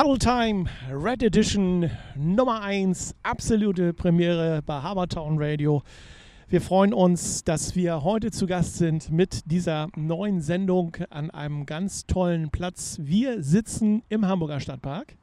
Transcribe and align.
Huddle 0.00 0.18
Time, 0.18 0.66
Red 0.92 1.24
Edition 1.24 1.90
Nummer 2.14 2.62
1, 2.62 3.16
absolute 3.24 3.92
Premiere 3.92 4.62
bei 4.64 4.80
Habertown 4.80 5.42
Radio. 5.42 5.82
Wir 6.48 6.60
freuen 6.60 6.94
uns, 6.94 7.42
dass 7.42 7.74
wir 7.74 8.04
heute 8.04 8.30
zu 8.30 8.46
Gast 8.46 8.76
sind 8.76 9.10
mit 9.10 9.50
dieser 9.50 9.88
neuen 9.96 10.40
Sendung 10.40 10.96
an 11.10 11.32
einem 11.32 11.66
ganz 11.66 12.06
tollen 12.06 12.50
Platz. 12.50 12.98
Wir 13.00 13.42
sitzen 13.42 14.04
im 14.08 14.24
Hamburger 14.24 14.60
Stadtpark. 14.60 15.16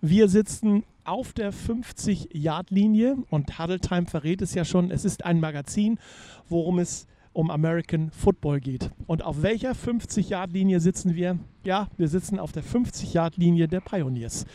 Wir 0.00 0.30
sitzen 0.30 0.84
auf 1.04 1.34
der 1.34 1.52
50-Yard-Linie 1.52 3.18
und 3.28 3.58
Huddle 3.58 3.80
Time 3.80 4.06
verrät 4.06 4.40
es 4.40 4.54
ja 4.54 4.64
schon. 4.64 4.90
Es 4.90 5.04
ist 5.04 5.22
ein 5.26 5.38
Magazin, 5.38 5.98
worum 6.48 6.78
es 6.78 7.06
um 7.34 7.50
American 7.50 8.10
Football 8.10 8.60
geht. 8.60 8.90
Und 9.06 9.22
auf 9.22 9.42
welcher 9.42 9.72
50-Yard-Linie 9.72 10.80
sitzen 10.80 11.14
wir? 11.14 11.38
Ja, 11.64 11.88
wir 11.98 12.08
sitzen 12.08 12.38
auf 12.38 12.52
der 12.52 12.64
50-Yard-Linie 12.64 13.68
der 13.68 13.80
Pioneers. 13.80 14.46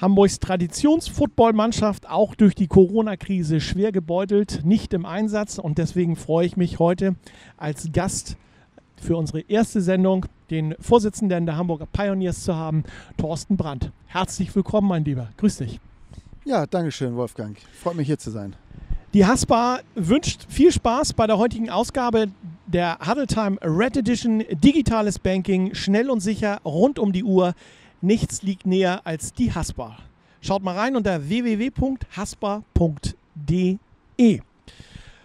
Hamburgs 0.00 0.40
Traditionsfootballmannschaft 0.40 2.08
auch 2.08 2.34
durch 2.34 2.54
die 2.54 2.66
Corona-Krise 2.66 3.60
schwer 3.60 3.92
gebeutelt, 3.92 4.62
nicht 4.64 4.92
im 4.92 5.06
Einsatz. 5.06 5.58
Und 5.58 5.78
deswegen 5.78 6.16
freue 6.16 6.46
ich 6.46 6.56
mich 6.56 6.78
heute 6.78 7.14
als 7.56 7.90
Gast 7.92 8.36
für 9.00 9.16
unsere 9.16 9.40
erste 9.40 9.80
Sendung 9.80 10.26
den 10.50 10.74
Vorsitzenden 10.80 11.46
der 11.46 11.56
Hamburger 11.56 11.86
Pioneers 11.86 12.44
zu 12.44 12.54
haben, 12.54 12.84
Thorsten 13.16 13.56
Brandt. 13.56 13.90
Herzlich 14.06 14.54
willkommen, 14.54 14.88
mein 14.88 15.04
Lieber. 15.04 15.28
Grüß 15.38 15.58
dich. 15.58 15.80
Ja, 16.44 16.66
danke 16.66 16.92
schön, 16.92 17.16
Wolfgang. 17.16 17.58
Freut 17.72 17.96
mich 17.96 18.06
hier 18.06 18.18
zu 18.18 18.30
sein. 18.30 18.54
Die 19.16 19.24
Haspa 19.24 19.80
wünscht 19.94 20.44
viel 20.46 20.70
Spaß 20.70 21.14
bei 21.14 21.26
der 21.26 21.38
heutigen 21.38 21.70
Ausgabe 21.70 22.26
der 22.66 22.98
Huddle 22.98 23.26
Time 23.26 23.56
Red 23.62 23.96
Edition. 23.96 24.44
Digitales 24.62 25.18
Banking, 25.18 25.74
schnell 25.74 26.10
und 26.10 26.20
sicher, 26.20 26.60
rund 26.66 26.98
um 26.98 27.14
die 27.14 27.24
Uhr. 27.24 27.54
Nichts 28.02 28.42
liegt 28.42 28.66
näher 28.66 29.00
als 29.04 29.32
die 29.32 29.54
Haspa. 29.54 29.96
Schaut 30.42 30.62
mal 30.62 30.76
rein 30.76 30.96
unter 30.96 31.30
www.haspa.de. 31.30 33.78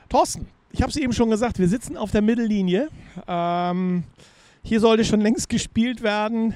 Thorsten, 0.08 0.48
ich 0.72 0.82
habe 0.82 0.90
es 0.90 0.96
eben 0.96 1.12
schon 1.12 1.30
gesagt, 1.30 1.60
wir 1.60 1.68
sitzen 1.68 1.98
auf 1.98 2.12
der 2.12 2.22
Mittellinie. 2.22 2.88
Ähm, 3.28 4.06
hier 4.64 4.80
sollte 4.80 5.04
schon 5.04 5.20
längst 5.20 5.50
gespielt 5.50 6.02
werden 6.02 6.56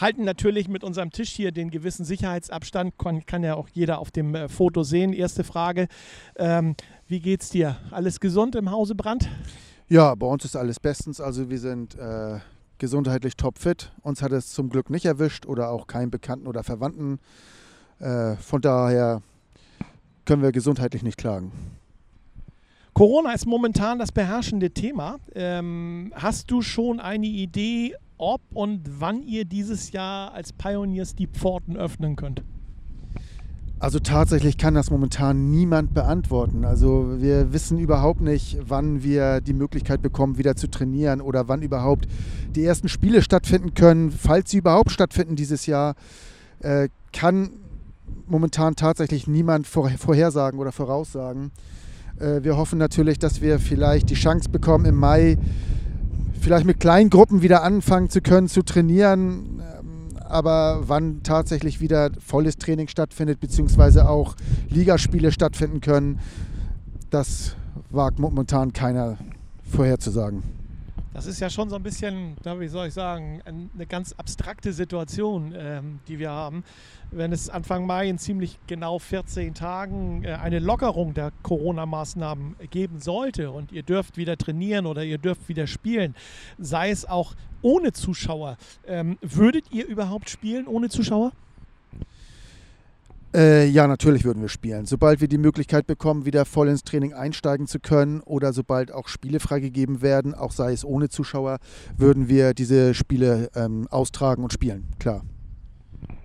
halten 0.00 0.24
natürlich 0.24 0.68
mit 0.68 0.84
unserem 0.84 1.10
Tisch 1.10 1.30
hier 1.30 1.52
den 1.52 1.70
gewissen 1.70 2.04
Sicherheitsabstand. 2.04 2.98
Kann, 2.98 3.26
kann 3.26 3.42
ja 3.42 3.54
auch 3.54 3.68
jeder 3.68 3.98
auf 3.98 4.10
dem 4.10 4.34
äh, 4.34 4.48
Foto 4.48 4.82
sehen. 4.82 5.12
Erste 5.12 5.44
Frage: 5.44 5.88
ähm, 6.36 6.74
Wie 7.06 7.20
geht's 7.20 7.50
dir? 7.50 7.76
Alles 7.90 8.20
gesund 8.20 8.54
im 8.54 8.70
Hause 8.70 8.94
Brand? 8.94 9.28
Ja, 9.88 10.14
bei 10.14 10.26
uns 10.26 10.44
ist 10.44 10.56
alles 10.56 10.80
bestens. 10.80 11.20
Also 11.20 11.50
wir 11.50 11.58
sind 11.58 11.96
äh, 11.96 12.38
gesundheitlich 12.78 13.36
topfit. 13.36 13.92
Uns 14.02 14.22
hat 14.22 14.32
es 14.32 14.50
zum 14.50 14.70
Glück 14.70 14.90
nicht 14.90 15.04
erwischt 15.04 15.46
oder 15.46 15.70
auch 15.70 15.86
keinen 15.86 16.10
Bekannten 16.10 16.46
oder 16.46 16.62
Verwandten. 16.62 17.18
Äh, 17.98 18.36
von 18.36 18.60
daher 18.60 19.22
können 20.24 20.42
wir 20.42 20.52
gesundheitlich 20.52 21.02
nicht 21.02 21.18
klagen. 21.18 21.52
Corona 22.94 23.32
ist 23.32 23.46
momentan 23.46 23.98
das 23.98 24.12
beherrschende 24.12 24.70
Thema. 24.70 25.18
Ähm, 25.34 26.12
hast 26.14 26.50
du 26.50 26.60
schon 26.62 27.00
eine 27.00 27.26
Idee, 27.26 27.94
ob 28.20 28.42
und 28.52 28.82
wann 29.00 29.22
ihr 29.22 29.44
dieses 29.44 29.92
Jahr 29.92 30.32
als 30.34 30.52
Pioneers 30.52 31.14
die 31.14 31.26
Pforten 31.26 31.76
öffnen 31.76 32.16
könnt? 32.16 32.42
Also 33.78 33.98
tatsächlich 33.98 34.58
kann 34.58 34.74
das 34.74 34.90
momentan 34.90 35.50
niemand 35.50 35.94
beantworten. 35.94 36.66
Also 36.66 37.14
wir 37.16 37.54
wissen 37.54 37.78
überhaupt 37.78 38.20
nicht, 38.20 38.58
wann 38.68 39.02
wir 39.02 39.40
die 39.40 39.54
Möglichkeit 39.54 40.02
bekommen, 40.02 40.36
wieder 40.36 40.54
zu 40.54 40.68
trainieren 40.68 41.22
oder 41.22 41.48
wann 41.48 41.62
überhaupt 41.62 42.06
die 42.54 42.62
ersten 42.62 42.90
Spiele 42.90 43.22
stattfinden 43.22 43.72
können. 43.72 44.10
Falls 44.10 44.50
sie 44.50 44.58
überhaupt 44.58 44.90
stattfinden 44.90 45.34
dieses 45.34 45.64
Jahr, 45.64 45.94
äh, 46.58 46.90
kann 47.14 47.52
momentan 48.26 48.76
tatsächlich 48.76 49.26
niemand 49.26 49.66
vorhersagen 49.66 50.60
oder 50.60 50.72
voraussagen. 50.72 51.50
Äh, 52.18 52.44
wir 52.44 52.58
hoffen 52.58 52.78
natürlich, 52.78 53.18
dass 53.18 53.40
wir 53.40 53.58
vielleicht 53.58 54.10
die 54.10 54.14
Chance 54.14 54.50
bekommen, 54.50 54.84
im 54.84 54.96
Mai 54.96 55.38
vielleicht 56.40 56.66
mit 56.66 56.80
kleinen 56.80 57.10
Gruppen 57.10 57.42
wieder 57.42 57.62
anfangen 57.62 58.10
zu 58.10 58.20
können, 58.20 58.48
zu 58.48 58.62
trainieren. 58.62 59.62
Ähm, 59.78 60.18
aber 60.28 60.82
wann 60.86 61.22
tatsächlich 61.22 61.80
wieder 61.80 62.10
volles 62.24 62.56
Training 62.56 62.88
stattfindet, 62.88 63.40
beziehungsweise 63.40 64.08
auch 64.08 64.36
Ligaspiele 64.68 65.32
stattfinden 65.32 65.80
können, 65.80 66.20
das 67.10 67.56
wagt 67.90 68.18
momentan 68.18 68.72
keiner 68.72 69.18
vorherzusagen. 69.64 70.59
Das 71.12 71.26
ist 71.26 71.40
ja 71.40 71.50
schon 71.50 71.68
so 71.68 71.76
ein 71.76 71.82
bisschen, 71.82 72.36
wie 72.44 72.68
soll 72.68 72.88
ich 72.88 72.94
sagen, 72.94 73.42
eine 73.44 73.86
ganz 73.86 74.12
abstrakte 74.12 74.72
Situation, 74.72 75.52
ähm, 75.56 76.00
die 76.06 76.18
wir 76.18 76.30
haben 76.30 76.64
wenn 77.12 77.32
es 77.32 77.50
Anfang 77.50 77.86
Mai 77.86 78.08
in 78.08 78.18
ziemlich 78.18 78.58
genau 78.66 78.98
14 78.98 79.54
Tagen 79.54 80.24
äh, 80.24 80.34
eine 80.34 80.58
Lockerung 80.58 81.14
der 81.14 81.32
Corona-Maßnahmen 81.42 82.56
geben 82.70 83.00
sollte 83.00 83.50
und 83.50 83.72
ihr 83.72 83.82
dürft 83.82 84.16
wieder 84.16 84.36
trainieren 84.36 84.86
oder 84.86 85.04
ihr 85.04 85.18
dürft 85.18 85.48
wieder 85.48 85.66
spielen, 85.66 86.14
sei 86.58 86.90
es 86.90 87.06
auch 87.06 87.34
ohne 87.62 87.92
Zuschauer, 87.92 88.56
ähm, 88.86 89.18
würdet 89.20 89.66
ihr 89.70 89.86
überhaupt 89.86 90.30
spielen 90.30 90.66
ohne 90.66 90.88
Zuschauer? 90.88 91.32
Äh, 93.32 93.66
ja, 93.66 93.86
natürlich 93.86 94.24
würden 94.24 94.42
wir 94.42 94.48
spielen. 94.48 94.86
Sobald 94.86 95.20
wir 95.20 95.28
die 95.28 95.38
Möglichkeit 95.38 95.86
bekommen, 95.86 96.26
wieder 96.26 96.44
voll 96.44 96.68
ins 96.68 96.82
Training 96.82 97.12
einsteigen 97.12 97.68
zu 97.68 97.78
können 97.78 98.20
oder 98.22 98.52
sobald 98.52 98.92
auch 98.92 99.06
Spiele 99.06 99.38
freigegeben 99.38 100.02
werden, 100.02 100.34
auch 100.34 100.50
sei 100.50 100.72
es 100.72 100.84
ohne 100.84 101.08
Zuschauer, 101.08 101.58
würden 101.96 102.28
wir 102.28 102.54
diese 102.54 102.92
Spiele 102.92 103.48
ähm, 103.54 103.86
austragen 103.88 104.42
und 104.42 104.52
spielen, 104.52 104.88
klar. 104.98 105.22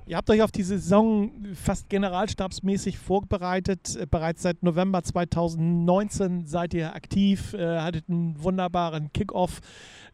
Ihr 0.07 0.17
habt 0.17 0.29
euch 0.29 0.43
auf 0.43 0.51
die 0.51 0.61
Saison 0.61 1.31
fast 1.55 1.89
generalstabsmäßig 1.89 2.99
vorbereitet. 2.99 3.95
Äh, 3.95 4.05
bereits 4.05 4.43
seit 4.43 4.61
November 4.61 5.03
2019 5.03 6.45
seid 6.45 6.75
ihr 6.75 6.95
aktiv, 6.95 7.53
äh, 7.53 7.79
hattet 7.79 8.07
einen 8.07 8.41
wunderbaren 8.41 9.11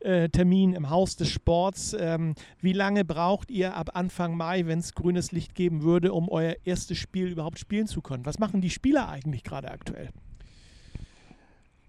Kickoff-Termin 0.02 0.74
im 0.74 0.90
Haus 0.90 1.16
des 1.16 1.30
Sports. 1.30 1.96
Ähm, 1.98 2.36
wie 2.60 2.74
lange 2.74 3.06
braucht 3.06 3.52
ihr 3.52 3.76
ab 3.76 3.92
Anfang 3.94 4.36
Mai, 4.36 4.66
wenn 4.66 4.80
es 4.80 4.94
grünes 4.94 5.32
Licht 5.32 5.56
geben 5.56 5.84
würde, 5.84 6.14
um 6.14 6.30
euer 6.30 6.56
erstes 6.64 6.98
Spiel 6.98 7.28
überhaupt 7.28 7.60
spielen 7.60 7.88
zu 7.88 8.02
können? 8.02 8.26
Was 8.26 8.40
machen 8.40 8.62
die 8.62 8.70
Spieler 8.70 9.10
eigentlich 9.10 9.44
gerade 9.44 9.72
aktuell? 9.72 10.10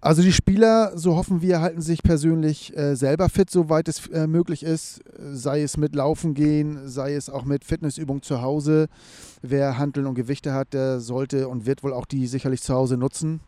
Also 0.01 0.21
die 0.21 0.33
Spieler, 0.33 0.97
so 0.97 1.15
hoffen 1.15 1.41
wir, 1.41 1.61
halten 1.61 1.81
sich 1.81 2.03
persönlich 2.03 2.75
äh, 2.75 2.95
selber 2.95 3.29
fit, 3.29 3.49
soweit 3.49 3.87
es 3.87 4.07
äh, 4.07 4.27
möglich 4.27 4.63
ist. 4.63 5.01
Sei 5.17 5.61
es 5.61 5.77
mit 5.77 5.95
Laufen 5.95 6.33
gehen, 6.33 6.89
sei 6.89 7.13
es 7.13 7.29
auch 7.29 7.45
mit 7.45 7.63
Fitnessübungen 7.63 8.21
zu 8.21 8.41
Hause. 8.41 8.89
Wer 9.41 9.77
Handeln 9.77 10.05
und 10.05 10.15
Gewichte 10.15 10.53
hat, 10.53 10.73
der 10.73 10.99
sollte 10.99 11.47
und 11.47 11.65
wird 11.65 11.83
wohl 11.83 11.93
auch 11.93 12.05
die 12.05 12.27
sicherlich 12.27 12.61
zu 12.61 12.73
Hause 12.73 12.97
nutzen. 12.97 13.39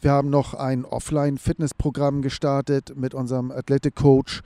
Wir 0.00 0.10
haben 0.10 0.30
noch 0.30 0.54
ein 0.54 0.84
Offline-Fitnessprogramm 0.84 2.22
gestartet 2.22 2.94
mit 2.96 3.14
unserem 3.14 3.50
Athletic 3.50 3.94
Coach, 3.94 4.42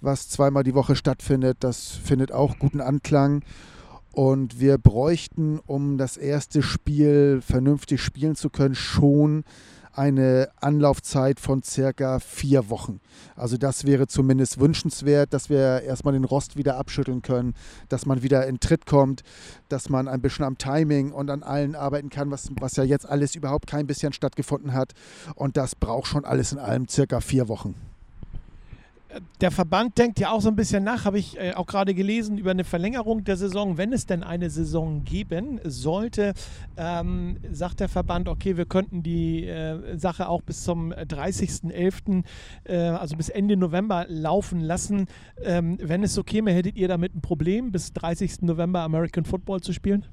was 0.00 0.28
zweimal 0.28 0.64
die 0.64 0.74
Woche 0.74 0.96
stattfindet. 0.96 1.58
Das 1.60 1.88
findet 1.88 2.32
auch 2.32 2.58
guten 2.58 2.80
Anklang. 2.80 3.42
Und 4.12 4.58
wir 4.58 4.78
bräuchten, 4.78 5.60
um 5.66 5.98
das 5.98 6.16
erste 6.16 6.62
Spiel 6.62 7.40
vernünftig 7.40 8.02
spielen 8.02 8.34
zu 8.34 8.50
können, 8.50 8.74
schon 8.74 9.44
eine 9.92 10.48
Anlaufzeit 10.60 11.40
von 11.40 11.62
circa 11.62 12.18
vier 12.20 12.70
Wochen. 12.70 13.00
Also 13.36 13.56
das 13.56 13.84
wäre 13.84 14.06
zumindest 14.06 14.60
wünschenswert, 14.60 15.32
dass 15.32 15.50
wir 15.50 15.82
erstmal 15.82 16.14
den 16.14 16.24
Rost 16.24 16.56
wieder 16.56 16.76
abschütteln 16.76 17.22
können, 17.22 17.54
dass 17.88 18.06
man 18.06 18.22
wieder 18.22 18.46
in 18.46 18.60
Tritt 18.60 18.86
kommt, 18.86 19.22
dass 19.68 19.88
man 19.88 20.08
ein 20.08 20.20
bisschen 20.20 20.44
am 20.44 20.58
Timing 20.58 21.12
und 21.12 21.30
an 21.30 21.42
allen 21.42 21.74
arbeiten 21.74 22.10
kann, 22.10 22.30
was, 22.30 22.50
was 22.58 22.76
ja 22.76 22.84
jetzt 22.84 23.08
alles 23.08 23.34
überhaupt 23.34 23.66
kein 23.66 23.86
bisschen 23.86 24.12
stattgefunden 24.12 24.72
hat. 24.72 24.92
Und 25.34 25.56
das 25.56 25.74
braucht 25.74 26.08
schon 26.08 26.24
alles 26.24 26.52
in 26.52 26.58
allem 26.58 26.88
circa 26.88 27.20
vier 27.20 27.48
Wochen 27.48 27.74
der 29.40 29.50
Verband 29.50 29.96
denkt 29.96 30.20
ja 30.20 30.30
auch 30.30 30.40
so 30.40 30.48
ein 30.48 30.56
bisschen 30.56 30.84
nach, 30.84 31.04
habe 31.04 31.18
ich 31.18 31.38
äh, 31.38 31.54
auch 31.54 31.66
gerade 31.66 31.94
gelesen, 31.94 32.36
über 32.36 32.50
eine 32.50 32.64
Verlängerung 32.64 33.24
der 33.24 33.36
Saison. 33.36 33.78
Wenn 33.78 33.92
es 33.92 34.06
denn 34.06 34.22
eine 34.22 34.50
Saison 34.50 35.04
geben 35.04 35.60
sollte, 35.64 36.34
ähm, 36.76 37.38
sagt 37.50 37.80
der 37.80 37.88
Verband, 37.88 38.28
okay, 38.28 38.56
wir 38.56 38.66
könnten 38.66 39.02
die 39.02 39.46
äh, 39.46 39.96
Sache 39.96 40.28
auch 40.28 40.42
bis 40.42 40.62
zum 40.62 40.92
30.11., 40.92 42.24
äh, 42.64 42.76
also 42.76 43.16
bis 43.16 43.30
Ende 43.30 43.56
November 43.56 44.04
laufen 44.08 44.60
lassen. 44.60 45.06
Ähm, 45.42 45.78
wenn 45.80 46.02
es 46.02 46.14
so 46.14 46.22
käme, 46.22 46.52
hättet 46.52 46.76
ihr 46.76 46.88
damit 46.88 47.14
ein 47.14 47.22
Problem, 47.22 47.72
bis 47.72 47.92
30. 47.94 48.42
November 48.42 48.80
American 48.80 49.24
Football 49.24 49.60
zu 49.60 49.72
spielen? 49.72 50.04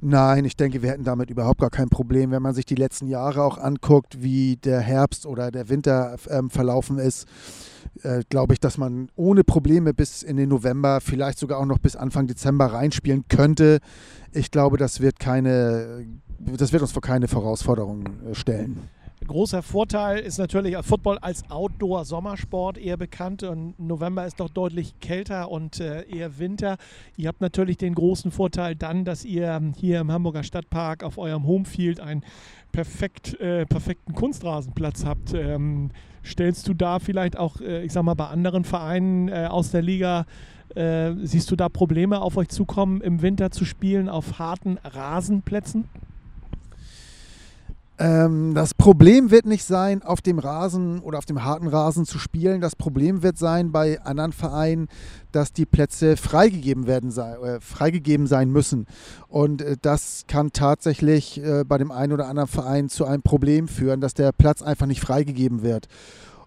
Nein, 0.00 0.44
ich 0.44 0.56
denke, 0.56 0.82
wir 0.82 0.90
hätten 0.90 1.04
damit 1.04 1.30
überhaupt 1.30 1.60
gar 1.60 1.70
kein 1.70 1.88
Problem, 1.88 2.32
wenn 2.32 2.42
man 2.42 2.54
sich 2.54 2.66
die 2.66 2.74
letzten 2.74 3.06
Jahre 3.06 3.44
auch 3.44 3.56
anguckt, 3.58 4.20
wie 4.20 4.56
der 4.56 4.80
Herbst 4.80 5.26
oder 5.26 5.52
der 5.52 5.68
Winter 5.68 6.16
ähm, 6.28 6.50
verlaufen 6.50 6.98
ist 6.98 7.28
äh, 8.02 8.22
glaube 8.28 8.54
ich, 8.54 8.60
dass 8.60 8.78
man 8.78 9.08
ohne 9.16 9.44
Probleme 9.44 9.94
bis 9.94 10.22
in 10.22 10.36
den 10.36 10.48
November, 10.48 11.00
vielleicht 11.00 11.38
sogar 11.38 11.58
auch 11.58 11.66
noch 11.66 11.78
bis 11.78 11.96
Anfang 11.96 12.26
Dezember 12.26 12.66
reinspielen 12.66 13.24
könnte. 13.28 13.80
Ich 14.32 14.50
glaube, 14.50 14.76
das 14.76 15.00
wird 15.00 15.18
keine, 15.18 16.06
das 16.38 16.72
wird 16.72 16.82
uns 16.82 16.92
vor 16.92 17.02
keine 17.02 17.26
Herausforderungen 17.26 18.06
äh, 18.30 18.34
stellen. 18.34 18.88
Großer 19.26 19.62
Vorteil 19.62 20.18
ist 20.18 20.38
natürlich 20.38 20.76
Football 20.78 21.18
als 21.18 21.48
Outdoor-Sommersport 21.48 22.76
eher 22.76 22.96
bekannt. 22.96 23.42
Und 23.42 23.78
November 23.78 24.26
ist 24.26 24.40
doch 24.40 24.50
deutlich 24.50 24.98
kälter 25.00 25.50
und 25.50 25.80
äh, 25.80 26.02
eher 26.08 26.38
Winter. 26.38 26.76
Ihr 27.16 27.28
habt 27.28 27.40
natürlich 27.40 27.76
den 27.76 27.94
großen 27.94 28.32
Vorteil 28.32 28.74
dann, 28.74 29.04
dass 29.04 29.24
ihr 29.24 29.60
hier 29.76 30.00
im 30.00 30.10
Hamburger 30.10 30.42
Stadtpark 30.42 31.04
auf 31.04 31.18
eurem 31.18 31.46
Homefield 31.46 32.00
einen 32.00 32.24
perfekt, 32.72 33.38
äh, 33.40 33.66
perfekten 33.66 34.14
Kunstrasenplatz 34.14 35.04
habt. 35.04 35.34
Ähm, 35.34 35.90
stellst 36.24 36.66
du 36.68 36.74
da 36.74 36.98
vielleicht 36.98 37.36
auch, 37.36 37.60
äh, 37.60 37.84
ich 37.84 37.92
sag 37.92 38.02
mal, 38.02 38.14
bei 38.14 38.26
anderen 38.26 38.64
Vereinen 38.64 39.28
äh, 39.28 39.46
aus 39.48 39.70
der 39.70 39.82
Liga, 39.82 40.26
äh, 40.74 41.12
siehst 41.22 41.50
du 41.50 41.56
da 41.56 41.68
Probleme 41.68 42.20
auf 42.20 42.36
euch 42.36 42.48
zukommen, 42.48 43.00
im 43.02 43.20
Winter 43.22 43.50
zu 43.50 43.64
spielen 43.64 44.08
auf 44.08 44.38
harten 44.38 44.78
Rasenplätzen? 44.82 45.84
Ähm, 48.02 48.52
das 48.52 48.74
Problem 48.74 49.30
wird 49.30 49.46
nicht 49.46 49.62
sein, 49.62 50.02
auf 50.02 50.20
dem 50.20 50.40
Rasen 50.40 50.98
oder 50.98 51.18
auf 51.18 51.24
dem 51.24 51.44
harten 51.44 51.68
Rasen 51.68 52.04
zu 52.04 52.18
spielen. 52.18 52.60
Das 52.60 52.74
Problem 52.74 53.22
wird 53.22 53.38
sein 53.38 53.70
bei 53.70 54.00
anderen 54.02 54.32
Vereinen, 54.32 54.88
dass 55.30 55.52
die 55.52 55.66
Plätze 55.66 56.16
freigegeben 56.16 56.88
werden 56.88 57.12
sei, 57.12 57.34
äh, 57.34 57.60
freigegeben 57.60 58.26
sein 58.26 58.50
müssen. 58.50 58.86
Und 59.28 59.62
äh, 59.62 59.76
das 59.80 60.24
kann 60.26 60.50
tatsächlich 60.52 61.40
äh, 61.44 61.62
bei 61.64 61.78
dem 61.78 61.92
einen 61.92 62.12
oder 62.12 62.26
anderen 62.26 62.48
Verein 62.48 62.88
zu 62.88 63.04
einem 63.04 63.22
Problem 63.22 63.68
führen, 63.68 64.00
dass 64.00 64.14
der 64.14 64.32
Platz 64.32 64.62
einfach 64.62 64.86
nicht 64.86 65.00
freigegeben 65.00 65.62
wird. 65.62 65.86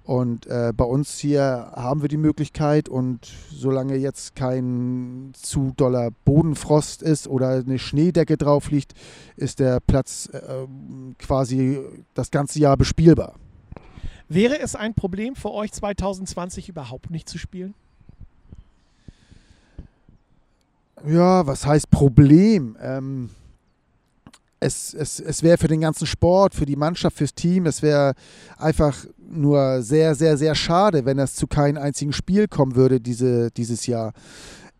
Und 0.05 0.45
äh, 0.45 0.71
bei 0.75 0.85
uns 0.85 1.17
hier 1.17 1.71
haben 1.75 2.03
wir 2.03 2.09
die 2.09 2.17
Möglichkeit 2.17 2.87
und 2.89 3.25
solange 3.51 3.95
jetzt 3.95 4.35
kein 4.35 5.31
zu 5.33 5.73
doller 5.75 6.11
Bodenfrost 6.25 7.01
ist 7.01 7.27
oder 7.27 7.49
eine 7.49 7.79
Schneedecke 7.79 8.37
drauf 8.37 8.69
liegt, 8.69 8.93
ist 9.35 9.59
der 9.59 9.79
Platz 9.79 10.29
äh, 10.31 10.39
quasi 11.17 11.79
das 12.13 12.29
ganze 12.29 12.59
Jahr 12.59 12.77
bespielbar. 12.77 13.33
Wäre 14.29 14.59
es 14.59 14.75
ein 14.75 14.93
Problem 14.93 15.35
für 15.35 15.51
euch 15.51 15.71
2020 15.71 16.69
überhaupt 16.69 17.09
nicht 17.09 17.27
zu 17.27 17.39
spielen? 17.39 17.73
Ja, 21.07 21.47
was 21.47 21.65
heißt 21.65 21.89
Problem? 21.89 22.77
Ähm, 22.79 23.31
es, 24.59 24.93
es, 24.93 25.19
es 25.19 25.43
wäre 25.43 25.57
für 25.57 25.67
den 25.67 25.81
ganzen 25.81 26.07
Sport, 26.07 26.55
für 26.55 26.65
die 26.65 26.75
Mannschaft, 26.75 27.17
fürs 27.17 27.33
Team, 27.33 27.65
es 27.65 27.81
wäre 27.81 28.13
einfach 28.57 29.05
nur 29.17 29.81
sehr, 29.81 30.15
sehr, 30.15 30.37
sehr 30.37 30.55
schade, 30.55 31.05
wenn 31.05 31.19
es 31.19 31.35
zu 31.35 31.47
keinem 31.47 31.81
einzigen 31.81 32.13
Spiel 32.13 32.47
kommen 32.47 32.75
würde 32.75 32.99
diese, 32.99 33.51
dieses 33.51 33.87
Jahr. 33.87 34.13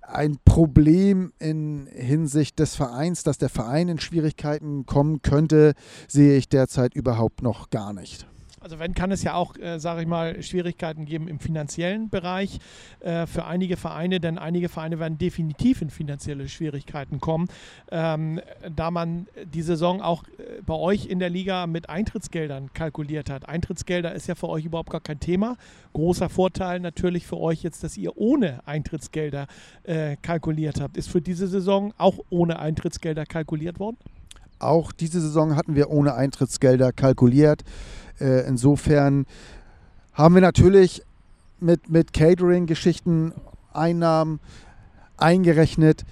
Ein 0.01 0.37
Problem 0.45 1.33
in 1.39 1.87
Hinsicht 1.91 2.59
des 2.59 2.75
Vereins, 2.75 3.23
dass 3.23 3.37
der 3.37 3.49
Verein 3.49 3.89
in 3.89 3.99
Schwierigkeiten 3.99 4.85
kommen 4.85 5.21
könnte, 5.21 5.73
sehe 6.07 6.37
ich 6.37 6.47
derzeit 6.47 6.93
überhaupt 6.93 7.41
noch 7.41 7.69
gar 7.69 7.91
nicht. 7.91 8.27
Also 8.65 8.79
wenn 8.79 8.95
kann 8.95 9.11
es 9.11 9.21
ja 9.21 9.35
auch, 9.35 9.55
äh, 9.59 9.77
sage 9.77 10.01
ich 10.01 10.07
mal, 10.07 10.41
Schwierigkeiten 10.41 11.05
geben 11.05 11.27
im 11.27 11.39
finanziellen 11.39 12.09
Bereich 12.09 12.57
äh, 12.99 13.27
für 13.27 13.45
einige 13.45 13.77
Vereine, 13.77 14.19
denn 14.19 14.39
einige 14.39 14.69
Vereine 14.69 14.97
werden 14.97 15.19
definitiv 15.19 15.83
in 15.83 15.91
finanzielle 15.91 16.49
Schwierigkeiten 16.49 17.19
kommen, 17.19 17.47
ähm, 17.91 18.41
da 18.75 18.89
man 18.89 19.27
die 19.53 19.61
Saison 19.61 20.01
auch 20.01 20.23
äh, 20.23 20.63
bei 20.65 20.73
euch 20.73 21.05
in 21.05 21.19
der 21.19 21.29
Liga 21.29 21.67
mit 21.67 21.91
Eintrittsgeldern 21.91 22.73
kalkuliert 22.73 23.29
hat. 23.29 23.47
Eintrittsgelder 23.47 24.15
ist 24.15 24.25
ja 24.25 24.33
für 24.33 24.49
euch 24.49 24.65
überhaupt 24.65 24.89
gar 24.89 25.01
kein 25.01 25.19
Thema. 25.19 25.57
Großer 25.93 26.29
Vorteil 26.29 26.79
natürlich 26.79 27.27
für 27.27 27.37
euch 27.37 27.61
jetzt, 27.61 27.83
dass 27.83 27.95
ihr 27.97 28.17
ohne 28.17 28.67
Eintrittsgelder 28.67 29.45
äh, 29.83 30.15
kalkuliert 30.23 30.81
habt. 30.81 30.97
Ist 30.97 31.09
für 31.09 31.21
diese 31.21 31.47
Saison 31.47 31.93
auch 31.99 32.17
ohne 32.31 32.57
Eintrittsgelder 32.57 33.27
kalkuliert 33.27 33.79
worden? 33.79 33.97
Auch 34.57 34.91
diese 34.91 35.21
Saison 35.21 35.55
hatten 35.55 35.75
wir 35.75 35.91
ohne 35.91 36.15
Eintrittsgelder 36.15 36.93
kalkuliert. 36.93 37.63
Äh, 38.19 38.47
insofern 38.47 39.25
haben 40.13 40.35
wir 40.35 40.41
natürlich 40.41 41.03
mit, 41.59 41.89
mit 41.89 42.13
Catering-Geschichten 42.13 43.33
Einnahmen 43.73 44.39
eingerechnet, 45.17 46.05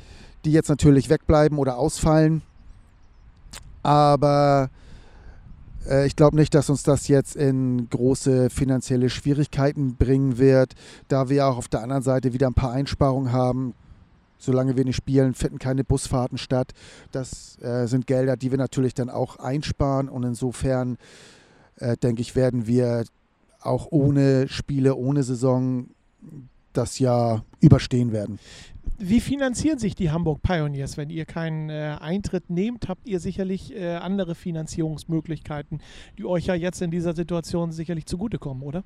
die 0.46 0.52
jetzt 0.52 0.70
natürlich 0.70 1.10
wegbleiben 1.10 1.58
oder 1.58 1.78
ausfallen. 1.78 2.42
Aber 3.82 4.70
äh, 5.88 6.06
ich 6.06 6.16
glaube 6.16 6.36
nicht, 6.36 6.54
dass 6.54 6.70
uns 6.70 6.84
das 6.84 7.08
jetzt 7.08 7.36
in 7.36 7.90
große 7.90 8.50
finanzielle 8.50 9.10
Schwierigkeiten 9.10 9.96
bringen 9.96 10.38
wird, 10.38 10.74
da 11.08 11.30
wir 11.30 11.48
auch 11.48 11.58
auf 11.58 11.68
der 11.68 11.82
anderen 11.82 12.04
Seite 12.04 12.34
wieder 12.34 12.48
ein 12.48 12.54
paar 12.54 12.72
Einsparungen 12.72 13.32
haben. 13.32 13.74
Solange 14.38 14.76
wir 14.76 14.84
nicht 14.84 14.98
spielen, 14.98 15.34
finden 15.34 15.58
keine 15.58 15.86
Busfahrten 15.86 16.38
statt. 16.38 16.74
Das 17.14 17.58
äh, 17.62 17.88
sind 17.88 18.08
Gelder, 18.08 18.36
die 18.36 18.52
wir 18.52 18.58
natürlich 18.58 18.94
dann 18.94 19.10
auch 19.10 19.38
einsparen 19.38 20.10
und 20.10 20.24
insofern 20.24 20.98
äh, 21.78 21.98
denke 21.98 22.22
ich, 22.22 22.36
werden 22.36 22.68
wir 22.68 23.06
auch 23.62 23.88
ohne 23.92 24.48
Spiele, 24.48 24.96
ohne 24.96 25.24
Saison 25.24 25.88
das 26.74 27.00
Jahr 27.00 27.46
überstehen 27.62 28.12
werden. 28.12 28.40
Wie 29.00 29.20
finanzieren 29.20 29.80
sich 29.80 29.96
die 29.96 30.12
Hamburg 30.12 30.42
Pioneers? 30.42 30.98
Wenn 30.98 31.10
ihr 31.10 31.26
keinen 31.26 31.70
äh, 31.70 31.98
Eintritt 32.00 32.50
nehmt, 32.50 32.88
habt 32.90 33.08
ihr 33.08 33.20
sicherlich 33.20 33.76
äh, 33.76 33.96
andere 33.96 34.36
Finanzierungsmöglichkeiten, 34.36 35.82
die 36.18 36.26
euch 36.26 36.46
ja 36.46 36.54
jetzt 36.54 36.82
in 36.82 36.92
dieser 36.92 37.14
Situation 37.14 37.72
sicherlich 37.72 38.06
zugutekommen, 38.06 38.64
oder? 38.64 38.84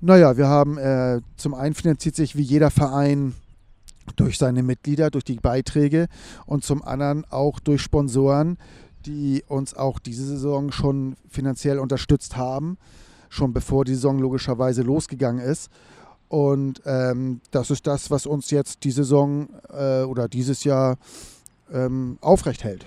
Naja, 0.00 0.36
wir 0.36 0.48
haben 0.48 0.78
äh, 0.78 1.20
zum 1.36 1.54
einen 1.54 1.74
finanziert 1.74 2.16
sich 2.16 2.36
wie 2.36 2.42
jeder 2.42 2.70
Verein 2.70 3.34
durch 4.16 4.36
seine 4.36 4.62
Mitglieder, 4.62 5.10
durch 5.10 5.24
die 5.24 5.36
Beiträge 5.36 6.08
und 6.46 6.64
zum 6.64 6.82
anderen 6.82 7.24
auch 7.30 7.60
durch 7.60 7.82
Sponsoren, 7.82 8.58
die 9.06 9.44
uns 9.48 9.74
auch 9.74 9.98
diese 9.98 10.26
Saison 10.26 10.72
schon 10.72 11.16
finanziell 11.28 11.78
unterstützt 11.78 12.36
haben, 12.36 12.78
schon 13.28 13.52
bevor 13.52 13.84
die 13.84 13.94
Saison 13.94 14.18
logischerweise 14.18 14.82
losgegangen 14.82 15.44
ist. 15.44 15.70
Und 16.28 16.80
ähm, 16.86 17.40
das 17.50 17.70
ist 17.70 17.86
das, 17.86 18.10
was 18.10 18.26
uns 18.26 18.50
jetzt 18.50 18.84
die 18.84 18.90
Saison 18.90 19.48
äh, 19.68 20.02
oder 20.02 20.28
dieses 20.28 20.64
Jahr 20.64 20.96
ähm, 21.72 22.16
aufrecht 22.20 22.64
hält. 22.64 22.86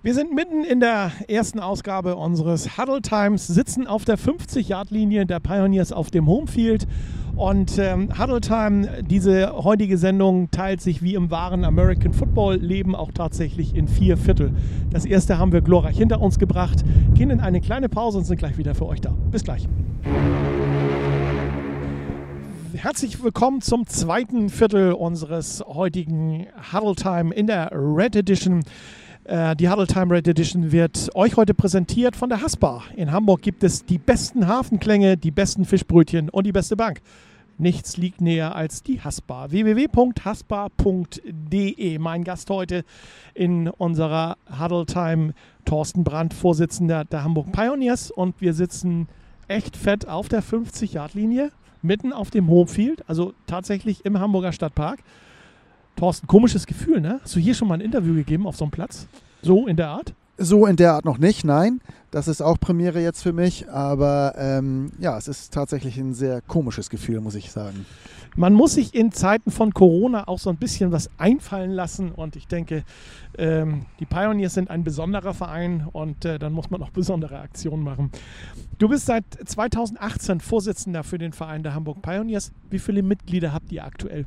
Wir 0.00 0.14
sind 0.14 0.32
mitten 0.32 0.62
in 0.62 0.78
der 0.78 1.10
ersten 1.26 1.58
Ausgabe 1.58 2.14
unseres 2.14 2.78
Huddle 2.78 3.02
Times, 3.02 3.48
sitzen 3.48 3.88
auf 3.88 4.04
der 4.04 4.16
50-Yard-Linie 4.16 5.26
der 5.26 5.40
Pioneers 5.40 5.90
auf 5.90 6.12
dem 6.12 6.28
Homefield. 6.28 6.86
Und 7.38 7.78
ähm, 7.78 8.08
Huddle 8.18 8.40
Time, 8.40 9.04
diese 9.04 9.52
heutige 9.52 9.96
Sendung, 9.96 10.50
teilt 10.50 10.80
sich 10.80 11.02
wie 11.02 11.14
im 11.14 11.30
wahren 11.30 11.64
American 11.64 12.12
Football-Leben 12.12 12.96
auch 12.96 13.12
tatsächlich 13.12 13.76
in 13.76 13.86
vier 13.86 14.16
Viertel. 14.16 14.52
Das 14.90 15.04
erste 15.04 15.38
haben 15.38 15.52
wir 15.52 15.60
glorreich 15.60 15.96
hinter 15.96 16.20
uns 16.20 16.40
gebracht, 16.40 16.84
gehen 17.14 17.30
in 17.30 17.38
eine 17.38 17.60
kleine 17.60 17.88
Pause 17.88 18.18
und 18.18 18.24
sind 18.24 18.38
gleich 18.38 18.58
wieder 18.58 18.74
für 18.74 18.86
euch 18.86 19.00
da. 19.00 19.14
Bis 19.30 19.44
gleich. 19.44 19.68
Herzlich 22.74 23.22
willkommen 23.22 23.60
zum 23.60 23.86
zweiten 23.86 24.48
Viertel 24.48 24.92
unseres 24.92 25.62
heutigen 25.64 26.48
Huddle 26.72 26.96
Time 26.96 27.32
in 27.32 27.46
der 27.46 27.70
Red 27.72 28.16
Edition. 28.16 28.64
Äh, 29.28 29.54
die 29.56 29.68
Huddle 29.68 29.86
Time 29.86 30.14
Red 30.14 30.26
Edition 30.26 30.72
wird 30.72 31.14
euch 31.14 31.36
heute 31.36 31.52
präsentiert 31.52 32.16
von 32.16 32.30
der 32.30 32.40
Haspa. 32.40 32.82
In 32.96 33.12
Hamburg 33.12 33.42
gibt 33.42 33.62
es 33.62 33.84
die 33.84 33.98
besten 33.98 34.48
Hafenklänge, 34.48 35.18
die 35.18 35.30
besten 35.30 35.66
Fischbrötchen 35.66 36.30
und 36.30 36.46
die 36.46 36.52
beste 36.52 36.76
Bank. 36.76 37.02
Nichts 37.58 37.98
liegt 37.98 38.22
näher 38.22 38.56
als 38.56 38.82
die 38.82 39.02
Haspa. 39.02 39.50
www.haspa.de. 39.50 39.98
Mein 41.98 42.24
Gast 42.24 42.48
heute 42.48 42.84
in 43.34 43.68
unserer 43.68 44.38
Huddle 44.58 44.86
Time, 44.86 45.34
Thorsten 45.66 46.04
Brandt, 46.04 46.32
Vorsitzender 46.32 47.04
der 47.04 47.22
Hamburg 47.22 47.52
Pioneers. 47.52 48.10
Und 48.10 48.40
wir 48.40 48.54
sitzen 48.54 49.08
echt 49.46 49.76
fett 49.76 50.08
auf 50.08 50.30
der 50.30 50.42
50-Yard-Linie, 50.42 51.50
mitten 51.82 52.14
auf 52.14 52.30
dem 52.30 52.48
Homefield, 52.48 53.06
also 53.06 53.34
tatsächlich 53.46 54.06
im 54.06 54.18
Hamburger 54.18 54.52
Stadtpark. 54.52 55.00
Thorsten, 55.98 56.28
komisches 56.28 56.64
Gefühl, 56.66 57.00
ne? 57.00 57.18
Hast 57.22 57.34
du 57.34 57.40
hier 57.40 57.54
schon 57.54 57.66
mal 57.66 57.74
ein 57.74 57.80
Interview 57.80 58.14
gegeben 58.14 58.46
auf 58.46 58.56
so 58.56 58.64
einem 58.64 58.70
Platz? 58.70 59.08
So 59.42 59.66
in 59.66 59.76
der 59.76 59.88
Art? 59.88 60.14
So 60.36 60.66
in 60.66 60.76
der 60.76 60.92
Art 60.92 61.04
noch 61.04 61.18
nicht, 61.18 61.44
nein. 61.44 61.80
Das 62.12 62.28
ist 62.28 62.40
auch 62.40 62.58
Premiere 62.60 63.02
jetzt 63.02 63.20
für 63.20 63.32
mich. 63.32 63.68
Aber 63.68 64.34
ähm, 64.38 64.92
ja, 65.00 65.18
es 65.18 65.26
ist 65.26 65.52
tatsächlich 65.52 65.98
ein 65.98 66.14
sehr 66.14 66.40
komisches 66.40 66.88
Gefühl, 66.88 67.20
muss 67.20 67.34
ich 67.34 67.50
sagen. 67.50 67.84
Man 68.36 68.54
muss 68.54 68.74
sich 68.74 68.94
in 68.94 69.10
Zeiten 69.10 69.50
von 69.50 69.74
Corona 69.74 70.28
auch 70.28 70.38
so 70.38 70.50
ein 70.50 70.56
bisschen 70.56 70.92
was 70.92 71.10
einfallen 71.18 71.72
lassen. 71.72 72.12
Und 72.12 72.36
ich 72.36 72.46
denke, 72.46 72.84
ähm, 73.36 73.86
die 73.98 74.06
Pioneers 74.06 74.54
sind 74.54 74.70
ein 74.70 74.84
besonderer 74.84 75.34
Verein 75.34 75.88
und 75.90 76.24
äh, 76.24 76.38
dann 76.38 76.52
muss 76.52 76.70
man 76.70 76.80
auch 76.80 76.90
besondere 76.90 77.40
Aktionen 77.40 77.82
machen. 77.82 78.12
Du 78.78 78.88
bist 78.88 79.06
seit 79.06 79.24
2018 79.44 80.38
Vorsitzender 80.38 81.02
für 81.02 81.18
den 81.18 81.32
Verein 81.32 81.64
der 81.64 81.74
Hamburg 81.74 82.00
Pioneers. 82.02 82.52
Wie 82.70 82.78
viele 82.78 83.02
Mitglieder 83.02 83.52
habt 83.52 83.72
ihr 83.72 83.84
aktuell? 83.84 84.24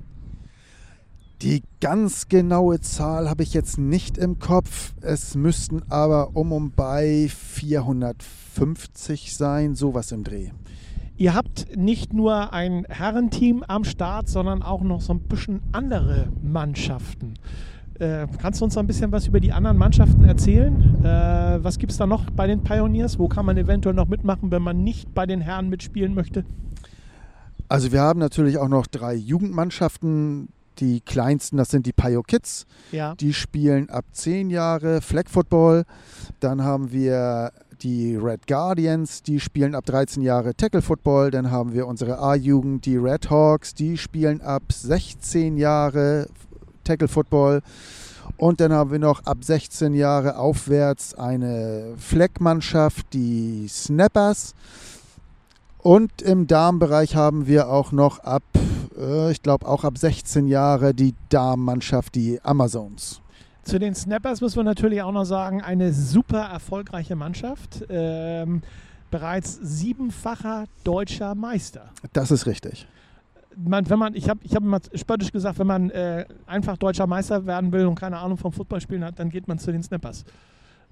Die 1.42 1.64
ganz 1.80 2.28
genaue 2.28 2.82
Zahl 2.82 3.28
habe 3.28 3.42
ich 3.42 3.56
jetzt 3.56 3.80
nicht 3.80 4.20
im 4.20 4.38
Kopf. 4.38 4.94
Es 5.02 5.34
müssten 5.34 5.82
aber 5.90 6.36
um 6.36 6.52
und 6.52 6.76
bei 6.76 7.30
450 7.30 9.36
sein, 9.36 9.74
sowas 9.74 10.12
im 10.12 10.24
Dreh. 10.24 10.52
Ihr 11.18 11.34
habt 11.34 11.76
nicht 11.76 12.14
nur 12.14 12.54
ein 12.54 12.86
Herrenteam 12.88 13.64
am 13.68 13.86
Start, 13.86 14.30
sondern 14.30 14.62
auch 14.62 14.84
noch 14.84 15.02
so 15.02 15.14
ein 15.14 15.22
bisschen 15.22 15.62
andere 15.72 16.28
Mannschaften. 16.44 17.34
Äh, 17.98 18.28
kannst 18.40 18.62
du 18.62 18.66
uns 18.66 18.76
noch 18.76 18.84
ein 18.84 18.88
bisschen 18.88 19.12
was 19.12 19.26
über 19.26 19.40
die 19.40 19.52
anderen 19.52 19.78
Mannschaften 19.78 20.24
erzählen? 20.24 21.04
Äh, 21.04 21.64
was 21.64 21.80
gibt 21.80 21.92
es 21.92 21.98
da 21.98 22.06
noch 22.06 22.30
bei 22.30 22.46
den 22.46 22.64
Pioneers? 22.64 23.18
Wo 23.18 23.28
kann 23.28 23.48
man 23.48 23.58
eventuell 23.58 23.96
noch 23.96 24.08
mitmachen, 24.08 24.52
wenn 24.52 24.62
man 24.62 24.84
nicht 24.84 25.12
bei 25.16 25.26
den 25.26 25.42
Herren 25.42 25.70
mitspielen 25.70 26.14
möchte? 26.14 26.46
Also 27.68 27.92
wir 27.92 28.02
haben 28.02 28.20
natürlich 28.20 28.60
auch 28.60 28.68
noch 28.68 28.86
drei 28.86 29.16
Jugendmannschaften. 29.16 30.50
Die 30.82 31.00
kleinsten, 31.00 31.58
das 31.58 31.70
sind 31.70 31.86
die 31.86 31.94
Pio 31.94 32.24
Kids. 32.24 32.66
Ja. 32.92 33.16
Die 33.16 33.34
spielen 33.34 33.90
ab 33.90 34.04
10 34.12 34.50
Jahre 34.50 35.02
Flag 35.02 35.30
Football. 35.30 35.86
Dann 36.40 36.64
haben 36.64 36.92
wir 36.92 37.54
die 37.82 38.16
Red 38.16 38.48
Guardians, 38.48 39.24
die 39.24 39.40
spielen 39.40 39.76
ab 39.76 39.86
13 39.86 40.22
Jahre 40.22 40.56
Tackle 40.56 40.82
Football. 40.82 41.32
Dann 41.32 41.52
haben 41.52 41.74
wir 41.74 41.88
unsere 41.88 42.20
A-Jugend, 42.20 42.86
die 42.86 42.98
Red 42.98 43.30
Hawks, 43.30 43.74
die 43.74 43.98
spielen 43.98 44.42
ab 44.42 44.64
16 44.72 45.58
Jahre 45.58 46.28
Tackle 46.84 47.08
Football. 47.08 47.62
Und 48.38 48.60
dann 48.60 48.72
haben 48.74 48.92
wir 48.92 49.00
noch 49.00 49.26
ab 49.26 49.44
16 49.44 49.94
Jahre 49.94 50.38
aufwärts 50.38 51.14
eine 51.14 51.94
Fleckmannschaft, 51.98 53.14
die 53.14 53.68
Snappers. 53.68 54.56
Und 55.80 56.22
im 56.22 56.48
Damenbereich 56.48 57.16
haben 57.16 57.48
wir 57.48 57.70
auch 57.70 57.92
noch 57.92 58.20
ab, 58.20 58.44
äh, 58.98 59.32
ich 59.32 59.42
glaube 59.42 59.68
auch 59.68 59.84
ab 59.84 59.98
16 59.98 60.48
Jahre 60.48 60.94
die 60.94 61.14
Damenmannschaft, 61.30 62.16
die 62.16 62.40
Amazons. 62.44 63.22
Zu 63.64 63.80
den 63.80 63.94
Snappers 63.94 64.42
müssen 64.42 64.58
wir 64.58 64.64
natürlich 64.64 65.02
auch 65.02 65.12
noch 65.12 65.26
sagen, 65.26 65.62
eine 65.62 65.94
super 65.94 66.42
erfolgreiche 66.42 67.16
Mannschaft. 67.16 67.86
Ähm, 67.90 68.64
bereits 69.12 69.60
siebenfacher 69.62 70.66
deutscher 70.84 71.36
Meister. 71.36 71.90
Das 72.14 72.32
ist 72.32 72.48
richtig. 72.48 72.88
Man, 73.56 73.88
wenn 73.90 74.00
man, 74.00 74.16
ich 74.16 74.30
habe 74.30 74.40
ich 74.44 74.56
hab 74.56 74.64
immer 74.64 74.80
spöttisch 74.96 75.32
gesagt, 75.32 75.60
wenn 75.60 75.68
man 75.68 75.90
äh, 75.90 76.26
einfach 76.48 76.78
deutscher 76.78 77.06
Meister 77.06 77.46
werden 77.46 77.72
will 77.72 77.86
und 77.86 77.96
keine 77.96 78.18
Ahnung 78.18 78.38
vom 78.38 78.54
Footballspielen 78.54 79.04
hat, 79.04 79.20
dann 79.20 79.30
geht 79.30 79.48
man 79.48 79.60
zu 79.60 79.72
den 79.72 79.84
Snappers. 79.84 80.24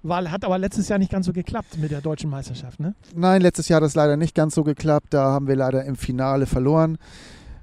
Weil 0.04 0.30
hat 0.30 0.46
aber 0.46 0.58
letztes 0.58 0.90
Jahr 0.90 1.00
nicht 1.00 1.12
ganz 1.12 1.26
so 1.26 1.34
geklappt 1.34 1.78
mit 1.78 1.92
der 1.92 2.02
deutschen 2.02 2.30
Meisterschaft, 2.30 2.80
ne? 2.80 2.94
Nein, 3.16 3.42
letztes 3.42 3.68
Jahr 3.68 3.82
hat 3.82 3.88
es 3.88 3.96
leider 3.96 4.16
nicht 4.16 4.36
ganz 4.36 4.56
so 4.56 4.64
geklappt. 4.64 5.08
Da 5.10 5.24
haben 5.24 5.48
wir 5.48 5.56
leider 5.56 5.84
im 5.86 5.96
Finale 5.96 6.46
verloren 6.46 6.98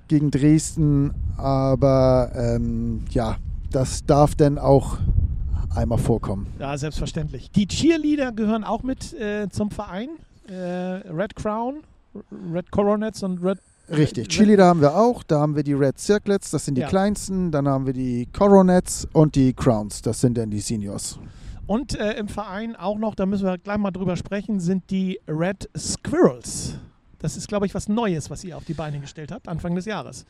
gegen 0.09 0.31
Dresden. 0.31 1.13
Aber 1.37 2.33
ähm, 2.35 3.03
ja, 3.11 3.37
das 3.71 4.05
darf 4.07 4.35
denn 4.35 4.59
auch 4.59 4.99
einmal 5.75 5.99
vorkommen. 5.99 6.47
Ja, 6.59 6.77
selbstverständlich. 6.79 7.51
Die 7.51 7.67
Cheerleader 7.67 8.33
gehören 8.33 8.65
auch 8.65 8.83
mit 8.83 9.13
äh, 9.15 9.49
zum 9.51 9.71
Verein. 9.71 10.09
Äh, 10.49 10.55
Red 11.11 11.37
Crown, 11.37 11.83
Red 12.53 12.71
Coronets 12.71 13.23
und 13.23 13.43
Red. 13.43 13.59
Richtig, 13.89 14.29
Cheerleader 14.29 14.67
haben 14.67 14.81
wir 14.81 14.97
auch. 14.97 15.23
Da 15.23 15.39
haben 15.41 15.55
wir 15.55 15.63
die 15.63 15.75
Red 15.75 15.99
Circlets, 15.99 16.51
das 16.51 16.65
sind 16.65 16.75
die 16.77 16.81
Ja. 16.81 16.89
kleinsten. 16.89 17.51
Dann 17.53 17.69
haben 17.69 17.87
wir 17.87 17.93
die 17.93 18.27
Coronets 18.33 19.07
und 19.13 19.35
die 19.35 19.53
Crowns, 19.53 20.03
das 20.03 20.21
sind 20.21 20.37
dann 20.39 20.51
die 20.51 20.61
Seniors. 20.61 21.19
Und 21.67 21.99
äh, 21.99 22.13
im 22.15 22.29
Verein 22.29 22.75
auch 22.77 22.99
noch, 22.99 23.15
da 23.15 23.27
müssen 23.27 23.45
wir 23.45 23.59
gleich 23.59 23.79
mal 23.79 23.91
drüber 23.91 24.17
sprechen, 24.17 24.61
sind 24.61 24.91
die 24.91 25.21
Red 25.29 25.69
Squirrels. 25.77 26.75
Das 27.19 27.37
ist, 27.37 27.49
glaube 27.49 27.67
ich, 27.67 27.75
was 27.75 27.89
Neues, 27.89 28.31
was 28.31 28.45
ihr 28.45 28.57
auf 28.57 28.65
die 28.65 28.75
Beine 28.75 29.01
gestellt 29.01 29.33
habt, 29.33 29.49
Anfang 29.49 29.75
des 29.75 29.85
Jahres. 29.85 30.25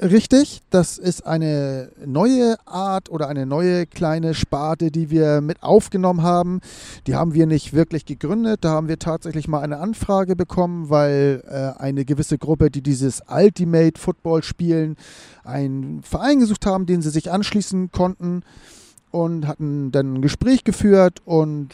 Richtig, 0.00 0.60
das 0.70 0.96
ist 0.96 1.26
eine 1.26 1.90
neue 2.06 2.54
Art 2.66 3.10
oder 3.10 3.26
eine 3.26 3.46
neue 3.46 3.84
kleine 3.84 4.32
Sparte, 4.32 4.92
die 4.92 5.10
wir 5.10 5.40
mit 5.40 5.64
aufgenommen 5.64 6.22
haben. 6.22 6.60
Die 7.08 7.16
haben 7.16 7.34
wir 7.34 7.48
nicht 7.48 7.72
wirklich 7.72 8.06
gegründet. 8.06 8.60
Da 8.62 8.70
haben 8.70 8.86
wir 8.86 9.00
tatsächlich 9.00 9.48
mal 9.48 9.60
eine 9.60 9.78
Anfrage 9.78 10.36
bekommen, 10.36 10.88
weil 10.88 11.42
äh, 11.48 11.82
eine 11.82 12.04
gewisse 12.04 12.38
Gruppe, 12.38 12.70
die 12.70 12.80
dieses 12.80 13.22
Ultimate 13.28 14.00
Football 14.00 14.44
spielen, 14.44 14.96
einen 15.42 16.04
Verein 16.04 16.38
gesucht 16.38 16.64
haben, 16.64 16.86
den 16.86 17.02
sie 17.02 17.10
sich 17.10 17.32
anschließen 17.32 17.90
konnten 17.90 18.44
und 19.10 19.48
hatten 19.48 19.90
dann 19.90 20.14
ein 20.14 20.22
Gespräch 20.22 20.62
geführt 20.62 21.22
und 21.24 21.70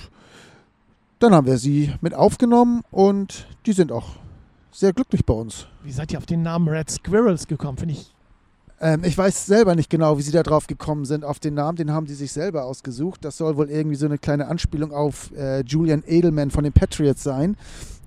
dann 1.19 1.35
haben 1.35 1.47
wir 1.47 1.59
sie 1.59 1.93
mit 2.01 2.15
aufgenommen 2.15 2.85
und 2.91 3.47
die 3.67 3.73
sind 3.75 3.93
auch 3.93 4.17
sehr 4.75 4.93
glücklich 4.93 5.25
bei 5.25 5.35
uns. 5.35 5.67
Wie 5.83 5.93
seid 5.93 6.13
ihr 6.13 6.19
auf 6.19 6.27
den 6.27 6.43
Namen 6.43 6.69
Red 6.69 6.91
Squirrels 6.91 7.47
gekommen? 7.47 7.79
Finde 7.79 7.95
ich. 7.95 8.13
Ähm, 8.81 9.05
ich 9.05 9.17
weiß 9.17 9.47
selber 9.47 9.75
nicht 9.77 9.89
genau, 9.89 10.19
wie 10.19 10.23
sie 10.23 10.33
da 10.33 10.43
drauf 10.43 10.67
gekommen 10.67 11.05
sind 11.05 11.25
auf 11.25 11.39
den 11.39 11.55
Namen. 11.55 11.77
Den 11.77 11.93
haben 11.93 12.07
die 12.07 12.15
sich 12.15 12.33
selber 12.33 12.65
ausgesucht. 12.65 13.25
Das 13.25 13.37
soll 13.37 13.57
wohl 13.57 13.71
irgendwie 13.71 13.97
so 13.97 14.07
eine 14.07 14.19
kleine 14.19 14.49
Anspielung 14.49 14.93
auf 14.93 15.31
äh, 15.37 15.61
Julian 15.61 16.03
Edelman 16.07 16.51
von 16.51 16.65
den 16.65 16.73
Patriots 16.73 17.23
sein, 17.23 17.57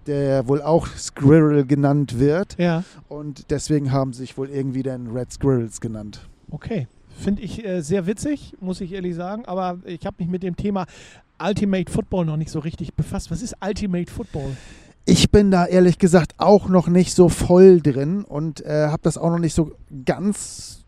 der 0.08 0.48
wohl 0.48 0.62
auch 0.62 0.88
Squirrel 0.88 1.66
genannt 1.66 2.20
wird. 2.20 2.58
Ja. 2.60 2.84
Und 3.08 3.50
deswegen 3.50 3.92
haben 3.92 4.12
sie 4.12 4.20
sich 4.20 4.38
wohl 4.38 4.50
irgendwie 4.50 4.84
dann 4.84 5.08
Red 5.08 5.32
Squirrels 5.32 5.80
genannt. 5.80 6.28
Okay. 6.52 6.88
Finde 7.18 7.42
ich 7.42 7.66
äh, 7.66 7.82
sehr 7.82 8.06
witzig, 8.06 8.56
muss 8.60 8.82
ich 8.82 8.92
ehrlich 8.92 9.16
sagen. 9.16 9.46
Aber 9.46 9.80
ich 9.86 10.06
habe 10.06 10.18
mich 10.20 10.28
mit 10.28 10.44
dem 10.44 10.56
Thema 10.56 10.86
Ultimate 11.42 11.92
Football 11.92 12.26
noch 12.26 12.38
nicht 12.38 12.52
so 12.52 12.60
richtig 12.60 12.94
befasst. 12.94 13.32
Was 13.32 13.42
ist 13.42 13.56
Ultimate 13.62 14.12
Football? 14.12 14.56
Ich 15.10 15.32
bin 15.32 15.52
da 15.52 15.66
ehrlich 15.66 16.00
gesagt 16.00 16.34
auch 16.38 16.68
noch 16.68 16.90
nicht 16.90 17.16
so 17.16 17.30
voll 17.30 17.80
drin 17.80 18.26
und 18.26 18.66
äh, 18.66 18.88
habe 18.90 19.04
das 19.04 19.18
auch 19.18 19.30
noch 19.30 19.40
nicht 19.40 19.54
so 19.54 19.72
ganz 20.04 20.84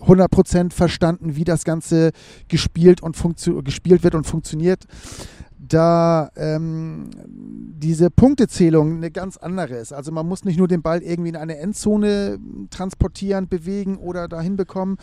100% 0.00 0.72
verstanden, 0.72 1.36
wie 1.36 1.44
das 1.44 1.62
Ganze 1.62 2.10
gespielt, 2.48 3.00
und 3.00 3.16
gespielt 3.64 4.02
wird 4.02 4.16
und 4.16 4.26
funktioniert. 4.26 4.88
Da 5.68 6.30
ähm, 6.36 7.10
diese 7.78 8.10
Punktezählung 8.10 8.96
eine 8.96 9.10
ganz 9.10 9.36
andere 9.36 9.76
ist. 9.76 9.92
Also 9.92 10.10
man 10.10 10.26
muss 10.26 10.44
nicht 10.44 10.58
nur 10.58 10.68
den 10.68 10.82
Ball 10.82 11.02
irgendwie 11.02 11.28
in 11.30 11.36
eine 11.36 11.58
Endzone 11.58 12.38
transportieren, 12.70 13.48
bewegen 13.48 13.98
oder 13.98 14.28
dahin 14.28 14.56
bekommen, 14.56 14.96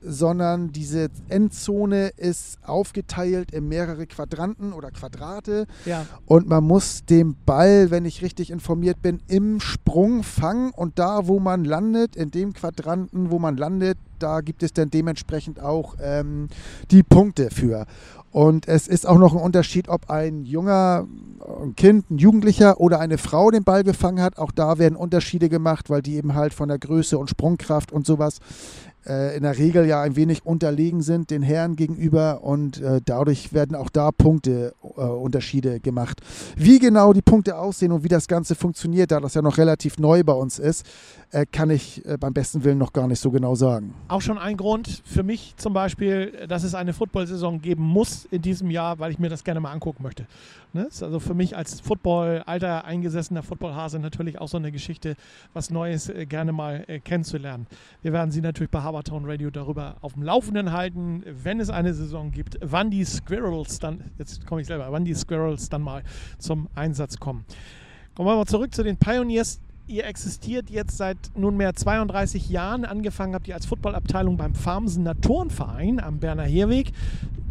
sondern 0.00 0.72
diese 0.72 1.08
Endzone 1.28 2.08
ist 2.16 2.58
aufgeteilt 2.62 3.52
in 3.52 3.68
mehrere 3.68 4.06
Quadranten 4.06 4.72
oder 4.72 4.90
Quadrate. 4.90 5.66
Ja. 5.86 6.06
Und 6.26 6.48
man 6.48 6.64
muss 6.64 7.04
den 7.04 7.36
Ball, 7.46 7.90
wenn 7.90 8.04
ich 8.04 8.22
richtig 8.22 8.50
informiert 8.50 9.00
bin, 9.02 9.20
im 9.28 9.60
Sprung 9.60 10.22
fangen 10.22 10.70
und 10.70 10.98
da, 10.98 11.26
wo 11.26 11.40
man 11.40 11.64
landet, 11.64 12.16
in 12.16 12.30
dem 12.30 12.52
Quadranten, 12.52 13.30
wo 13.30 13.38
man 13.38 13.56
landet, 13.56 13.98
da 14.18 14.40
gibt 14.40 14.62
es 14.62 14.72
dann 14.72 14.90
dementsprechend 14.90 15.60
auch 15.60 15.96
ähm, 16.00 16.48
die 16.90 17.02
Punkte 17.02 17.50
für. 17.50 17.86
Und 18.30 18.68
es 18.68 18.86
ist 18.86 19.06
auch 19.06 19.18
noch 19.18 19.34
ein 19.34 19.40
Unterschied, 19.40 19.88
ob 19.88 20.08
ein 20.08 20.44
junger 20.44 21.06
ein 21.62 21.74
Kind, 21.74 22.10
ein 22.10 22.18
Jugendlicher 22.18 22.80
oder 22.80 23.00
eine 23.00 23.18
Frau 23.18 23.50
den 23.50 23.64
Ball 23.64 23.82
gefangen 23.82 24.22
hat. 24.22 24.38
Auch 24.38 24.52
da 24.52 24.78
werden 24.78 24.96
Unterschiede 24.96 25.48
gemacht, 25.48 25.90
weil 25.90 26.02
die 26.02 26.16
eben 26.16 26.34
halt 26.34 26.54
von 26.54 26.68
der 26.68 26.78
Größe 26.78 27.18
und 27.18 27.30
Sprungkraft 27.30 27.92
und 27.92 28.06
sowas 28.06 28.38
äh, 29.06 29.36
in 29.36 29.42
der 29.42 29.56
Regel 29.56 29.86
ja 29.86 30.02
ein 30.02 30.16
wenig 30.16 30.44
unterlegen 30.44 31.02
sind 31.02 31.30
den 31.30 31.42
Herren 31.42 31.76
gegenüber 31.76 32.42
und 32.42 32.80
äh, 32.80 33.00
dadurch 33.04 33.52
werden 33.52 33.76
auch 33.76 33.90
da 33.90 34.10
Punkte 34.10 34.74
äh, 34.96 35.80
gemacht. 35.80 36.20
Wie 36.56 36.78
genau 36.78 37.12
die 37.12 37.22
Punkte 37.22 37.56
aussehen 37.58 37.92
und 37.92 38.04
wie 38.04 38.08
das 38.08 38.28
Ganze 38.28 38.54
funktioniert, 38.54 39.10
da 39.10 39.20
das 39.20 39.34
ja 39.34 39.42
noch 39.42 39.58
relativ 39.58 39.98
neu 39.98 40.22
bei 40.24 40.32
uns 40.32 40.58
ist, 40.58 40.86
äh, 41.32 41.46
kann 41.46 41.70
ich 41.70 42.04
äh, 42.06 42.16
beim 42.18 42.32
besten 42.32 42.64
Willen 42.64 42.78
noch 42.78 42.92
gar 42.92 43.06
nicht 43.06 43.20
so 43.20 43.30
genau 43.30 43.54
sagen. 43.54 43.94
Auch 44.08 44.20
schon 44.20 44.36
ein 44.36 44.56
Grund 44.56 45.02
für 45.04 45.22
mich 45.22 45.54
zum 45.56 45.72
Beispiel, 45.72 46.46
dass 46.48 46.64
es 46.64 46.74
eine 46.74 46.92
Football-Saison 46.92 47.60
geben 47.60 47.84
muss 47.84 48.26
in 48.30 48.42
diesem 48.42 48.70
Jahr, 48.70 48.98
weil 48.98 49.12
ich 49.12 49.18
mir 49.18 49.28
das 49.28 49.44
gerne 49.44 49.60
mal 49.60 49.70
angucken 49.70 50.02
möchte. 50.02 50.26
Ne? 50.72 50.84
Ist 50.84 51.02
also 51.02 51.20
für 51.20 51.34
mich 51.34 51.56
als 51.56 51.80
Football, 51.80 52.42
alter, 52.46 52.84
eingesessener 52.84 53.42
Footballhase 53.42 53.98
natürlich 53.98 54.40
auch 54.40 54.48
so 54.48 54.56
eine 54.56 54.72
Geschichte, 54.72 55.16
was 55.52 55.70
Neues 55.70 56.08
äh, 56.08 56.26
gerne 56.26 56.52
mal 56.52 56.84
kennenzulernen. 57.04 57.66
Wir 58.02 58.12
werden 58.12 58.30
Sie 58.30 58.40
natürlich 58.40 58.70
bei 58.70 58.82
Habertown 58.90 59.24
Radio 59.24 59.50
darüber 59.50 59.98
auf 60.00 60.14
dem 60.14 60.24
Laufenden 60.24 60.72
halten, 60.72 61.22
wenn 61.24 61.60
es 61.60 61.70
eine 61.70 61.94
Saison 61.94 62.32
gibt, 62.32 62.58
wann 62.60 62.90
die 62.90 63.04
Squirrels 63.04 63.78
dann, 63.78 64.10
jetzt 64.18 64.44
komme 64.46 64.62
ich 64.62 64.66
selber, 64.66 64.90
wann 64.90 65.04
die 65.04 65.14
Squirrels 65.14 65.68
dann 65.68 65.82
mal 65.82 66.02
zum 66.38 66.66
Einsatz 66.74 67.20
kommen. 67.20 67.44
Kommen 68.16 68.28
wir 68.28 68.34
mal 68.34 68.46
zurück 68.46 68.74
zu 68.74 68.82
den 68.82 68.96
Pioneers. 68.96 69.60
Ihr 69.86 70.06
existiert 70.06 70.70
jetzt 70.70 70.96
seit 70.96 71.18
nunmehr 71.36 71.74
32 71.74 72.50
Jahren. 72.50 72.84
Angefangen 72.84 73.36
habt 73.36 73.46
ihr 73.46 73.54
als 73.54 73.66
Footballabteilung 73.66 74.36
beim 74.36 74.56
Farmsener 74.56 75.20
Turnverein 75.20 76.00
am 76.00 76.18
Berner 76.18 76.42
Heerweg. 76.42 76.90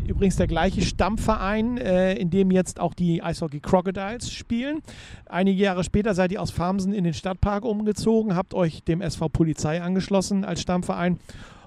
Übrigens 0.09 0.37
der 0.37 0.47
gleiche 0.47 0.81
Stammverein, 0.81 1.77
äh, 1.77 2.15
in 2.15 2.31
dem 2.31 2.49
jetzt 2.49 2.79
auch 2.79 2.95
die 2.95 3.21
Eishockey 3.21 3.59
Crocodiles 3.59 4.31
spielen. 4.31 4.81
Einige 5.27 5.61
Jahre 5.61 5.83
später 5.83 6.15
seid 6.15 6.31
ihr 6.31 6.41
aus 6.41 6.49
Farmsen 6.49 6.93
in 6.93 7.03
den 7.03 7.13
Stadtpark 7.13 7.63
umgezogen, 7.63 8.35
habt 8.35 8.55
euch 8.55 8.83
dem 8.83 9.01
SV 9.01 9.29
Polizei 9.29 9.81
angeschlossen 9.81 10.45
als 10.45 10.61
Stammverein. 10.61 11.19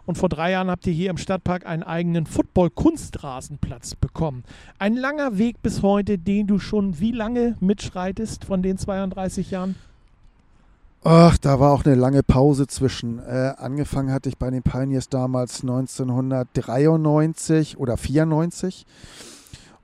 Und 0.07 0.19
vor 0.19 0.29
drei 0.29 0.51
Jahren 0.51 0.69
habt 0.69 0.85
ihr 0.89 0.93
hier 0.93 1.11
im 1.11 1.19
Stadtpark 1.19 1.65
einen 1.65 1.85
eigenen 1.85 2.27
Football-Kunstrasenplatz 2.27 3.95
bekommen. 3.95 4.43
Ein 4.81 4.97
langer 4.97 5.39
Weg 5.39 5.63
bis 5.63 5.83
heute, 5.83 6.19
den 6.19 6.49
du 6.49 6.59
schon 6.59 6.99
wie 6.99 7.13
lange 7.13 7.57
mitschreitest 7.61 8.45
von 8.45 8.63
den 8.63 8.77
32 8.77 9.53
Jahren? 9.53 9.77
Ach, 11.05 11.37
da 11.37 11.59
war 11.59 11.73
auch 11.73 11.85
eine 11.85 11.97
lange 11.97 12.23
Pause 12.23 12.69
zwischen. 12.69 13.19
Äh, 13.19 13.55
angefangen 13.57 14.13
hatte 14.13 14.29
ich 14.29 14.39
bei 14.39 14.51
den 14.51 14.63
Pioneers 14.63 15.09
damals 15.09 15.63
1993 15.63 17.77
oder 17.77 17.97
94. 17.97 18.87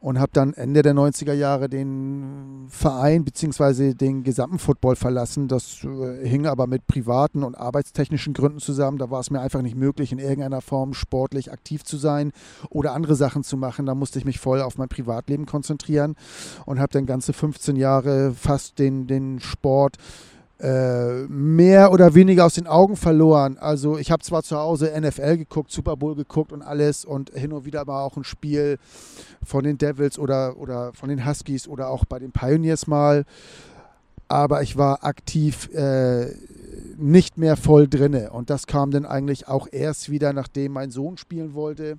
und 0.01 0.21
habe 0.21 0.31
dann 0.33 0.55
Ende 0.55 0.83
der 0.83 0.95
90er 0.95 1.33
Jahre 1.33 1.69
den 1.69 2.67
Verein 2.69 3.25
bzw. 3.25 3.95
den 3.95 4.23
gesamten 4.23 4.61
Football 4.61 4.95
verlassen. 4.95 5.49
Das 5.49 5.83
äh, 5.83 6.25
hing 6.25 6.47
aber 6.47 6.69
mit 6.69 6.87
privaten 6.87 7.43
und 7.43 7.57
arbeitstechnischen 7.57 8.33
Gründen 8.33 8.61
zusammen. 8.61 8.99
Da 8.99 9.11
war 9.11 9.19
es 9.19 9.33
mir 9.33 9.41
einfach 9.41 9.63
nicht 9.63 9.75
möglich, 9.75 10.13
in 10.13 10.21
irgendeiner 10.21 10.61
Form 10.61 10.95
sportlich 10.95 11.51
aktiv 11.51 11.83
zu 11.83 11.97
sein 11.97 12.31
oder 12.71 12.93
andere 12.93 13.17
Sachen 13.17 13.43
zu 13.43 13.57
machen. 13.57 13.87
Da 13.87 13.97
musste 13.97 14.21
ich 14.21 14.25
mich 14.25 14.39
voll 14.39 14.61
auf 14.61 14.79
mein 14.79 14.89
Privatleben 14.89 15.47
konzentrieren 15.47 16.15
und 16.65 16.79
habe 16.79 16.93
dann 16.93 17.07
ganze 17.07 17.33
15 17.33 17.75
Jahre 17.75 18.35
fast 18.35 18.79
den, 18.79 19.09
den 19.09 19.41
Sport 19.41 19.97
mehr 21.29 21.93
oder 21.93 22.15
weniger 22.15 22.47
aus 22.47 22.55
den 22.55 22.67
Augen 22.67 22.97
verloren. 22.97 23.59
Also 23.59 23.97
ich 23.97 24.11
habe 24.11 24.25
zwar 24.25 24.43
zu 24.43 24.57
Hause 24.57 24.93
NFL 24.99 25.37
geguckt, 25.37 25.71
Super 25.71 25.97
Bowl 25.97 26.17
geguckt 26.17 26.53
und 26.53 26.63
alles 26.63 27.05
und 27.05 27.31
hin 27.31 27.53
und 27.53 27.65
wieder 27.65 27.85
mal 27.85 28.03
auch 28.03 28.17
ein 28.17 28.25
Spiel 28.25 28.79
von 29.45 29.63
den 29.63 29.79
Devils 29.79 30.19
oder, 30.19 30.57
oder 30.57 30.93
von 30.95 31.09
den 31.09 31.25
Huskies 31.25 31.69
oder 31.69 31.91
auch 31.91 32.05
bei 32.05 32.19
den 32.19 32.33
Pioneers 32.33 32.89
mal, 32.89 33.25
aber 34.29 34.63
ich 34.63 34.77
war 34.77 35.05
aktiv 35.05 35.73
äh, 35.73 36.27
nicht 36.97 37.39
mehr 37.39 37.57
voll 37.57 37.89
drinne 37.89 38.31
und 38.31 38.51
das 38.51 38.67
kam 38.67 38.91
dann 38.91 39.07
eigentlich 39.07 39.49
auch 39.49 39.69
erst 39.71 40.11
wieder, 40.11 40.33
nachdem 40.33 40.73
mein 40.73 40.91
Sohn 40.91 41.17
spielen 41.17 41.55
wollte. 41.55 41.99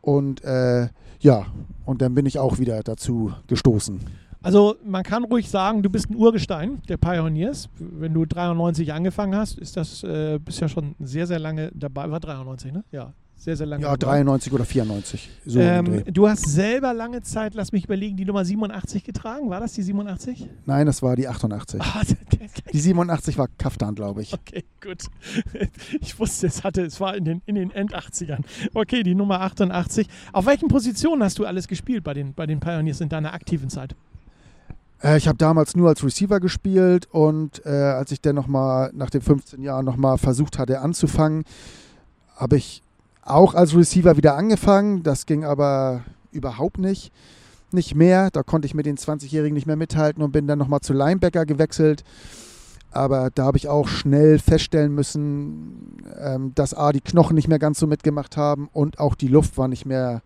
Und 0.00 0.42
äh, 0.42 0.88
ja, 1.20 1.46
und 1.84 2.02
dann 2.02 2.14
bin 2.14 2.26
ich 2.26 2.38
auch 2.38 2.58
wieder 2.58 2.82
dazu 2.82 3.32
gestoßen. 3.46 4.00
Also 4.42 4.76
man 4.84 5.02
kann 5.02 5.24
ruhig 5.24 5.48
sagen, 5.48 5.82
du 5.82 5.90
bist 5.90 6.10
ein 6.10 6.16
Urgestein 6.16 6.82
der 6.88 6.96
Pioneers. 6.96 7.68
Wenn 7.78 8.14
du 8.14 8.24
93 8.24 8.92
angefangen 8.92 9.36
hast, 9.36 9.58
ist 9.58 9.76
das 9.76 10.02
äh, 10.02 10.38
bist 10.38 10.60
ja 10.60 10.68
schon 10.68 10.94
sehr, 11.00 11.26
sehr 11.26 11.38
lange 11.38 11.70
dabei. 11.74 12.10
War 12.10 12.20
93, 12.20 12.72
ne? 12.72 12.84
Ja, 12.90 13.12
sehr, 13.36 13.56
sehr 13.56 13.66
lange. 13.66 13.82
Ja, 13.82 13.96
dabei. 13.96 14.22
93 14.22 14.52
oder 14.52 14.64
94. 14.64 15.30
So 15.44 15.58
ähm, 15.58 16.04
du 16.06 16.28
hast 16.28 16.48
selber 16.48 16.94
lange 16.94 17.22
Zeit, 17.22 17.54
lass 17.54 17.72
mich 17.72 17.84
überlegen, 17.84 18.16
die 18.16 18.24
Nummer 18.24 18.44
87 18.44 19.02
getragen. 19.02 19.50
War 19.50 19.58
das 19.58 19.72
die 19.72 19.82
87? 19.82 20.48
Nein, 20.64 20.86
das 20.86 21.02
war 21.02 21.16
die 21.16 21.26
88. 21.26 21.80
Ah, 21.80 22.02
die 22.72 22.78
87 22.78 23.38
war 23.38 23.48
Kaftan, 23.58 23.96
glaube 23.96 24.22
ich. 24.22 24.32
Okay, 24.32 24.64
gut. 24.80 25.06
Ich 26.00 26.18
wusste, 26.18 26.46
es 26.46 26.62
hatte, 26.64 26.82
es 26.82 27.00
war 27.00 27.16
in 27.16 27.24
den, 27.24 27.42
in 27.46 27.54
den 27.54 27.70
End-80ern. 27.70 28.44
Okay, 28.74 29.02
die 29.02 29.14
Nummer 29.14 29.40
88. 29.40 30.06
Auf 30.32 30.46
welchen 30.46 30.68
Positionen 30.68 31.22
hast 31.22 31.38
du 31.38 31.44
alles 31.44 31.68
gespielt 31.68 32.04
bei 32.04 32.14
den, 32.14 32.34
bei 32.34 32.46
den 32.46 32.60
Pioneers 32.60 33.00
in 33.00 33.08
deiner 33.08 33.34
aktiven 33.34 33.70
Zeit? 33.70 33.94
Äh, 35.02 35.18
ich 35.18 35.28
habe 35.28 35.38
damals 35.38 35.76
nur 35.76 35.88
als 35.88 36.04
Receiver 36.04 36.40
gespielt 36.40 37.08
und 37.10 37.64
äh, 37.66 37.70
als 37.70 38.12
ich 38.12 38.20
dann 38.20 38.34
nochmal 38.34 38.90
nach 38.94 39.10
den 39.10 39.20
15 39.20 39.62
Jahren 39.62 39.84
nochmal 39.84 40.18
versucht 40.18 40.58
hatte 40.58 40.80
anzufangen, 40.80 41.44
habe 42.36 42.56
ich 42.56 42.82
auch 43.22 43.54
als 43.54 43.76
Receiver 43.76 44.16
wieder 44.16 44.36
angefangen. 44.36 45.02
Das 45.02 45.26
ging 45.26 45.44
aber 45.44 46.02
überhaupt 46.30 46.78
nicht. 46.78 47.12
Nicht 47.70 47.94
mehr. 47.94 48.30
Da 48.30 48.42
konnte 48.42 48.66
ich 48.66 48.74
mit 48.74 48.86
den 48.86 48.96
20-Jährigen 48.96 49.54
nicht 49.54 49.66
mehr 49.66 49.76
mithalten 49.76 50.22
und 50.22 50.32
bin 50.32 50.46
dann 50.46 50.58
nochmal 50.58 50.80
zu 50.80 50.92
Linebacker 50.92 51.46
gewechselt. 51.46 52.04
Aber 52.90 53.30
da 53.34 53.44
habe 53.44 53.56
ich 53.56 53.68
auch 53.68 53.88
schnell 53.88 54.38
feststellen 54.38 54.94
müssen, 54.94 56.02
ähm, 56.18 56.52
dass 56.54 56.74
A, 56.74 56.92
die 56.92 57.00
Knochen 57.00 57.34
nicht 57.34 57.48
mehr 57.48 57.58
ganz 57.58 57.78
so 57.78 57.86
mitgemacht 57.86 58.36
haben 58.36 58.68
und 58.72 58.98
auch 58.98 59.14
die 59.14 59.28
Luft 59.28 59.56
war 59.56 59.68
nicht 59.68 59.86
mehr 59.86 60.20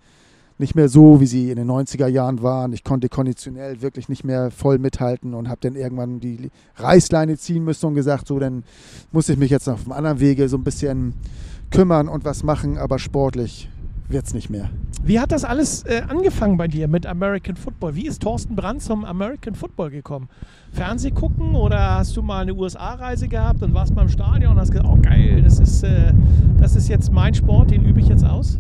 nicht 0.59 0.75
mehr 0.75 0.89
so, 0.89 1.21
wie 1.21 1.27
sie 1.27 1.51
in 1.51 1.57
den 1.57 1.71
90er 1.71 2.07
Jahren 2.07 2.43
waren. 2.43 2.73
Ich 2.73 2.83
konnte 2.83 3.09
konditionell 3.09 3.83
wirklich 3.83 4.09
nicht 4.09 4.25
mehr 4.25 4.51
voll 4.51 4.79
mithalten 4.79 5.35
und 5.35 5.49
habe 5.49 5.61
dann 5.61 5.77
irgendwann 5.77 6.21
die 6.21 6.51
Reißleine 6.77 7.37
ziehen 7.37 7.65
müssen 7.65 7.87
und 7.87 7.95
gesagt, 7.95 8.27
so, 8.27 8.39
dann 8.39 8.65
muss 9.13 9.29
ich 9.29 9.37
mich 9.37 9.51
jetzt 9.51 9.69
auf 9.69 9.85
einem 9.85 9.93
anderen 9.93 10.21
Wege 10.21 10.49
so 10.49 10.57
ein 10.57 10.65
bisschen 10.65 11.15
kümmern 11.71 12.09
und 12.09 12.25
was 12.25 12.43
machen, 12.43 12.79
aber 12.79 12.99
sportlich 12.99 13.69
wird 14.09 14.25
es 14.27 14.35
nicht 14.35 14.51
mehr. 14.51 14.71
Wie 15.03 15.21
hat 15.21 15.33
das 15.33 15.45
alles 15.45 15.83
äh, 15.85 16.03
angefangen 16.09 16.57
bei 16.57 16.69
dir 16.69 16.89
mit 16.89 17.07
American 17.07 17.57
Football? 17.57 17.95
Wie 17.95 18.07
ist 18.07 18.23
Thorsten 18.23 18.57
Brandt 18.57 18.83
zum 18.83 19.05
American 19.05 19.55
Football 19.55 19.91
gekommen? 19.91 20.29
Fernseh 20.73 21.11
gucken 21.11 21.55
oder 21.55 21.97
hast 21.97 22.17
du 22.17 22.23
mal 22.23 22.43
eine 22.43 22.55
USA-Reise 22.55 23.29
gehabt 23.29 23.63
und 23.63 23.75
warst 23.75 23.95
mal 23.95 24.03
im 24.03 24.09
Stadion 24.09 24.53
und 24.53 24.61
hast 24.61 24.71
gesagt, 24.71 24.89
oh 24.89 24.99
geil, 25.01 25.43
das 25.43 25.59
ist, 25.59 25.83
äh, 25.83 26.13
das 26.61 26.77
ist 26.77 26.89
jetzt 26.89 27.13
mein 27.13 27.35
Sport, 27.35 27.71
den 27.71 27.85
übe 27.85 28.01
ich 28.01 28.09
jetzt 28.09 28.25
aus? 28.25 28.59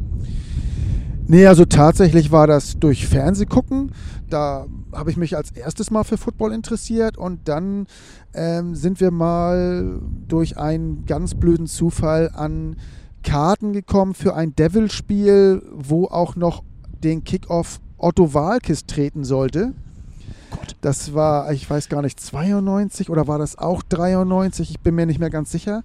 Nee, 1.29 1.47
also 1.47 1.65
tatsächlich 1.65 2.31
war 2.31 2.47
das 2.47 2.79
durch 2.79 3.09
Fernsehgucken. 3.09 3.91
Da 4.31 4.67
habe 4.93 5.11
ich 5.11 5.17
mich 5.17 5.37
als 5.37 5.51
erstes 5.51 5.91
mal 5.91 6.05
für 6.05 6.19
Football 6.19 6.53
interessiert 6.53 7.19
und 7.19 7.49
dann 7.49 7.87
ähm, 8.33 8.77
sind 8.77 9.01
wir 9.01 9.11
mal 9.11 10.01
durch 10.29 10.57
einen 10.57 11.05
ganz 11.05 11.35
blöden 11.35 11.67
Zufall 11.67 12.31
an 12.33 12.77
Karten 13.25 13.73
gekommen 13.73 14.15
für 14.15 14.37
ein 14.37 14.55
Devil-Spiel, 14.55 15.63
wo 15.75 16.07
auch 16.07 16.37
noch 16.37 16.63
den 17.03 17.25
Kickoff 17.25 17.81
Otto 17.99 18.33
Walkes 18.33 18.87
treten 18.87 19.25
sollte. 19.25 19.73
Das 20.81 21.13
war, 21.13 21.53
ich 21.53 21.69
weiß 21.69 21.89
gar 21.89 22.03
nicht, 22.03 22.21
92 22.21 23.11
oder 23.11 23.27
war 23.27 23.39
das 23.39 23.59
auch 23.59 23.83
93? 23.83 24.71
Ich 24.71 24.81
bin 24.81 24.95
mir 24.95 25.07
nicht 25.07 25.19
mehr 25.19 25.31
ganz 25.31 25.51
sicher. 25.51 25.83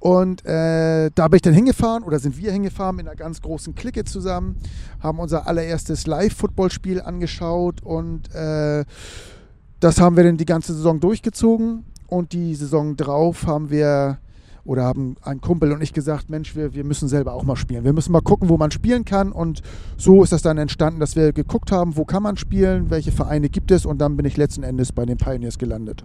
Und 0.00 0.44
äh, 0.46 1.10
da 1.14 1.28
bin 1.28 1.36
ich 1.36 1.42
dann 1.42 1.54
hingefahren 1.54 2.02
oder 2.02 2.18
sind 2.18 2.36
wir 2.38 2.50
hingefahren 2.50 2.96
mit 2.96 3.06
einer 3.06 3.16
ganz 3.16 3.42
großen 3.42 3.74
Clique 3.74 4.04
zusammen, 4.04 4.56
haben 4.98 5.18
unser 5.18 5.46
allererstes 5.46 6.06
Live-Football-Spiel 6.06 7.02
angeschaut 7.02 7.82
und 7.82 8.34
äh, 8.34 8.84
das 9.80 10.00
haben 10.00 10.16
wir 10.16 10.24
dann 10.24 10.36
die 10.36 10.46
ganze 10.46 10.74
Saison 10.74 11.00
durchgezogen. 11.00 11.84
Und 12.06 12.32
die 12.32 12.54
Saison 12.56 12.96
drauf 12.96 13.46
haben 13.46 13.70
wir 13.70 14.18
oder 14.64 14.84
haben 14.84 15.16
ein 15.22 15.40
Kumpel 15.40 15.72
und 15.72 15.80
ich 15.80 15.92
gesagt, 15.92 16.28
Mensch, 16.28 16.54
wir, 16.54 16.74
wir 16.74 16.84
müssen 16.84 17.08
selber 17.08 17.32
auch 17.32 17.44
mal 17.44 17.56
spielen. 17.56 17.84
Wir 17.84 17.92
müssen 17.92 18.12
mal 18.12 18.20
gucken, 18.20 18.48
wo 18.48 18.58
man 18.58 18.70
spielen 18.70 19.04
kann. 19.04 19.32
Und 19.32 19.62
so 19.96 20.22
ist 20.22 20.32
das 20.32 20.42
dann 20.42 20.58
entstanden, 20.58 21.00
dass 21.00 21.16
wir 21.16 21.32
geguckt 21.32 21.72
haben, 21.72 21.96
wo 21.96 22.04
kann 22.04 22.22
man 22.22 22.36
spielen, 22.36 22.90
welche 22.90 23.12
Vereine 23.12 23.48
gibt 23.48 23.70
es. 23.70 23.86
Und 23.86 23.98
dann 23.98 24.16
bin 24.16 24.26
ich 24.26 24.36
letzten 24.36 24.62
Endes 24.62 24.92
bei 24.92 25.06
den 25.06 25.16
Pioneers 25.16 25.56
gelandet. 25.56 26.04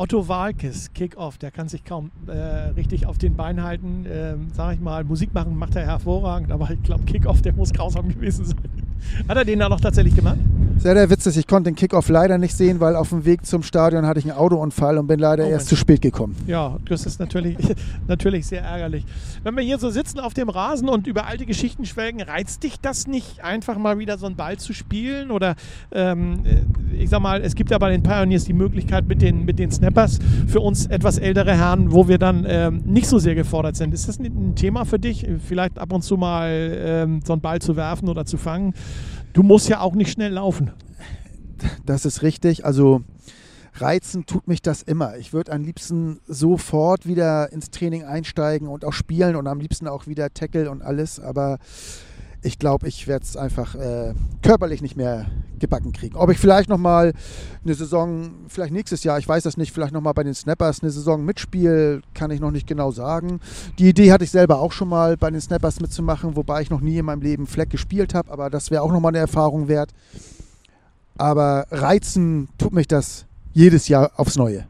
Otto 0.00 0.28
Walkes, 0.28 0.94
Kickoff, 0.94 1.36
der 1.36 1.50
kann 1.50 1.68
sich 1.68 1.84
kaum 1.84 2.10
äh, 2.26 2.32
richtig 2.32 3.04
auf 3.04 3.18
den 3.18 3.36
Beinen 3.36 3.62
halten. 3.62 4.06
Ähm, 4.10 4.48
sag 4.50 4.72
ich 4.72 4.80
mal, 4.80 5.04
Musik 5.04 5.34
machen 5.34 5.58
macht 5.58 5.76
er 5.76 5.84
hervorragend, 5.84 6.50
aber 6.52 6.70
ich 6.70 6.82
glaube, 6.82 7.04
Kickoff, 7.04 7.42
der 7.42 7.52
muss 7.52 7.70
grausam 7.70 8.08
gewesen 8.14 8.46
sein. 8.46 8.56
Hat 9.28 9.36
er 9.36 9.44
den 9.44 9.58
da 9.58 9.68
noch 9.68 9.80
tatsächlich 9.80 10.14
gemacht? 10.14 10.38
Sehr, 10.80 10.94
sehr 10.94 11.10
witzig. 11.10 11.36
Ich 11.36 11.46
konnte 11.46 11.70
den 11.70 11.76
Kickoff 11.76 12.08
leider 12.08 12.38
nicht 12.38 12.56
sehen, 12.56 12.80
weil 12.80 12.96
auf 12.96 13.10
dem 13.10 13.26
Weg 13.26 13.44
zum 13.44 13.62
Stadion 13.62 14.06
hatte 14.06 14.18
ich 14.18 14.24
einen 14.24 14.38
Autounfall 14.38 14.96
und 14.96 15.08
bin 15.08 15.20
leider 15.20 15.44
oh, 15.44 15.50
erst 15.50 15.64
Mensch. 15.64 15.68
zu 15.68 15.76
spät 15.76 16.00
gekommen. 16.00 16.34
Ja, 16.46 16.78
das 16.88 17.04
ist 17.04 17.20
natürlich, 17.20 17.58
natürlich 18.08 18.46
sehr 18.46 18.62
ärgerlich. 18.62 19.04
Wenn 19.42 19.54
wir 19.56 19.62
hier 19.62 19.78
so 19.78 19.90
sitzen 19.90 20.20
auf 20.20 20.32
dem 20.32 20.48
Rasen 20.48 20.88
und 20.88 21.06
über 21.06 21.26
alte 21.26 21.44
Geschichten 21.44 21.84
schwelgen, 21.84 22.22
reizt 22.22 22.62
dich 22.62 22.80
das 22.80 23.06
nicht, 23.06 23.44
einfach 23.44 23.76
mal 23.76 23.98
wieder 23.98 24.16
so 24.16 24.24
einen 24.24 24.36
Ball 24.36 24.56
zu 24.56 24.72
spielen? 24.72 25.30
Oder 25.30 25.54
ähm, 25.92 26.44
ich 26.98 27.10
sag 27.10 27.20
mal, 27.20 27.42
es 27.42 27.54
gibt 27.54 27.70
ja 27.70 27.76
bei 27.76 27.90
den 27.90 28.02
Pioneers 28.02 28.44
die 28.44 28.54
Möglichkeit 28.54 29.06
mit 29.06 29.20
den, 29.20 29.44
mit 29.44 29.58
den 29.58 29.70
Snappers 29.70 30.18
für 30.46 30.60
uns 30.60 30.86
etwas 30.86 31.18
ältere 31.18 31.54
Herren, 31.54 31.92
wo 31.92 32.08
wir 32.08 32.16
dann 32.16 32.46
ähm, 32.48 32.80
nicht 32.86 33.06
so 33.06 33.18
sehr 33.18 33.34
gefordert 33.34 33.76
sind. 33.76 33.92
Ist 33.92 34.08
das 34.08 34.18
ein 34.18 34.54
Thema 34.54 34.86
für 34.86 34.98
dich, 34.98 35.26
vielleicht 35.46 35.78
ab 35.78 35.92
und 35.92 36.00
zu 36.00 36.16
mal 36.16 36.48
ähm, 36.50 37.20
so 37.22 37.34
einen 37.34 37.42
Ball 37.42 37.58
zu 37.60 37.76
werfen 37.76 38.08
oder 38.08 38.24
zu 38.24 38.38
fangen? 38.38 38.72
Du 39.32 39.42
musst 39.42 39.68
ja 39.68 39.80
auch 39.80 39.94
nicht 39.94 40.10
schnell 40.10 40.32
laufen. 40.32 40.72
Das 41.86 42.04
ist 42.04 42.22
richtig. 42.22 42.64
Also 42.64 43.02
reizen 43.74 44.26
tut 44.26 44.48
mich 44.48 44.62
das 44.62 44.82
immer. 44.82 45.16
Ich 45.16 45.32
würde 45.32 45.52
am 45.52 45.62
liebsten 45.62 46.20
sofort 46.26 47.06
wieder 47.06 47.52
ins 47.52 47.70
Training 47.70 48.04
einsteigen 48.04 48.68
und 48.68 48.84
auch 48.84 48.92
spielen 48.92 49.36
und 49.36 49.46
am 49.46 49.60
liebsten 49.60 49.86
auch 49.86 50.06
wieder 50.06 50.32
Tackle 50.32 50.70
und 50.70 50.82
alles. 50.82 51.20
Aber 51.20 51.58
ich 52.42 52.58
glaube, 52.58 52.88
ich 52.88 53.06
werde 53.06 53.24
es 53.24 53.36
einfach 53.36 53.74
äh, 53.74 54.14
körperlich 54.42 54.80
nicht 54.80 54.96
mehr 54.96 55.26
gebacken 55.58 55.92
kriegen. 55.92 56.16
Ob 56.16 56.30
ich 56.30 56.38
vielleicht 56.38 56.70
nochmal 56.70 57.12
eine 57.62 57.74
Saison, 57.74 58.30
vielleicht 58.48 58.72
nächstes 58.72 59.04
Jahr, 59.04 59.18
ich 59.18 59.28
weiß 59.28 59.42
das 59.42 59.56
nicht, 59.56 59.72
vielleicht 59.72 59.92
nochmal 59.92 60.14
bei 60.14 60.22
den 60.22 60.34
Snappers 60.34 60.82
eine 60.82 60.90
Saison 60.90 61.24
mitspiele, 61.24 62.00
kann 62.14 62.30
ich 62.30 62.40
noch 62.40 62.50
nicht 62.50 62.66
genau 62.66 62.90
sagen. 62.90 63.40
Die 63.78 63.88
Idee 63.88 64.10
hatte 64.10 64.24
ich 64.24 64.30
selber 64.30 64.58
auch 64.58 64.72
schon 64.72 64.88
mal 64.88 65.16
bei 65.16 65.30
den 65.30 65.40
Snappers 65.40 65.80
mitzumachen, 65.80 66.34
wobei 66.34 66.62
ich 66.62 66.70
noch 66.70 66.80
nie 66.80 66.96
in 66.96 67.04
meinem 67.04 67.22
Leben 67.22 67.46
Fleck 67.46 67.70
gespielt 67.70 68.14
habe, 68.14 68.32
aber 68.32 68.48
das 68.48 68.70
wäre 68.70 68.82
auch 68.82 68.92
nochmal 68.92 69.10
eine 69.10 69.18
Erfahrung 69.18 69.68
wert. 69.68 69.90
Aber 71.18 71.66
reizen 71.70 72.48
tut 72.56 72.72
mich 72.72 72.88
das 72.88 73.26
jedes 73.52 73.88
Jahr 73.88 74.12
aufs 74.16 74.36
Neue. 74.36 74.66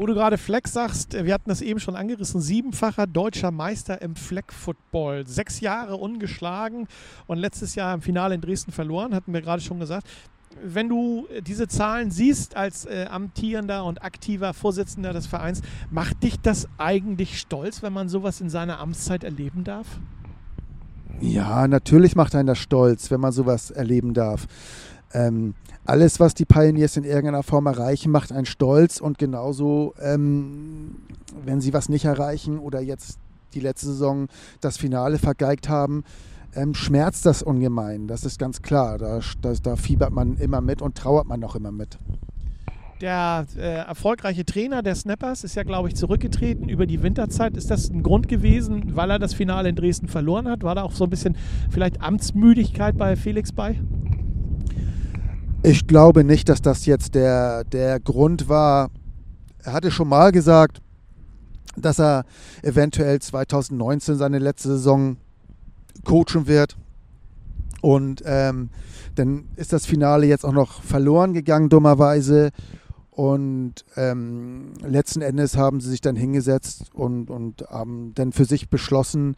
Wo 0.00 0.06
du 0.06 0.14
gerade 0.14 0.38
Fleck 0.38 0.66
sagst, 0.66 1.12
wir 1.12 1.34
hatten 1.34 1.50
das 1.50 1.60
eben 1.60 1.78
schon 1.78 1.94
angerissen, 1.94 2.40
siebenfacher 2.40 3.06
deutscher 3.06 3.50
Meister 3.50 4.00
im 4.00 4.16
Fleck-Football. 4.16 5.26
Sechs 5.26 5.60
Jahre 5.60 5.96
ungeschlagen 5.96 6.88
und 7.26 7.36
letztes 7.36 7.74
Jahr 7.74 7.92
im 7.92 8.00
Finale 8.00 8.34
in 8.34 8.40
Dresden 8.40 8.72
verloren, 8.72 9.14
hatten 9.14 9.34
wir 9.34 9.42
gerade 9.42 9.60
schon 9.60 9.78
gesagt. 9.78 10.08
Wenn 10.64 10.88
du 10.88 11.26
diese 11.46 11.68
Zahlen 11.68 12.10
siehst 12.10 12.56
als 12.56 12.86
äh, 12.86 13.08
amtierender 13.10 13.84
und 13.84 14.02
aktiver 14.02 14.54
Vorsitzender 14.54 15.12
des 15.12 15.26
Vereins, 15.26 15.60
macht 15.90 16.22
dich 16.22 16.40
das 16.40 16.66
eigentlich 16.78 17.38
stolz, 17.38 17.82
wenn 17.82 17.92
man 17.92 18.08
sowas 18.08 18.40
in 18.40 18.48
seiner 18.48 18.80
Amtszeit 18.80 19.22
erleben 19.22 19.64
darf? 19.64 19.86
Ja, 21.20 21.68
natürlich 21.68 22.16
macht 22.16 22.34
einen 22.34 22.46
das 22.46 22.58
stolz, 22.58 23.10
wenn 23.10 23.20
man 23.20 23.32
sowas 23.32 23.70
erleben 23.70 24.14
darf. 24.14 24.46
Ähm, 25.12 25.54
alles, 25.84 26.20
was 26.20 26.34
die 26.34 26.44
Pioneers 26.44 26.96
in 26.96 27.04
irgendeiner 27.04 27.42
Form 27.42 27.66
erreichen, 27.66 28.12
macht 28.12 28.32
einen 28.32 28.46
stolz 28.46 29.00
und 29.00 29.18
genauso, 29.18 29.94
ähm, 30.00 30.96
wenn 31.44 31.60
sie 31.60 31.72
was 31.72 31.88
nicht 31.88 32.04
erreichen 32.04 32.58
oder 32.58 32.80
jetzt 32.80 33.18
die 33.54 33.60
letzte 33.60 33.86
Saison 33.86 34.28
das 34.60 34.76
Finale 34.76 35.18
vergeigt 35.18 35.68
haben, 35.68 36.04
ähm, 36.54 36.74
schmerzt 36.74 37.26
das 37.26 37.42
ungemein. 37.42 38.06
Das 38.06 38.24
ist 38.24 38.38
ganz 38.38 38.62
klar. 38.62 38.98
Da, 38.98 39.20
da, 39.40 39.52
da 39.62 39.76
fiebert 39.76 40.12
man 40.12 40.36
immer 40.36 40.60
mit 40.60 40.82
und 40.82 40.96
trauert 40.96 41.26
man 41.26 41.42
auch 41.44 41.56
immer 41.56 41.72
mit. 41.72 41.98
Der 43.00 43.46
äh, 43.56 43.60
erfolgreiche 43.60 44.44
Trainer 44.44 44.82
der 44.82 44.94
Snappers 44.94 45.42
ist 45.42 45.54
ja, 45.54 45.62
glaube 45.62 45.88
ich, 45.88 45.96
zurückgetreten 45.96 46.68
über 46.68 46.86
die 46.86 47.02
Winterzeit. 47.02 47.56
Ist 47.56 47.70
das 47.70 47.88
ein 47.88 48.02
Grund 48.02 48.28
gewesen, 48.28 48.94
weil 48.94 49.10
er 49.10 49.18
das 49.18 49.32
Finale 49.32 49.70
in 49.70 49.76
Dresden 49.76 50.06
verloren 50.06 50.46
hat? 50.46 50.62
War 50.62 50.74
da 50.74 50.82
auch 50.82 50.92
so 50.92 51.04
ein 51.04 51.10
bisschen 51.10 51.36
vielleicht 51.70 52.02
Amtsmüdigkeit 52.02 52.98
bei 52.98 53.16
Felix 53.16 53.52
bei? 53.52 53.80
Ich 55.62 55.86
glaube 55.86 56.24
nicht, 56.24 56.48
dass 56.48 56.62
das 56.62 56.86
jetzt 56.86 57.14
der, 57.14 57.64
der 57.64 58.00
Grund 58.00 58.48
war. 58.48 58.90
Er 59.62 59.74
hatte 59.74 59.90
schon 59.90 60.08
mal 60.08 60.32
gesagt, 60.32 60.80
dass 61.76 62.00
er 62.00 62.24
eventuell 62.62 63.20
2019 63.20 64.16
seine 64.16 64.38
letzte 64.38 64.68
Saison 64.68 65.18
coachen 66.04 66.46
wird. 66.46 66.78
Und 67.82 68.22
ähm, 68.24 68.70
dann 69.16 69.48
ist 69.56 69.74
das 69.74 69.84
Finale 69.84 70.26
jetzt 70.26 70.46
auch 70.46 70.52
noch 70.52 70.82
verloren 70.82 71.34
gegangen, 71.34 71.68
dummerweise. 71.68 72.52
Und 73.10 73.84
ähm, 73.96 74.72
letzten 74.82 75.20
Endes 75.20 75.58
haben 75.58 75.80
sie 75.80 75.90
sich 75.90 76.00
dann 76.00 76.16
hingesetzt 76.16 76.86
und, 76.94 77.28
und 77.28 77.66
haben 77.68 78.12
dann 78.14 78.32
für 78.32 78.46
sich 78.46 78.70
beschlossen, 78.70 79.36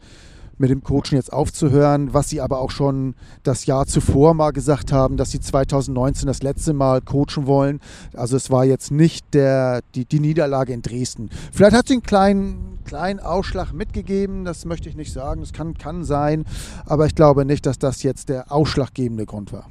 mit 0.57 0.69
dem 0.69 0.83
Coachen 0.83 1.15
jetzt 1.15 1.33
aufzuhören, 1.33 2.13
was 2.13 2.29
sie 2.29 2.41
aber 2.41 2.59
auch 2.59 2.71
schon 2.71 3.15
das 3.43 3.65
Jahr 3.65 3.85
zuvor 3.85 4.33
mal 4.33 4.51
gesagt 4.51 4.91
haben, 4.91 5.17
dass 5.17 5.31
sie 5.31 5.39
2019 5.39 6.27
das 6.27 6.43
letzte 6.43 6.73
Mal 6.73 7.01
coachen 7.01 7.45
wollen. 7.45 7.79
Also 8.13 8.37
es 8.37 8.51
war 8.51 8.65
jetzt 8.65 8.91
nicht 8.91 9.33
der, 9.33 9.81
die, 9.95 10.05
die 10.05 10.19
Niederlage 10.19 10.73
in 10.73 10.81
Dresden. 10.81 11.29
Vielleicht 11.51 11.75
hat 11.75 11.87
sie 11.87 11.93
einen 11.93 12.03
kleinen, 12.03 12.79
kleinen 12.85 13.19
Ausschlag 13.19 13.73
mitgegeben, 13.73 14.45
das 14.45 14.65
möchte 14.65 14.89
ich 14.89 14.95
nicht 14.95 15.13
sagen, 15.13 15.41
das 15.41 15.53
kann, 15.53 15.73
kann 15.77 16.03
sein, 16.03 16.45
aber 16.85 17.05
ich 17.05 17.15
glaube 17.15 17.45
nicht, 17.45 17.65
dass 17.65 17.79
das 17.79 18.03
jetzt 18.03 18.29
der 18.29 18.51
ausschlaggebende 18.51 19.25
Grund 19.25 19.51
war. 19.53 19.67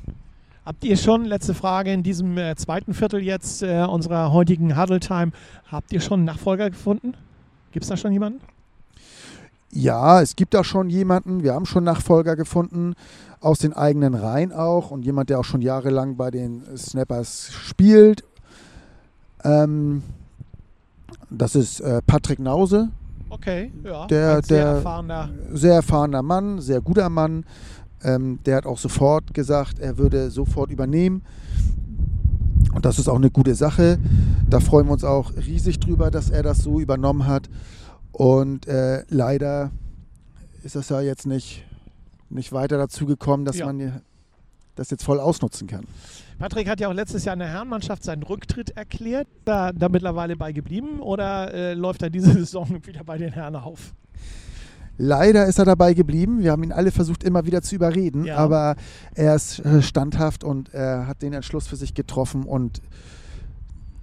Habt 0.65 0.85
ihr 0.85 0.97
schon, 0.97 1.25
letzte 1.25 1.55
Frage, 1.55 1.93
in 1.93 2.05
diesem 2.05 2.39
äh, 2.39 2.55
zweiten 2.55 2.95
Viertel 2.95 3.21
jetzt 3.21 3.65
äh, 3.65 3.83
unserer 3.83 4.33
heutigen 4.33 4.81
Huddle 4.81 5.01
Time, 5.01 5.33
habt 5.67 5.93
ihr 5.93 6.01
schon 6.01 6.21
einen 6.21 6.27
Nachfolger 6.27 6.71
gefunden? 6.71 7.15
Gibt 7.73 7.83
es 7.83 7.89
da 7.89 7.97
schon 7.97 8.13
jemanden? 8.13 8.41
Ja, 9.73 10.21
es 10.21 10.37
gibt 10.37 10.53
da 10.53 10.65
schon 10.65 10.91
jemanden. 10.91 11.43
Wir 11.43 11.55
haben 11.55 11.65
schon 11.65 11.85
Nachfolger 11.85 12.37
gefunden, 12.37 12.95
aus 13.41 13.59
den 13.59 13.73
eigenen 13.73 14.15
Reihen 14.15 14.53
auch. 14.53 14.91
Und 14.91 15.05
jemand, 15.05 15.31
der 15.31 15.41
auch 15.41 15.45
schon 15.45 15.63
jahrelang 15.63 16.17
bei 16.17 16.31
den 16.31 16.63
Snappers 16.77 17.51
spielt. 17.51 18.23
Ähm, 19.45 20.03
das 21.31 21.55
ist 21.55 21.81
äh, 21.81 22.03
Patrick 22.07 22.39
Nause. 22.39 22.91
Okay, 23.31 23.73
ja. 23.83 24.07
Der, 24.09 24.43
sehr 24.43 24.43
der 24.43 24.67
erfahrener. 24.67 25.31
sehr 25.55 25.75
erfahrener 25.75 26.23
Mann, 26.23 26.61
sehr 26.61 26.83
guter 26.83 27.09
Mann. 27.09 27.45
Ähm, 28.05 28.41
der 28.45 28.57
hat 28.57 28.67
auch 28.67 28.77
sofort 28.77 29.33
gesagt, 29.33 29.79
er 29.79 29.97
würde 29.97 30.31
sofort 30.31 30.71
übernehmen. 30.71 31.23
Und 32.75 32.85
das 32.85 32.99
ist 32.99 33.09
auch 33.09 33.17
eine 33.17 33.31
gute 33.31 33.55
Sache. 33.55 33.99
Da 34.49 34.61
freuen 34.61 34.87
wir 34.87 34.93
uns 34.93 35.05
auch 35.05 35.33
riesig 35.35 35.81
drüber, 35.81 36.11
dass 36.11 36.29
er 36.29 36.43
das 36.43 36.59
so 36.59 36.79
übernommen 36.79 37.27
hat. 37.27 37.49
Und 38.13 38.67
äh, 38.69 39.05
leider 39.09 39.71
ist 40.63 40.77
das 40.77 40.89
ja 40.91 41.01
jetzt 41.01 41.27
nicht, 41.27 41.65
nicht 42.31 42.53
weiter 42.53 42.79
dazu 42.79 43.07
gekommen, 43.07 43.45
dass 43.45 43.59
Ja. 43.59 43.67
man 43.67 44.03
das 44.75 44.91
jetzt 44.91 45.05
voll 45.05 45.21
ausnutzen 45.21 45.67
kann. 45.67 45.85
Patrick 46.39 46.69
hat 46.69 46.81
ja 46.81 46.89
auch 46.89 46.93
letztes 46.95 47.25
Jahr 47.25 47.35
in 47.35 47.39
der 47.41 47.49
Herrenmannschaft 47.49 48.03
seinen 48.05 48.23
Rücktritt 48.23 48.71
erklärt. 48.71 49.29
Da, 49.45 49.73
da 49.73 49.89
mittlerweile 49.89 50.37
bei 50.37 50.53
geblieben 50.53 51.01
oder 51.01 51.53
äh, 51.53 51.75
läuft 51.75 52.03
er 52.03 52.11
diese 52.11 52.33
Saison 52.33 52.69
wieder 52.85 53.05
bei 53.05 53.19
den 53.19 53.33
Herren 53.33 53.57
auf? 53.57 53.93
Leider 54.99 55.47
ist 55.47 55.59
er 55.59 55.65
dabei 55.65 55.95
geblieben. 55.95 56.41
Wir 56.43 56.53
haben 56.53 56.63
ihn 56.63 56.73
alle 56.73 56.91
versucht, 56.91 57.25
immer 57.25 57.47
wieder 57.47 57.63
zu 57.63 57.75
überreden, 57.75 58.25
Ja. 58.25 58.37
aber 58.37 58.77
er 59.15 59.35
ist 59.35 59.59
äh, 59.61 59.83
standhaft 59.83 60.45
und 60.45 60.73
er 60.75 61.07
hat 61.07 61.23
den 61.23 61.33
Entschluss 61.33 61.67
für 61.67 61.77
sich 61.77 61.95
getroffen 61.95 62.45
und 62.45 62.81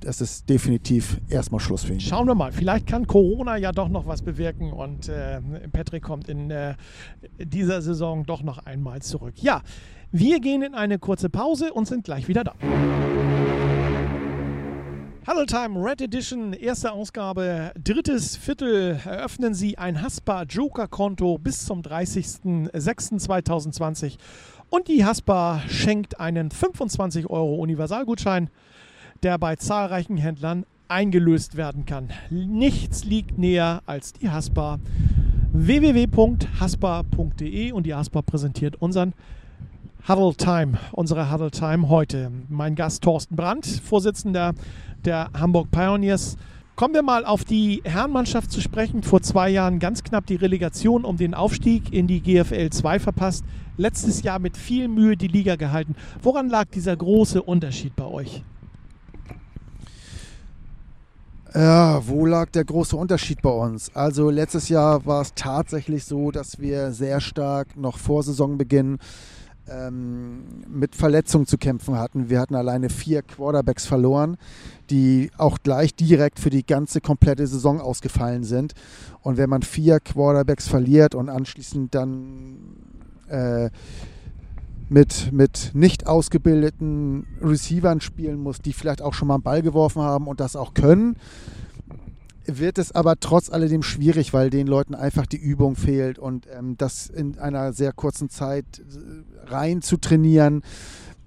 das 0.01 0.21
ist 0.21 0.49
definitiv 0.49 1.19
erstmal 1.29 1.59
Schluss 1.59 1.83
für 1.83 1.93
ihn. 1.93 1.99
Schauen 1.99 2.27
wir 2.27 2.35
mal, 2.35 2.51
vielleicht 2.51 2.87
kann 2.87 3.07
Corona 3.07 3.57
ja 3.57 3.71
doch 3.71 3.89
noch 3.89 4.07
was 4.07 4.21
bewirken 4.21 4.71
und 4.71 5.09
äh, 5.09 5.41
Patrick 5.71 6.03
kommt 6.03 6.29
in 6.29 6.51
äh, 6.51 6.75
dieser 7.37 7.81
Saison 7.81 8.25
doch 8.25 8.43
noch 8.43 8.59
einmal 8.59 9.01
zurück. 9.01 9.33
Ja, 9.37 9.61
wir 10.11 10.39
gehen 10.39 10.61
in 10.61 10.73
eine 10.73 10.99
kurze 10.99 11.29
Pause 11.29 11.73
und 11.73 11.87
sind 11.87 12.03
gleich 12.03 12.27
wieder 12.27 12.43
da. 12.43 12.53
Huddle 15.27 15.45
Time 15.45 15.83
Red 15.83 16.01
Edition, 16.01 16.53
erste 16.53 16.91
Ausgabe, 16.91 17.71
drittes 17.83 18.35
Viertel. 18.35 18.99
Eröffnen 19.05 19.53
Sie 19.53 19.77
ein 19.77 20.01
Haspa 20.01 20.43
Joker 20.43 20.87
Konto 20.87 21.37
bis 21.37 21.65
zum 21.65 21.81
30.06.2020 21.81 24.17
und 24.71 24.87
die 24.87 25.05
Haspa 25.05 25.61
schenkt 25.67 26.19
einen 26.19 26.49
25 26.49 27.29
Euro 27.29 27.55
Universalgutschein, 27.55 28.49
der 29.23 29.37
bei 29.37 29.55
zahlreichen 29.55 30.17
Händlern 30.17 30.65
eingelöst 30.87 31.55
werden 31.55 31.85
kann. 31.85 32.09
Nichts 32.29 33.05
liegt 33.05 33.37
näher 33.37 33.81
als 33.85 34.13
die 34.13 34.29
Haspa. 34.29 34.79
www.haspa.de 35.51 37.71
und 37.71 37.85
die 37.85 37.93
Haspa 37.93 38.21
präsentiert 38.21 38.81
unseren 38.81 39.13
Huddle 40.07 40.33
Time, 40.35 40.77
unsere 40.91 41.31
Huddle 41.31 41.51
Time 41.51 41.89
heute. 41.89 42.31
Mein 42.47 42.75
Gast 42.75 43.03
Thorsten 43.03 43.35
Brandt, 43.35 43.65
Vorsitzender 43.65 44.53
der 45.05 45.29
Hamburg 45.37 45.69
Pioneers. 45.71 46.37
Kommen 46.75 46.93
wir 46.93 47.03
mal 47.03 47.25
auf 47.25 47.43
die 47.43 47.81
Herrenmannschaft 47.83 48.51
zu 48.51 48.61
sprechen. 48.61 49.03
Vor 49.03 49.21
zwei 49.21 49.49
Jahren 49.49 49.79
ganz 49.79 50.01
knapp 50.01 50.25
die 50.25 50.35
Relegation 50.35 51.03
um 51.03 51.17
den 51.17 51.33
Aufstieg 51.33 51.91
in 51.91 52.07
die 52.07 52.21
GFL 52.21 52.69
2 52.69 52.99
verpasst. 52.99 53.43
Letztes 53.75 54.23
Jahr 54.23 54.39
mit 54.39 54.55
viel 54.55 54.87
Mühe 54.87 55.17
die 55.17 55.27
Liga 55.27 55.57
gehalten. 55.57 55.95
Woran 56.21 56.47
lag 56.47 56.67
dieser 56.73 56.95
große 56.95 57.43
Unterschied 57.43 57.97
bei 57.97 58.05
euch? 58.05 58.43
Ja, 61.53 62.07
wo 62.07 62.27
lag 62.27 62.51
der 62.51 62.63
große 62.63 62.95
Unterschied 62.95 63.41
bei 63.41 63.49
uns? 63.49 63.95
Also 63.95 64.29
letztes 64.29 64.69
Jahr 64.69 65.05
war 65.07 65.21
es 65.21 65.33
tatsächlich 65.33 66.05
so, 66.05 66.29
dass 66.29 66.59
wir 66.59 66.91
sehr 66.91 67.19
stark 67.21 67.75
noch 67.75 67.97
vor 67.97 68.21
Saisonbeginn 68.21 68.99
ähm, 69.67 70.43
mit 70.67 70.95
Verletzungen 70.95 71.47
zu 71.47 71.57
kämpfen 71.57 71.97
hatten. 71.97 72.29
Wir 72.29 72.39
hatten 72.39 72.53
alleine 72.53 72.89
vier 72.89 73.23
Quarterbacks 73.23 73.87
verloren, 73.87 74.37
die 74.91 75.31
auch 75.37 75.57
gleich 75.63 75.95
direkt 75.95 76.39
für 76.39 76.51
die 76.51 76.65
ganze 76.65 77.01
komplette 77.01 77.47
Saison 77.47 77.81
ausgefallen 77.81 78.43
sind. 78.43 78.73
Und 79.21 79.37
wenn 79.37 79.49
man 79.49 79.63
vier 79.63 79.99
Quarterbacks 79.99 80.67
verliert 80.67 81.15
und 81.15 81.29
anschließend 81.29 81.95
dann 81.95 82.57
äh, 83.27 83.71
mit, 84.89 85.31
mit 85.31 85.71
nicht 85.73 86.07
ausgebildeten 86.07 87.25
Receivern 87.41 88.01
spielen 88.01 88.39
muss, 88.39 88.59
die 88.59 88.73
vielleicht 88.73 89.01
auch 89.01 89.13
schon 89.13 89.27
mal 89.27 89.35
einen 89.35 89.43
Ball 89.43 89.61
geworfen 89.61 90.01
haben 90.01 90.27
und 90.27 90.39
das 90.39 90.55
auch 90.55 90.73
können, 90.73 91.15
wird 92.45 92.79
es 92.79 92.91
aber 92.91 93.19
trotz 93.19 93.49
alledem 93.51 93.83
schwierig, 93.83 94.33
weil 94.33 94.49
den 94.49 94.65
Leuten 94.65 94.95
einfach 94.95 95.27
die 95.27 95.37
Übung 95.37 95.75
fehlt 95.75 96.17
und 96.17 96.47
ähm, 96.51 96.75
das 96.77 97.07
in 97.07 97.37
einer 97.37 97.73
sehr 97.73 97.93
kurzen 97.93 98.29
Zeit 98.29 98.65
äh, 98.79 99.49
rein 99.51 99.81
zu 99.83 99.97
trainieren, 99.97 100.63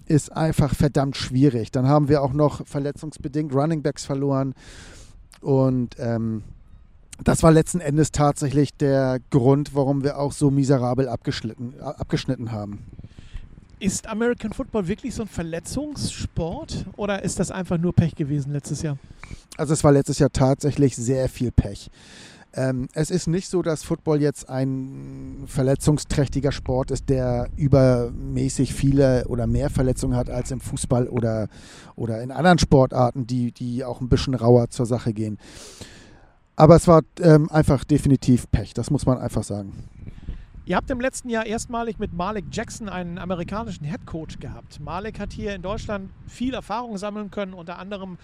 ist 0.06 0.32
einfach 0.32 0.74
verdammt 0.74 1.16
schwierig. 1.16 1.70
Dann 1.70 1.86
haben 1.86 2.08
wir 2.08 2.22
auch 2.22 2.32
noch 2.32 2.66
verletzungsbedingt 2.66 3.54
Running 3.54 3.82
Backs 3.82 4.04
verloren 4.04 4.54
und 5.40 5.96
ähm, 5.98 6.42
das 7.22 7.42
war 7.44 7.52
letzten 7.52 7.80
Endes 7.80 8.10
tatsächlich 8.10 8.74
der 8.74 9.20
Grund, 9.30 9.74
warum 9.74 10.02
wir 10.02 10.18
auch 10.18 10.32
so 10.32 10.50
miserabel 10.50 11.08
abgeschnitten, 11.08 11.80
abgeschnitten 11.80 12.50
haben. 12.50 12.80
Ist 13.82 14.06
American 14.06 14.52
Football 14.52 14.86
wirklich 14.86 15.12
so 15.12 15.22
ein 15.22 15.28
Verletzungssport 15.28 16.86
oder 16.96 17.24
ist 17.24 17.40
das 17.40 17.50
einfach 17.50 17.78
nur 17.78 17.92
Pech 17.92 18.14
gewesen 18.14 18.52
letztes 18.52 18.80
Jahr? 18.82 18.96
Also 19.56 19.72
es 19.72 19.82
war 19.82 19.90
letztes 19.90 20.20
Jahr 20.20 20.30
tatsächlich 20.30 20.94
sehr 20.94 21.28
viel 21.28 21.50
Pech. 21.50 21.90
Ähm, 22.52 22.86
es 22.94 23.10
ist 23.10 23.26
nicht 23.26 23.48
so, 23.48 23.60
dass 23.60 23.82
Football 23.82 24.22
jetzt 24.22 24.48
ein 24.48 25.42
verletzungsträchtiger 25.46 26.52
Sport 26.52 26.92
ist, 26.92 27.08
der 27.08 27.48
übermäßig 27.56 28.72
viele 28.72 29.26
oder 29.26 29.48
mehr 29.48 29.68
Verletzungen 29.68 30.14
hat 30.14 30.30
als 30.30 30.52
im 30.52 30.60
Fußball 30.60 31.08
oder, 31.08 31.48
oder 31.96 32.22
in 32.22 32.30
anderen 32.30 32.60
Sportarten, 32.60 33.26
die, 33.26 33.50
die 33.50 33.84
auch 33.84 34.00
ein 34.00 34.08
bisschen 34.08 34.36
rauer 34.36 34.70
zur 34.70 34.86
Sache 34.86 35.12
gehen. 35.12 35.38
Aber 36.54 36.76
es 36.76 36.86
war 36.86 37.02
ähm, 37.20 37.50
einfach 37.50 37.82
definitiv 37.82 38.48
Pech, 38.48 38.74
das 38.74 38.92
muss 38.92 39.06
man 39.06 39.18
einfach 39.18 39.42
sagen. 39.42 39.72
Ihr 40.64 40.76
habt 40.76 40.88
im 40.90 41.00
letzten 41.00 41.28
Jahr 41.28 41.44
erstmalig 41.44 41.98
mit 41.98 42.12
Malik 42.12 42.44
Jackson 42.52 42.88
einen 42.88 43.18
amerikanischen 43.18 43.84
Head 43.84 44.06
Coach 44.06 44.38
gehabt. 44.38 44.78
Malik 44.78 45.18
hat 45.18 45.32
hier 45.32 45.56
in 45.56 45.62
Deutschland 45.62 46.10
viel 46.28 46.54
Erfahrung 46.54 46.96
sammeln 46.98 47.32
können. 47.32 47.52
Unter 47.52 47.80
anderem 47.80 48.16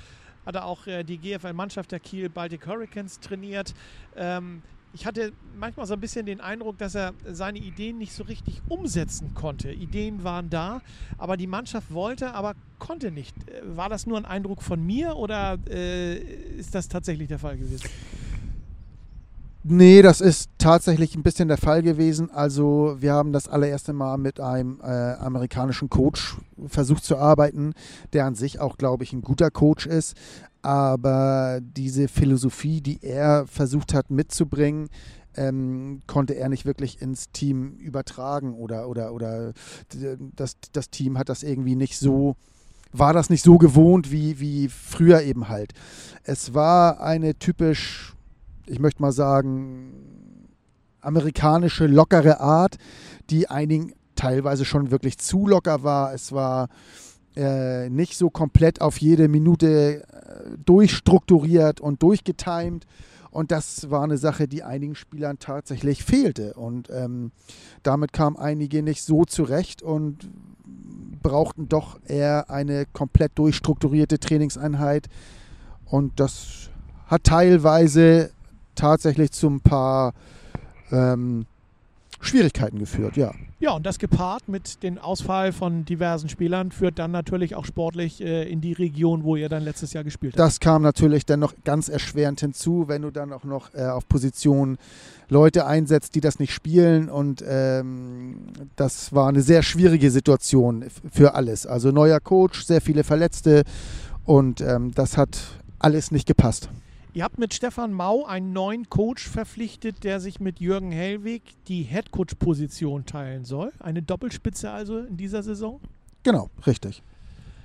hat 0.46 0.54
er 0.54 0.64
auch 0.64 0.86
äh, 0.86 1.02
die 1.02 1.18
GFL-Mannschaft 1.18 1.90
der 1.90 1.98
Kiel 1.98 2.28
Baltic 2.28 2.64
Hurricanes 2.64 3.18
trainiert. 3.18 3.74
Ähm, 4.14 4.62
ich 4.94 5.04
hatte 5.04 5.32
manchmal 5.58 5.86
so 5.86 5.94
ein 5.94 6.00
bisschen 6.00 6.26
den 6.26 6.40
Eindruck, 6.40 6.78
dass 6.78 6.94
er 6.94 7.12
seine 7.26 7.58
Ideen 7.58 7.98
nicht 7.98 8.12
so 8.12 8.22
richtig 8.22 8.62
umsetzen 8.68 9.34
konnte. 9.34 9.72
Ideen 9.72 10.22
waren 10.22 10.48
da, 10.48 10.80
aber 11.18 11.36
die 11.36 11.48
Mannschaft 11.48 11.92
wollte, 11.92 12.34
aber 12.34 12.54
konnte 12.78 13.10
nicht. 13.10 13.34
Äh, 13.48 13.76
War 13.76 13.88
das 13.88 14.06
nur 14.06 14.16
ein 14.16 14.24
Eindruck 14.24 14.62
von 14.62 14.80
mir 14.86 15.16
oder 15.16 15.58
äh, 15.68 16.18
ist 16.56 16.72
das 16.72 16.86
tatsächlich 16.86 17.26
der 17.26 17.40
Fall 17.40 17.58
gewesen? 17.58 17.88
Nee, 19.64 20.02
das 20.02 20.20
ist 20.20 20.50
tatsächlich 20.58 21.16
ein 21.16 21.24
bisschen 21.24 21.48
der 21.48 21.56
Fall 21.58 21.82
gewesen. 21.82 22.30
Also 22.30 22.96
wir 23.00 23.12
haben 23.12 23.32
das 23.32 23.48
allererste 23.48 23.92
Mal 23.92 24.16
mit 24.16 24.38
einem 24.38 24.80
äh, 24.80 25.14
amerikanischen 25.14 25.90
Coach 25.90 26.36
versucht 26.68 27.04
zu 27.04 27.16
arbeiten, 27.18 27.74
der 28.12 28.24
an 28.24 28.36
sich 28.36 28.60
auch, 28.60 28.78
glaube 28.78 29.02
ich, 29.02 29.12
ein 29.12 29.22
guter 29.22 29.50
Coach 29.50 29.86
ist. 29.86 30.16
Aber 30.62 31.60
diese 31.60 32.08
Philosophie, 32.08 32.80
die 32.80 33.02
er 33.02 33.46
versucht 33.46 33.94
hat 33.94 34.10
mitzubringen, 34.10 34.88
ähm, 35.36 36.00
konnte 36.06 36.34
er 36.34 36.48
nicht 36.48 36.64
wirklich 36.64 37.02
ins 37.02 37.30
Team 37.30 37.76
übertragen 37.78 38.54
oder, 38.54 38.88
oder, 38.88 39.12
oder 39.12 39.52
das, 40.34 40.56
das 40.72 40.90
Team 40.90 41.18
hat 41.18 41.28
das 41.28 41.42
irgendwie 41.42 41.76
nicht 41.76 41.98
so, 41.98 42.36
war 42.92 43.12
das 43.12 43.28
nicht 43.28 43.44
so 43.44 43.58
gewohnt 43.58 44.10
wie, 44.10 44.40
wie 44.40 44.68
früher 44.68 45.22
eben 45.22 45.48
halt. 45.48 45.74
Es 46.24 46.54
war 46.54 47.00
eine 47.00 47.38
typisch 47.38 48.14
ich 48.68 48.78
möchte 48.78 49.02
mal 49.02 49.12
sagen, 49.12 49.92
amerikanische 51.00 51.86
lockere 51.86 52.40
Art, 52.40 52.76
die 53.30 53.48
einigen 53.48 53.92
teilweise 54.14 54.64
schon 54.64 54.90
wirklich 54.90 55.18
zu 55.18 55.46
locker 55.46 55.82
war. 55.82 56.12
Es 56.12 56.32
war 56.32 56.68
äh, 57.36 57.88
nicht 57.88 58.16
so 58.16 58.30
komplett 58.30 58.80
auf 58.80 58.98
jede 58.98 59.28
Minute 59.28 60.02
äh, 60.02 60.58
durchstrukturiert 60.64 61.80
und 61.80 62.02
durchgetimt. 62.02 62.84
Und 63.30 63.52
das 63.52 63.90
war 63.90 64.02
eine 64.02 64.18
Sache, 64.18 64.48
die 64.48 64.62
einigen 64.62 64.94
Spielern 64.94 65.38
tatsächlich 65.38 66.02
fehlte. 66.02 66.54
Und 66.54 66.90
ähm, 66.90 67.30
damit 67.82 68.12
kamen 68.12 68.36
einige 68.36 68.82
nicht 68.82 69.02
so 69.04 69.24
zurecht 69.24 69.82
und 69.82 70.28
brauchten 71.22 71.68
doch 71.68 72.00
eher 72.06 72.50
eine 72.50 72.86
komplett 72.86 73.32
durchstrukturierte 73.38 74.18
Trainingseinheit. 74.18 75.08
Und 75.84 76.18
das 76.18 76.70
hat 77.06 77.24
teilweise 77.24 78.30
tatsächlich 78.78 79.32
zu 79.32 79.48
ein 79.48 79.60
paar 79.60 80.14
ähm, 80.90 81.46
Schwierigkeiten 82.20 82.78
geführt, 82.78 83.16
ja. 83.16 83.32
Ja, 83.60 83.72
und 83.72 83.86
das 83.86 83.98
gepaart 83.98 84.48
mit 84.48 84.82
dem 84.82 84.98
Ausfall 84.98 85.52
von 85.52 85.84
diversen 85.84 86.28
Spielern 86.28 86.70
führt 86.70 86.98
dann 86.98 87.10
natürlich 87.10 87.56
auch 87.56 87.64
sportlich 87.64 88.20
äh, 88.20 88.48
in 88.50 88.60
die 88.60 88.72
Region, 88.72 89.24
wo 89.24 89.34
ihr 89.36 89.48
dann 89.48 89.62
letztes 89.62 89.92
Jahr 89.92 90.04
gespielt 90.04 90.34
habt. 90.34 90.38
Das 90.38 90.60
kam 90.60 90.82
natürlich 90.82 91.26
dann 91.26 91.40
noch 91.40 91.54
ganz 91.64 91.88
erschwerend 91.88 92.40
hinzu, 92.40 92.84
wenn 92.86 93.02
du 93.02 93.10
dann 93.10 93.32
auch 93.32 93.44
noch 93.44 93.74
äh, 93.74 93.86
auf 93.86 94.08
Positionen 94.08 94.78
Leute 95.28 95.66
einsetzt, 95.66 96.14
die 96.14 96.20
das 96.20 96.38
nicht 96.38 96.52
spielen. 96.52 97.08
Und 97.08 97.42
ähm, 97.46 98.46
das 98.76 99.12
war 99.12 99.28
eine 99.28 99.42
sehr 99.42 99.62
schwierige 99.62 100.10
Situation 100.10 100.84
für 101.10 101.34
alles. 101.34 101.66
Also 101.66 101.90
neuer 101.90 102.20
Coach, 102.20 102.64
sehr 102.64 102.80
viele 102.80 103.02
Verletzte 103.02 103.64
und 104.24 104.60
ähm, 104.60 104.92
das 104.94 105.16
hat 105.16 105.38
alles 105.80 106.10
nicht 106.10 106.26
gepasst. 106.26 106.68
Ihr 107.18 107.24
habt 107.24 107.36
mit 107.36 107.52
Stefan 107.52 107.92
Mau 107.92 108.26
einen 108.26 108.52
neuen 108.52 108.88
Coach 108.88 109.26
verpflichtet, 109.26 110.04
der 110.04 110.20
sich 110.20 110.38
mit 110.38 110.60
Jürgen 110.60 110.92
Hellwig 110.92 111.42
die 111.66 111.82
Headcoach-Position 111.82 113.06
teilen 113.06 113.44
soll. 113.44 113.72
Eine 113.80 114.02
Doppelspitze 114.02 114.70
also 114.70 115.00
in 115.00 115.16
dieser 115.16 115.42
Saison? 115.42 115.80
Genau, 116.22 116.48
richtig. 116.64 117.02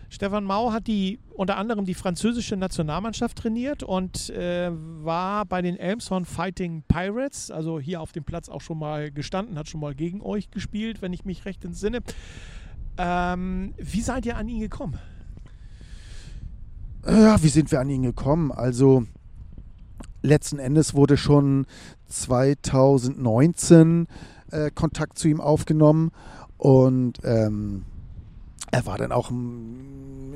Stefan 0.09 0.43
Mau 0.43 0.71
hat 0.71 0.87
die 0.87 1.19
unter 1.35 1.57
anderem 1.57 1.85
die 1.85 1.93
französische 1.93 2.57
Nationalmannschaft 2.57 3.37
trainiert 3.37 3.83
und 3.83 4.31
äh, 4.31 4.71
war 4.71 5.45
bei 5.45 5.61
den 5.61 5.77
Elmshorn 5.77 6.25
Fighting 6.25 6.81
Pirates, 6.87 7.51
also 7.51 7.79
hier 7.79 8.01
auf 8.01 8.11
dem 8.11 8.23
Platz 8.23 8.49
auch 8.49 8.61
schon 8.61 8.79
mal 8.79 9.11
gestanden, 9.11 9.59
hat 9.59 9.69
schon 9.69 9.81
mal 9.81 9.93
gegen 9.93 10.21
euch 10.21 10.49
gespielt, 10.49 11.03
wenn 11.03 11.13
ich 11.13 11.25
mich 11.25 11.45
recht 11.45 11.63
entsinne. 11.63 11.99
Ähm, 12.97 13.75
wie 13.77 14.01
seid 14.01 14.25
ihr 14.25 14.35
an 14.35 14.49
ihn 14.49 14.61
gekommen? 14.61 14.97
Ja, 17.05 17.43
wie 17.43 17.49
sind 17.49 17.71
wir 17.71 17.81
an 17.81 17.91
ihn 17.91 18.01
gekommen? 18.01 18.51
Also 18.51 19.05
letzten 20.23 20.57
Endes 20.57 20.95
wurde 20.95 21.17
schon 21.17 21.67
2019 22.07 24.07
äh, 24.51 24.71
Kontakt 24.71 25.19
zu 25.19 25.27
ihm 25.27 25.39
aufgenommen 25.39 26.11
und 26.57 27.19
ähm, 27.23 27.83
er 28.71 28.87
war 28.87 28.97
dann 28.97 29.11
auch, 29.11 29.31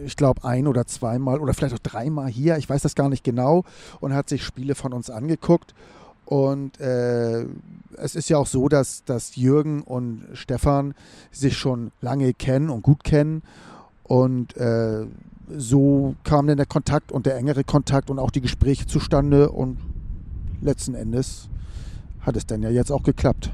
ich 0.06 0.16
glaube, 0.16 0.44
ein 0.44 0.68
oder 0.68 0.86
zweimal 0.86 1.40
oder 1.40 1.56
vielleicht 1.56 1.74
auch 1.74 1.80
dreimal 1.80 2.28
hier, 2.28 2.58
ich 2.58 2.70
weiß 2.70 2.84
das 2.84 2.94
gar 2.94 3.10
nicht 3.10 3.24
genau, 3.24 3.64
und 4.00 4.14
hat 4.14 4.30
sich 4.30 4.44
Spiele 4.44 4.76
von 4.76 4.94
uns 4.94 5.10
angeguckt. 5.10 5.74
Und 6.26 6.80
äh, 6.80 7.48
es 7.96 8.16
ist 8.16 8.30
ja 8.30 8.38
auch 8.38 8.46
so, 8.46 8.70
dass, 8.70 9.04
dass 9.06 9.38
Jürgen 9.38 9.82
und 9.82 10.28
Stefan 10.34 10.94
sich 11.32 11.58
schon 11.58 11.92
lange 12.02 12.36
kennen 12.36 12.70
und 12.70 12.84
gut 12.84 13.04
kennen. 13.04 13.42
Und 14.04 14.56
äh, 14.58 15.08
so 15.56 16.16
kam 16.24 16.48
dann 16.48 16.58
der 16.58 16.66
Kontakt 16.66 17.12
und 17.12 17.26
der 17.26 17.38
engere 17.38 17.64
Kontakt 17.64 18.10
und 18.10 18.20
auch 18.20 18.32
die 18.32 18.42
Gespräche 18.42 18.86
zustande 18.86 19.50
und 19.50 19.78
letzten 20.62 20.96
Endes 20.96 21.50
hat 22.22 22.36
es 22.36 22.46
dann 22.46 22.62
ja 22.62 22.70
jetzt 22.70 22.92
auch 22.92 23.04
geklappt. 23.04 23.52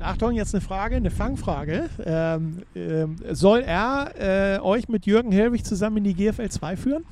Achtung, 0.00 0.32
jetzt 0.32 0.54
eine 0.54 0.60
Frage, 0.60 0.96
eine 0.96 1.10
Fangfrage. 1.10 1.88
Ähm, 2.04 2.62
ähm, 2.74 3.16
soll 3.32 3.60
er 3.60 4.12
äh, 4.56 4.60
euch 4.60 4.88
mit 4.88 5.06
Jürgen 5.06 5.32
Helwig 5.32 5.64
zusammen 5.64 5.98
in 5.98 6.04
die 6.04 6.14
GFL 6.14 6.48
2 6.48 6.76
führen? 6.76 7.04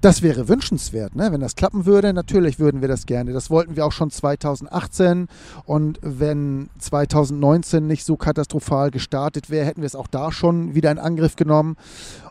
Das 0.00 0.22
wäre 0.22 0.48
wünschenswert, 0.48 1.14
ne? 1.14 1.30
wenn 1.30 1.42
das 1.42 1.56
klappen 1.56 1.84
würde. 1.84 2.14
Natürlich 2.14 2.58
würden 2.58 2.80
wir 2.80 2.88
das 2.88 3.04
gerne. 3.04 3.34
Das 3.34 3.50
wollten 3.50 3.76
wir 3.76 3.84
auch 3.84 3.92
schon 3.92 4.10
2018. 4.10 5.28
Und 5.66 5.98
wenn 6.00 6.70
2019 6.78 7.86
nicht 7.86 8.06
so 8.06 8.16
katastrophal 8.16 8.90
gestartet 8.90 9.50
wäre, 9.50 9.66
hätten 9.66 9.82
wir 9.82 9.86
es 9.86 9.94
auch 9.94 10.06
da 10.06 10.32
schon 10.32 10.74
wieder 10.74 10.90
in 10.90 10.98
Angriff 10.98 11.36
genommen. 11.36 11.76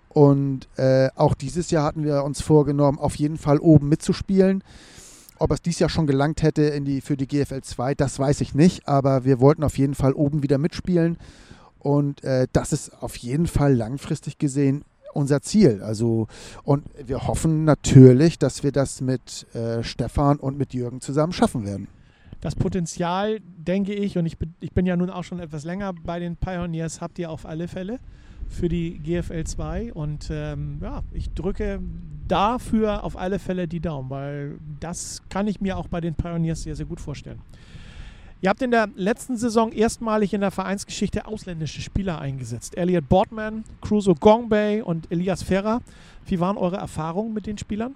Und 0.09 0.67
äh, 0.77 1.09
auch 1.15 1.35
dieses 1.35 1.69
Jahr 1.69 1.83
hatten 1.83 2.03
wir 2.03 2.23
uns 2.23 2.41
vorgenommen, 2.41 2.97
auf 2.97 3.15
jeden 3.15 3.37
Fall 3.37 3.59
oben 3.59 3.87
mitzuspielen. 3.87 4.63
Ob 5.37 5.51
es 5.51 5.61
dieses 5.61 5.79
Jahr 5.79 5.89
schon 5.89 6.07
gelangt 6.07 6.41
hätte 6.41 6.63
in 6.63 6.85
die, 6.85 7.01
für 7.01 7.17
die 7.17 7.27
GFL 7.27 7.61
2, 7.61 7.93
das 7.93 8.17
weiß 8.17 8.41
ich 8.41 8.55
nicht. 8.55 8.87
Aber 8.87 9.25
wir 9.25 9.39
wollten 9.39 9.63
auf 9.63 9.77
jeden 9.77 9.93
Fall 9.93 10.13
oben 10.13 10.41
wieder 10.41 10.57
mitspielen. 10.57 11.17
Und 11.77 12.23
äh, 12.23 12.47
das 12.51 12.73
ist 12.73 13.03
auf 13.03 13.15
jeden 13.17 13.45
Fall 13.45 13.75
langfristig 13.75 14.39
gesehen 14.39 14.83
unser 15.13 15.41
Ziel. 15.41 15.81
Also, 15.81 16.27
und 16.63 16.85
wir 17.05 17.27
hoffen 17.27 17.65
natürlich, 17.65 18.39
dass 18.39 18.63
wir 18.63 18.71
das 18.71 19.01
mit 19.01 19.47
äh, 19.53 19.83
Stefan 19.83 20.37
und 20.37 20.57
mit 20.57 20.73
Jürgen 20.73 21.01
zusammen 21.01 21.33
schaffen 21.33 21.65
werden. 21.65 21.87
Das 22.41 22.55
Potenzial, 22.55 23.39
denke 23.41 23.93
ich, 23.93 24.17
und 24.17 24.25
ich 24.25 24.37
bin, 24.37 24.53
ich 24.61 24.71
bin 24.71 24.85
ja 24.85 24.95
nun 24.95 25.09
auch 25.09 25.23
schon 25.23 25.39
etwas 25.39 25.65
länger 25.65 25.93
bei 25.93 26.19
den 26.19 26.37
Pioneers, 26.37 27.01
habt 27.01 27.19
ihr 27.19 27.29
auf 27.29 27.45
alle 27.45 27.67
Fälle 27.67 27.99
für 28.47 28.69
die 28.69 28.99
GFL 28.99 29.43
2. 29.43 29.93
Und 29.93 30.29
ähm, 30.31 30.79
ja, 30.81 31.03
ich 31.11 31.29
drücke 31.31 31.79
dafür 32.27 33.03
auf 33.03 33.17
alle 33.17 33.39
Fälle 33.39 33.67
die 33.67 33.81
Daumen, 33.81 34.09
weil 34.09 34.59
das 34.79 35.21
kann 35.29 35.47
ich 35.47 35.59
mir 35.59 35.77
auch 35.77 35.87
bei 35.87 35.99
den 35.99 36.15
Pioneers 36.15 36.63
sehr, 36.63 36.75
sehr 36.75 36.85
gut 36.85 37.01
vorstellen. 37.01 37.41
Ihr 38.41 38.49
habt 38.49 38.61
in 38.61 38.71
der 38.71 38.87
letzten 38.95 39.35
Saison 39.35 39.73
erstmalig 39.73 40.33
in 40.33 40.39
der 40.39 40.51
Vereinsgeschichte 40.51 41.27
ausländische 41.27 41.81
Spieler 41.81 42.21
eingesetzt. 42.21 42.77
Elliot 42.77 43.09
Boardman, 43.09 43.65
Crusoe 43.81 44.15
Gongbei 44.15 44.81
und 44.81 45.11
Elias 45.11 45.43
Ferrer. 45.43 45.81
Wie 46.25 46.39
waren 46.39 46.57
eure 46.57 46.77
Erfahrungen 46.77 47.33
mit 47.33 47.47
den 47.47 47.57
Spielern? 47.57 47.95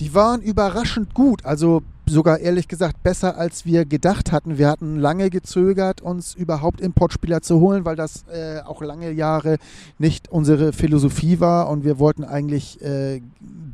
Die 0.00 0.12
waren 0.14 0.42
überraschend 0.42 1.14
gut. 1.14 1.44
Also 1.44 1.82
sogar 2.06 2.40
ehrlich 2.40 2.66
gesagt 2.66 3.04
besser, 3.04 3.38
als 3.38 3.66
wir 3.66 3.84
gedacht 3.84 4.32
hatten. 4.32 4.58
Wir 4.58 4.68
hatten 4.68 4.96
lange 4.98 5.30
gezögert, 5.30 6.00
uns 6.00 6.34
überhaupt 6.34 6.80
Importspieler 6.80 7.40
zu 7.40 7.60
holen, 7.60 7.84
weil 7.84 7.94
das 7.94 8.24
äh, 8.32 8.60
auch 8.62 8.82
lange 8.82 9.12
Jahre 9.12 9.58
nicht 9.98 10.28
unsere 10.28 10.72
Philosophie 10.72 11.38
war 11.38 11.68
und 11.68 11.84
wir 11.84 12.00
wollten 12.00 12.24
eigentlich 12.24 12.82
äh, 12.82 13.22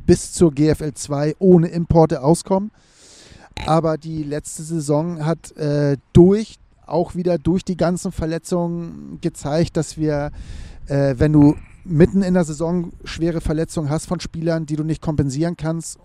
bis 0.05 0.33
zur 0.33 0.53
GFL 0.53 0.93
2 0.93 1.35
ohne 1.39 1.67
Importe 1.69 2.21
auskommen. 2.21 2.69
Aber 3.65 3.97
die 3.97 4.23
letzte 4.23 4.63
Saison 4.63 5.25
hat 5.25 5.55
äh, 5.57 5.97
durch, 6.13 6.57
auch 6.85 7.15
wieder 7.15 7.37
durch 7.37 7.63
die 7.63 7.77
ganzen 7.77 8.11
Verletzungen 8.11 9.19
gezeigt, 9.21 9.77
dass 9.77 9.97
wir, 9.97 10.31
äh, 10.87 11.15
wenn 11.17 11.33
du 11.33 11.55
mitten 11.83 12.21
in 12.21 12.33
der 12.33 12.43
Saison 12.43 12.91
schwere 13.03 13.41
Verletzungen 13.41 13.89
hast 13.89 14.05
von 14.05 14.19
Spielern, 14.19 14.65
die 14.65 14.75
du 14.75 14.83
nicht 14.83 15.01
kompensieren 15.01 15.57
kannst, 15.57 15.99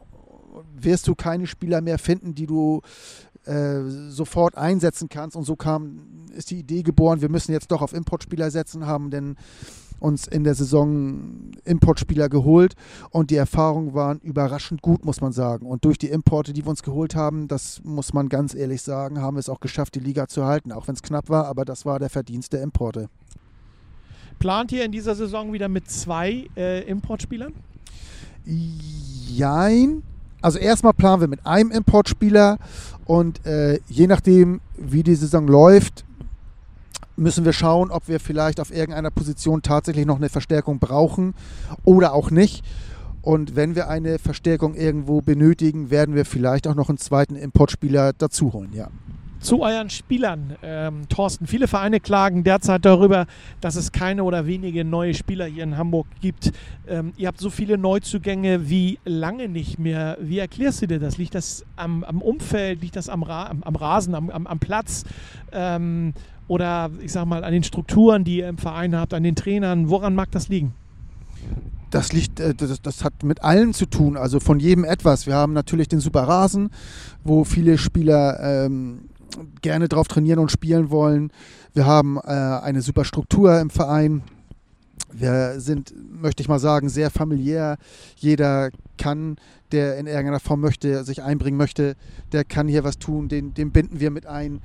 wirst 0.74 1.08
du 1.08 1.14
keine 1.14 1.46
Spieler 1.46 1.80
mehr 1.80 1.98
finden, 1.98 2.34
die 2.34 2.46
du 2.46 2.82
äh, 3.44 3.80
sofort 4.08 4.56
einsetzen 4.56 5.08
kannst. 5.08 5.36
Und 5.36 5.44
so 5.44 5.56
kam, 5.56 6.26
ist 6.34 6.50
die 6.50 6.58
Idee 6.58 6.82
geboren, 6.82 7.20
wir 7.20 7.28
müssen 7.28 7.52
jetzt 7.52 7.70
doch 7.70 7.82
auf 7.82 7.92
Importspieler 7.92 8.50
setzen, 8.50 8.86
haben 8.86 9.10
denn 9.10 9.36
uns 9.98 10.26
in 10.26 10.44
der 10.44 10.54
Saison 10.54 11.52
Importspieler 11.64 12.28
geholt 12.28 12.74
und 13.10 13.30
die 13.30 13.36
Erfahrungen 13.36 13.94
waren 13.94 14.18
überraschend 14.20 14.82
gut, 14.82 15.04
muss 15.04 15.20
man 15.20 15.32
sagen. 15.32 15.66
Und 15.66 15.84
durch 15.84 15.98
die 15.98 16.08
Importe, 16.08 16.52
die 16.52 16.64
wir 16.64 16.70
uns 16.70 16.82
geholt 16.82 17.14
haben, 17.14 17.48
das 17.48 17.80
muss 17.84 18.12
man 18.12 18.28
ganz 18.28 18.54
ehrlich 18.54 18.82
sagen, 18.82 19.20
haben 19.20 19.36
wir 19.36 19.40
es 19.40 19.48
auch 19.48 19.60
geschafft, 19.60 19.94
die 19.94 20.00
Liga 20.00 20.28
zu 20.28 20.44
halten, 20.44 20.72
auch 20.72 20.88
wenn 20.88 20.94
es 20.94 21.02
knapp 21.02 21.28
war, 21.28 21.46
aber 21.46 21.64
das 21.64 21.86
war 21.86 21.98
der 21.98 22.10
Verdienst 22.10 22.52
der 22.52 22.62
Importe. 22.62 23.08
Plant 24.38 24.72
ihr 24.72 24.84
in 24.84 24.92
dieser 24.92 25.14
Saison 25.14 25.52
wieder 25.52 25.68
mit 25.68 25.90
zwei 25.90 26.46
äh, 26.56 26.82
Importspielern? 26.82 27.54
Jein. 28.44 30.02
Also 30.42 30.58
erstmal 30.58 30.92
planen 30.92 31.22
wir 31.22 31.28
mit 31.28 31.44
einem 31.46 31.70
Importspieler 31.70 32.58
und 33.06 33.44
äh, 33.46 33.80
je 33.88 34.06
nachdem, 34.06 34.60
wie 34.76 35.02
die 35.02 35.14
Saison 35.14 35.46
läuft, 35.48 36.04
müssen 37.16 37.44
wir 37.44 37.52
schauen, 37.52 37.90
ob 37.90 38.08
wir 38.08 38.20
vielleicht 38.20 38.60
auf 38.60 38.70
irgendeiner 38.70 39.10
Position 39.10 39.62
tatsächlich 39.62 40.06
noch 40.06 40.16
eine 40.16 40.28
Verstärkung 40.28 40.78
brauchen 40.78 41.34
oder 41.84 42.12
auch 42.12 42.30
nicht. 42.30 42.64
Und 43.22 43.56
wenn 43.56 43.74
wir 43.74 43.88
eine 43.88 44.20
Verstärkung 44.20 44.74
irgendwo 44.74 45.20
benötigen, 45.20 45.90
werden 45.90 46.14
wir 46.14 46.24
vielleicht 46.24 46.68
auch 46.68 46.76
noch 46.76 46.88
einen 46.88 46.98
zweiten 46.98 47.34
Importspieler 47.34 48.12
dazu 48.12 48.52
holen, 48.52 48.72
ja. 48.72 48.88
Zu 49.40 49.62
euren 49.62 49.90
Spielern, 49.90 50.56
ähm, 50.62 51.08
Thorsten. 51.08 51.46
Viele 51.46 51.68
Vereine 51.68 52.00
klagen 52.00 52.42
derzeit 52.42 52.84
darüber, 52.84 53.26
dass 53.60 53.76
es 53.76 53.92
keine 53.92 54.24
oder 54.24 54.46
wenige 54.46 54.84
neue 54.84 55.12
Spieler 55.12 55.46
hier 55.46 55.64
in 55.64 55.76
Hamburg 55.76 56.06
gibt. 56.20 56.52
Ähm, 56.88 57.12
ihr 57.16 57.28
habt 57.28 57.38
so 57.38 57.50
viele 57.50 57.76
Neuzugänge 57.78 58.68
wie 58.68 58.98
lange 59.04 59.48
nicht 59.48 59.78
mehr. 59.78 60.16
Wie 60.20 60.38
erklärst 60.38 60.82
du 60.82 60.86
dir 60.86 60.98
das? 60.98 61.18
Liegt 61.18 61.34
das 61.34 61.64
am, 61.76 62.02
am 62.04 62.22
Umfeld? 62.22 62.80
Liegt 62.80 62.96
das 62.96 63.08
am, 63.08 63.22
Ra 63.22 63.46
am, 63.46 63.62
am 63.62 63.76
Rasen, 63.76 64.14
am, 64.14 64.30
am, 64.30 64.46
am 64.46 64.58
Platz? 64.58 65.04
Ähm, 65.52 66.14
oder 66.48 66.90
ich 67.00 67.12
sag 67.12 67.26
mal 67.26 67.44
an 67.44 67.52
den 67.52 67.62
Strukturen, 67.62 68.24
die 68.24 68.38
ihr 68.38 68.48
im 68.48 68.58
Verein 68.58 68.94
habt, 68.96 69.14
an 69.14 69.22
den 69.22 69.36
Trainern? 69.36 69.88
Woran 69.88 70.14
mag 70.14 70.30
das 70.30 70.48
liegen? 70.48 70.74
Das, 71.90 72.12
liegt, 72.12 72.40
äh, 72.40 72.54
das, 72.54 72.80
das, 72.82 73.04
hat 73.04 73.22
mit 73.22 73.42
allen 73.42 73.72
zu 73.72 73.86
tun, 73.86 74.16
also 74.16 74.40
von 74.40 74.58
jedem 74.58 74.84
etwas. 74.84 75.26
Wir 75.26 75.34
haben 75.34 75.52
natürlich 75.52 75.88
den 75.88 76.00
Super 76.00 76.22
Rasen, 76.22 76.70
wo 77.24 77.44
viele 77.44 77.78
Spieler 77.78 78.38
ähm, 78.40 79.08
gerne 79.62 79.88
drauf 79.88 80.08
trainieren 80.08 80.38
und 80.38 80.50
spielen 80.50 80.90
wollen. 80.90 81.30
Wir 81.74 81.86
haben 81.86 82.18
äh, 82.18 82.30
eine 82.30 82.82
super 82.82 83.04
Struktur 83.04 83.60
im 83.60 83.70
Verein. 83.70 84.22
Wir 85.12 85.60
sind, 85.60 85.94
möchte 86.20 86.42
ich 86.42 86.48
mal 86.48 86.58
sagen, 86.58 86.88
sehr 86.88 87.10
familiär. 87.10 87.76
Jeder 88.16 88.70
kann, 88.98 89.36
der 89.72 89.98
in 89.98 90.06
irgendeiner 90.06 90.40
Form 90.40 90.60
möchte, 90.60 91.04
sich 91.04 91.22
einbringen 91.22 91.56
möchte, 91.56 91.96
der 92.32 92.44
kann 92.44 92.68
hier 92.68 92.84
was 92.84 92.98
tun, 92.98 93.28
den, 93.28 93.54
den 93.54 93.70
binden 93.72 94.00
wir 94.00 94.10
mit 94.10 94.26
ein. 94.26 94.60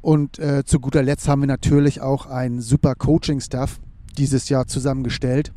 Und 0.00 0.38
äh, 0.38 0.64
zu 0.64 0.80
guter 0.80 1.02
Letzt 1.02 1.28
haben 1.28 1.42
wir 1.42 1.46
natürlich 1.46 2.00
auch 2.00 2.26
einen 2.26 2.60
super 2.60 2.94
Coaching-Staff 2.94 3.80
dieses 4.16 4.48
Jahr 4.48 4.66
zusammengestellt. 4.66 5.52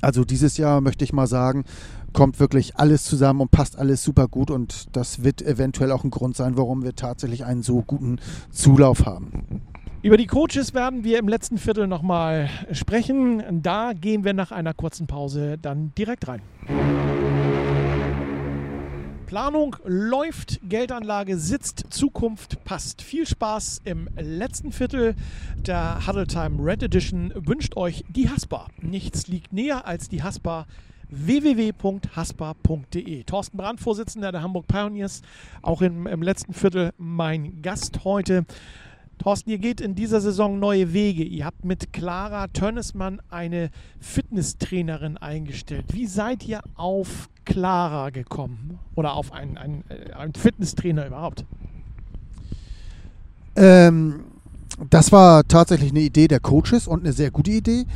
Also 0.00 0.24
dieses 0.24 0.56
Jahr 0.56 0.80
möchte 0.80 1.04
ich 1.04 1.12
mal 1.12 1.26
sagen, 1.26 1.64
kommt 2.12 2.40
wirklich 2.40 2.76
alles 2.76 3.04
zusammen 3.04 3.42
und 3.42 3.50
passt 3.50 3.78
alles 3.78 4.02
super 4.02 4.28
gut 4.28 4.50
und 4.50 4.96
das 4.96 5.24
wird 5.24 5.42
eventuell 5.42 5.92
auch 5.92 6.04
ein 6.04 6.10
Grund 6.10 6.36
sein, 6.36 6.56
warum 6.56 6.82
wir 6.82 6.94
tatsächlich 6.94 7.44
einen 7.44 7.62
so 7.62 7.82
guten 7.82 8.18
Zulauf 8.50 9.06
haben. 9.06 9.62
Über 10.02 10.18
die 10.18 10.26
Coaches 10.26 10.74
werden 10.74 11.02
wir 11.02 11.18
im 11.18 11.28
letzten 11.28 11.56
Viertel 11.56 11.86
nochmal 11.86 12.50
sprechen. 12.72 13.62
Da 13.62 13.94
gehen 13.94 14.22
wir 14.22 14.34
nach 14.34 14.52
einer 14.52 14.74
kurzen 14.74 15.06
Pause 15.06 15.56
dann 15.56 15.92
direkt 15.96 16.28
rein. 16.28 16.42
Planung 19.34 19.74
läuft, 19.84 20.60
Geldanlage 20.62 21.36
sitzt, 21.38 21.86
Zukunft 21.90 22.62
passt. 22.62 23.02
Viel 23.02 23.26
Spaß 23.26 23.80
im 23.84 24.08
letzten 24.16 24.70
Viertel 24.70 25.16
der 25.56 26.06
Huddle 26.06 26.28
Time 26.28 26.64
Red 26.64 26.84
Edition 26.84 27.32
wünscht 27.34 27.76
euch 27.76 28.04
die 28.08 28.30
Haspa. 28.30 28.68
Nichts 28.80 29.26
liegt 29.26 29.52
näher 29.52 29.88
als 29.88 30.08
die 30.08 30.22
Haspa 30.22 30.68
www.haspa.de. 31.08 33.24
Thorsten 33.24 33.56
Brandt, 33.56 33.80
Vorsitzender 33.80 34.30
der 34.30 34.42
Hamburg 34.42 34.68
Pioneers, 34.68 35.22
auch 35.62 35.82
im, 35.82 36.06
im 36.06 36.22
letzten 36.22 36.54
Viertel 36.54 36.92
mein 36.96 37.60
Gast 37.60 38.04
heute. 38.04 38.46
Thorsten, 39.18 39.50
ihr 39.50 39.58
geht 39.58 39.80
in 39.80 39.96
dieser 39.96 40.20
Saison 40.20 40.60
neue 40.60 40.92
Wege. 40.92 41.24
Ihr 41.24 41.44
habt 41.44 41.64
mit 41.64 41.92
Clara 41.92 42.46
Tönnesmann 42.46 43.20
eine 43.30 43.70
Fitnesstrainerin 43.98 45.16
eingestellt. 45.16 45.86
Wie 45.92 46.06
seid 46.06 46.46
ihr 46.46 46.60
auf 46.76 47.28
Clara 47.44 48.10
gekommen? 48.10 48.78
Oder 48.94 49.14
auf 49.14 49.32
einen, 49.32 49.58
einen, 49.58 49.84
äh, 49.88 50.12
einen 50.12 50.34
Fitnesstrainer 50.34 51.06
überhaupt? 51.06 51.44
Ähm, 53.56 54.24
das 54.90 55.12
war 55.12 55.46
tatsächlich 55.46 55.90
eine 55.90 56.00
Idee 56.00 56.28
der 56.28 56.40
Coaches 56.40 56.88
und 56.88 57.00
eine 57.00 57.12
sehr 57.12 57.30
gute 57.30 57.50
Idee. 57.50 57.86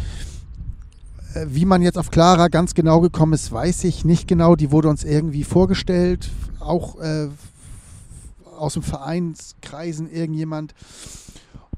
Äh, 1.35 1.47
wie 1.49 1.65
man 1.65 1.83
jetzt 1.83 1.99
auf 1.99 2.11
Clara 2.11 2.49
ganz 2.49 2.75
genau 2.75 3.01
gekommen 3.01 3.33
ist, 3.33 3.51
weiß 3.51 3.85
ich 3.85 4.05
nicht 4.05 4.29
genau. 4.29 4.57
Die 4.57 4.71
wurde 4.71 4.89
uns 4.89 5.05
irgendwie 5.05 5.45
vorgestellt, 5.45 6.31
auch 6.61 7.01
äh, 7.01 7.29
aus 8.57 8.75
dem 8.75 8.83
Vereinskreisen 8.83 10.11
irgendjemand. 10.11 10.75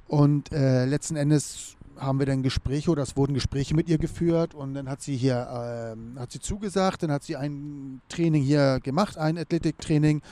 Und 0.06 0.52
äh, 0.52 0.86
letzten 0.86 1.16
Endes 1.16 1.76
haben 2.00 2.18
wir 2.18 2.26
dann 2.26 2.42
Gespräche 2.42 2.90
oder 2.90 3.02
es 3.02 3.16
wurden 3.16 3.34
Gespräche 3.34 3.74
mit 3.74 3.88
ihr 3.88 3.98
geführt 3.98 4.54
und 4.54 4.74
dann 4.74 4.88
hat 4.88 5.02
sie 5.02 5.16
hier 5.16 5.96
äh, 6.16 6.20
hat 6.20 6.32
sie 6.32 6.40
zugesagt, 6.40 7.02
dann 7.02 7.12
hat 7.12 7.22
sie 7.22 7.36
ein 7.36 8.00
Training 8.08 8.42
hier 8.42 8.80
gemacht, 8.82 9.18
ein 9.18 9.38
Athletiktraining 9.38 10.22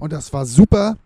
und 0.00 0.12
das 0.12 0.32
war 0.32 0.46
super. 0.46 0.96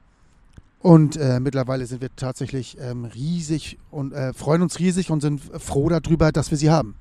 Und 0.80 1.16
äh, 1.16 1.40
mittlerweile 1.40 1.86
sind 1.86 2.00
wir 2.00 2.14
tatsächlich 2.14 2.76
ähm, 2.80 3.04
riesig 3.04 3.78
und 3.90 4.12
äh, 4.12 4.32
freuen 4.32 4.62
uns 4.62 4.78
riesig 4.78 5.10
und 5.10 5.20
sind 5.20 5.40
froh 5.40 5.88
darüber, 5.88 6.30
dass 6.30 6.50
wir 6.52 6.58
sie 6.58 6.70
haben. 6.70 6.94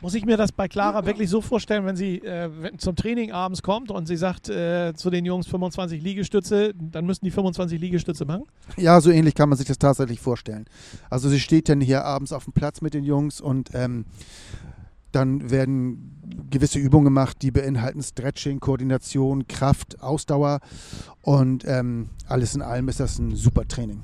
Muss 0.00 0.14
ich 0.14 0.24
mir 0.24 0.36
das 0.36 0.52
bei 0.52 0.68
Clara 0.68 1.04
wirklich 1.06 1.28
so 1.28 1.40
vorstellen, 1.40 1.84
wenn 1.84 1.96
sie 1.96 2.18
äh, 2.18 2.48
zum 2.76 2.94
Training 2.94 3.32
abends 3.32 3.62
kommt 3.62 3.90
und 3.90 4.06
sie 4.06 4.16
sagt 4.16 4.48
äh, 4.48 4.94
zu 4.94 5.10
den 5.10 5.24
Jungs 5.24 5.48
25 5.48 6.00
Liegestütze, 6.00 6.72
dann 6.74 7.04
müssen 7.04 7.24
die 7.24 7.32
25 7.32 7.80
Liegestütze 7.80 8.24
machen? 8.24 8.44
Ja, 8.76 9.00
so 9.00 9.10
ähnlich 9.10 9.34
kann 9.34 9.48
man 9.48 9.58
sich 9.58 9.66
das 9.66 9.78
tatsächlich 9.78 10.20
vorstellen. 10.20 10.66
Also 11.10 11.28
sie 11.28 11.40
steht 11.40 11.68
dann 11.68 11.80
hier 11.80 12.04
abends 12.04 12.32
auf 12.32 12.44
dem 12.44 12.52
Platz 12.52 12.80
mit 12.80 12.94
den 12.94 13.02
Jungs 13.02 13.40
und 13.40 13.70
ähm, 13.74 14.04
dann 15.10 15.50
werden 15.50 16.46
gewisse 16.48 16.78
Übungen 16.78 17.06
gemacht, 17.06 17.38
die 17.42 17.50
beinhalten 17.50 18.02
Stretching, 18.02 18.60
Koordination, 18.60 19.48
Kraft, 19.48 20.00
Ausdauer 20.00 20.60
und 21.22 21.64
ähm, 21.66 22.10
alles 22.28 22.54
in 22.54 22.62
allem 22.62 22.88
ist 22.88 23.00
das 23.00 23.18
ein 23.18 23.34
super 23.34 23.66
Training. 23.66 24.00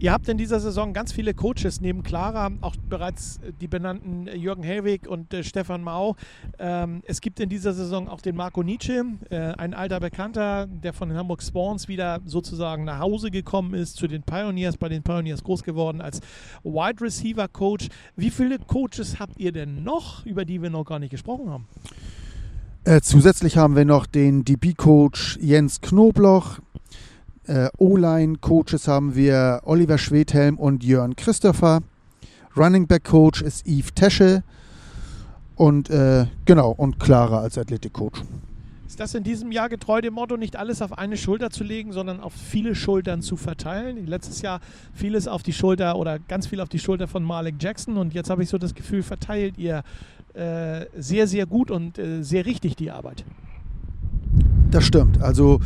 Ihr 0.00 0.12
habt 0.12 0.28
in 0.28 0.38
dieser 0.38 0.60
Saison 0.60 0.92
ganz 0.92 1.12
viele 1.12 1.34
Coaches 1.34 1.80
neben 1.80 2.04
Clara, 2.04 2.52
auch 2.60 2.76
bereits 2.88 3.40
die 3.60 3.66
benannten 3.66 4.28
Jürgen 4.28 4.62
Hellwig 4.62 5.08
und 5.08 5.34
äh, 5.34 5.42
Stefan 5.42 5.82
Mau. 5.82 6.14
Ähm, 6.60 7.02
es 7.04 7.20
gibt 7.20 7.40
in 7.40 7.48
dieser 7.48 7.72
Saison 7.72 8.08
auch 8.08 8.20
den 8.20 8.36
Marco 8.36 8.62
Nietzsche, 8.62 9.04
äh, 9.30 9.36
ein 9.36 9.74
alter 9.74 9.98
Bekannter, 9.98 10.68
der 10.68 10.92
von 10.92 11.08
den 11.08 11.18
Hamburg 11.18 11.42
Spawns 11.42 11.88
wieder 11.88 12.20
sozusagen 12.26 12.84
nach 12.84 13.00
Hause 13.00 13.32
gekommen 13.32 13.74
ist, 13.74 13.96
zu 13.96 14.06
den 14.06 14.22
Pioneers, 14.22 14.76
bei 14.76 14.88
den 14.88 15.02
Pioneers 15.02 15.42
groß 15.42 15.64
geworden 15.64 16.00
als 16.00 16.20
Wide 16.62 17.00
Receiver 17.00 17.48
Coach. 17.48 17.88
Wie 18.14 18.30
viele 18.30 18.60
Coaches 18.60 19.18
habt 19.18 19.40
ihr 19.40 19.50
denn 19.50 19.82
noch, 19.82 20.24
über 20.24 20.44
die 20.44 20.62
wir 20.62 20.70
noch 20.70 20.84
gar 20.84 21.00
nicht 21.00 21.10
gesprochen 21.10 21.50
haben? 21.50 21.66
Äh, 22.84 23.00
zusätzlich 23.00 23.56
haben 23.56 23.74
wir 23.74 23.84
noch 23.84 24.06
den 24.06 24.44
DB-Coach 24.44 25.38
Jens 25.42 25.80
Knobloch, 25.80 26.60
äh, 27.48 27.68
O-Line-Coaches 27.78 28.88
haben 28.88 29.14
wir 29.14 29.60
Oliver 29.64 29.98
Schwedhelm 29.98 30.58
und 30.58 30.84
Jörn 30.84 31.16
Christopher. 31.16 31.80
Running 32.56 32.86
Back 32.86 33.04
Coach 33.04 33.42
ist 33.42 33.66
Yves 33.66 33.94
Tesche. 33.94 34.42
Und 35.56 35.90
äh, 35.90 36.26
genau, 36.44 36.70
und 36.70 37.00
Clara 37.00 37.40
als 37.40 37.58
Athletik-Coach. 37.58 38.22
Ist 38.86 39.00
das 39.00 39.14
in 39.14 39.22
diesem 39.22 39.52
Jahr 39.52 39.68
getreu 39.68 40.00
dem 40.00 40.14
Motto, 40.14 40.36
nicht 40.36 40.56
alles 40.56 40.80
auf 40.80 40.96
eine 40.96 41.16
Schulter 41.16 41.50
zu 41.50 41.62
legen, 41.62 41.92
sondern 41.92 42.20
auf 42.20 42.32
viele 42.32 42.74
Schultern 42.74 43.22
zu 43.22 43.36
verteilen? 43.36 44.06
Letztes 44.06 44.40
Jahr 44.40 44.60
vieles 44.94 45.28
auf 45.28 45.42
die 45.42 45.52
Schulter 45.52 45.96
oder 45.96 46.18
ganz 46.18 46.46
viel 46.46 46.60
auf 46.60 46.68
die 46.68 46.78
Schulter 46.78 47.06
von 47.06 47.22
Malik 47.22 47.56
Jackson 47.60 47.98
und 47.98 48.14
jetzt 48.14 48.30
habe 48.30 48.42
ich 48.42 48.48
so 48.48 48.56
das 48.56 48.74
Gefühl, 48.74 49.02
verteilt 49.02 49.58
ihr 49.58 49.82
äh, 50.32 50.86
sehr, 50.96 51.26
sehr 51.26 51.44
gut 51.44 51.70
und 51.70 51.98
äh, 51.98 52.22
sehr 52.22 52.46
richtig 52.46 52.76
die 52.76 52.90
Arbeit. 52.90 53.24
Das 54.70 54.84
stimmt. 54.84 55.20
Also 55.20 55.60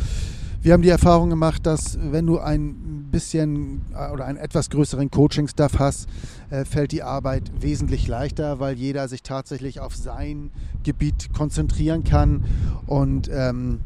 wir 0.63 0.71
haben 0.71 0.81
die 0.81 0.89
Erfahrung 0.89 1.29
gemacht, 1.29 1.65
dass 1.65 1.99
wenn 2.01 2.25
du 2.25 2.39
ein 2.39 3.09
bisschen 3.11 3.81
äh, 3.93 4.11
oder 4.11 4.25
einen 4.25 4.37
etwas 4.37 4.69
größeren 4.69 5.11
Coaching-Staff 5.11 5.77
hast, 5.77 6.07
äh, 6.49 6.63
fällt 6.63 6.93
die 6.93 7.03
Arbeit 7.03 7.51
wesentlich 7.59 8.07
leichter, 8.07 8.61
weil 8.61 8.75
jeder 8.75 9.09
sich 9.09 9.23
tatsächlich 9.23 9.81
auf 9.81 9.93
sein 9.93 10.51
Gebiet 10.83 11.33
konzentrieren 11.33 12.05
kann. 12.05 12.45
Und 12.87 13.29
ähm, 13.31 13.81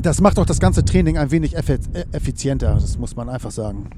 das 0.00 0.20
macht 0.20 0.40
auch 0.40 0.46
das 0.46 0.58
ganze 0.58 0.84
Training 0.84 1.18
ein 1.18 1.30
wenig 1.30 1.54
effizienter, 1.56 2.74
das 2.74 2.98
muss 2.98 3.14
man 3.14 3.28
einfach 3.28 3.52
sagen. 3.52 3.90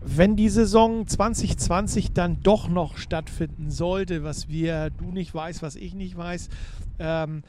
Wenn 0.00 0.36
die 0.36 0.48
Saison 0.48 1.06
2020 1.06 2.12
dann 2.12 2.40
doch 2.42 2.68
noch 2.68 2.96
stattfinden 2.96 3.70
sollte, 3.70 4.22
was 4.22 4.48
wir, 4.48 4.90
du 4.90 5.10
nicht 5.10 5.34
weißt, 5.34 5.62
was 5.62 5.74
ich 5.74 5.94
nicht 5.94 6.16
weiß, 6.16 6.48
ähm, 7.00 7.42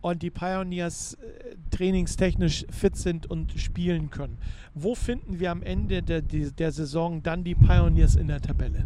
und 0.00 0.22
die 0.22 0.30
Pioneers 0.30 1.14
äh, 1.14 1.56
trainingstechnisch 1.70 2.66
fit 2.70 2.96
sind 2.96 3.26
und 3.30 3.52
spielen 3.58 4.10
können. 4.10 4.38
Wo 4.74 4.94
finden 4.94 5.40
wir 5.40 5.50
am 5.50 5.62
Ende 5.62 6.02
der, 6.02 6.22
der 6.22 6.72
Saison 6.72 7.22
dann 7.22 7.44
die 7.44 7.54
Pioneers 7.54 8.16
in 8.16 8.28
der 8.28 8.40
Tabelle? 8.40 8.84